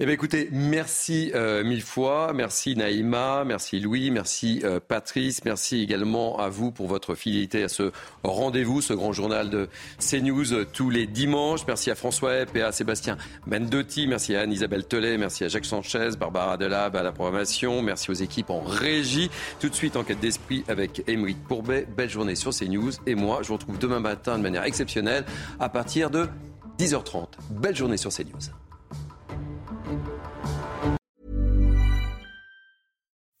Eh 0.00 0.06
bien, 0.06 0.14
écoutez, 0.14 0.48
merci 0.50 1.32
mille 1.64 1.82
fois, 1.82 2.32
merci 2.34 2.76
Naïma, 2.76 3.44
merci 3.44 3.80
Louis, 3.80 4.10
merci 4.10 4.62
Patrice, 4.88 5.44
merci 5.44 5.82
également 5.82 6.38
à 6.38 6.48
vous 6.48 6.72
pour 6.72 6.86
votre 6.86 7.14
fidélité 7.14 7.64
à 7.64 7.68
ce 7.68 7.92
rendez-vous, 8.22 8.80
ce 8.80 8.92
grand 8.92 9.12
journal 9.12 9.50
de 9.50 9.68
CNews 9.98 10.64
tous 10.72 10.90
les 10.90 11.06
dimanches. 11.06 11.66
Merci 11.66 11.90
à 11.90 11.94
François 11.94 12.34
Epp 12.36 12.56
et 12.56 12.62
à 12.62 12.72
Sébastien 12.72 13.16
Mendotti. 13.46 14.06
Merci 14.06 14.34
à 14.34 14.40
Anne-Isabelle 14.40 14.84
Telet. 14.84 15.18
Merci 15.18 15.44
à 15.44 15.48
Jacques 15.48 15.64
Sanchez, 15.64 16.10
Barbara 16.18 16.56
Delab 16.56 16.96
à 16.96 17.02
la 17.02 17.12
programmation. 17.12 17.82
Merci 17.82 18.10
aux 18.10 18.14
équipes 18.14 18.50
en 18.50 18.60
régie. 18.60 19.30
Tout 19.60 19.68
de 19.68 19.74
suite, 19.74 19.96
avec 20.68 21.02
Émeric 21.08 21.42
Courbet. 21.44 21.86
Belle 21.96 22.10
journée 22.10 22.34
sur 22.34 22.52
CNews. 22.52 22.92
Et 23.06 23.14
moi, 23.14 23.42
je 23.42 23.48
vous 23.48 23.54
retrouve 23.54 23.78
demain 23.78 24.00
matin 24.00 24.38
de 24.38 24.42
manière 24.42 24.64
exceptionnelle 24.64 25.24
à 25.60 25.68
partir 25.68 26.10
de 26.10 26.28
10h30. 26.78 27.28
Belle 27.50 27.76
journée 27.76 27.96
sur 27.96 28.10
CNews. 28.10 28.50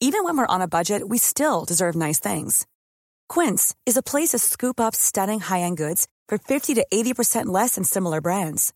Even 0.04 0.24
when 0.24 0.36
we're 0.36 0.46
on 0.48 0.60
a 0.60 0.66
budget, 0.66 1.08
we 1.08 1.16
still 1.16 1.64
deserve 1.64 1.94
nice 1.94 2.18
things. 2.18 2.66
Quince 3.28 3.74
is 3.86 3.96
a 3.96 4.02
place 4.02 4.30
to 4.30 4.38
scoop 4.38 4.80
up 4.80 4.96
stunning 4.96 5.38
high-end 5.38 5.76
goods 5.76 6.08
for 6.28 6.38
50 6.38 6.74
to 6.74 6.84
80% 6.92 7.46
less 7.46 7.76
than 7.76 7.84
similar 7.84 8.20
brands. 8.20 8.72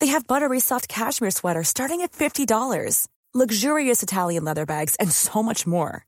They 0.00 0.06
have 0.08 0.26
buttery 0.26 0.58
soft 0.58 0.88
cashmere 0.88 1.30
sweaters 1.30 1.68
starting 1.68 2.00
at 2.00 2.12
$50, 2.12 3.06
luxurious 3.34 4.02
Italian 4.02 4.44
leather 4.44 4.64
bags, 4.64 4.96
and 4.96 5.12
so 5.12 5.42
much 5.42 5.66
more. 5.66 6.07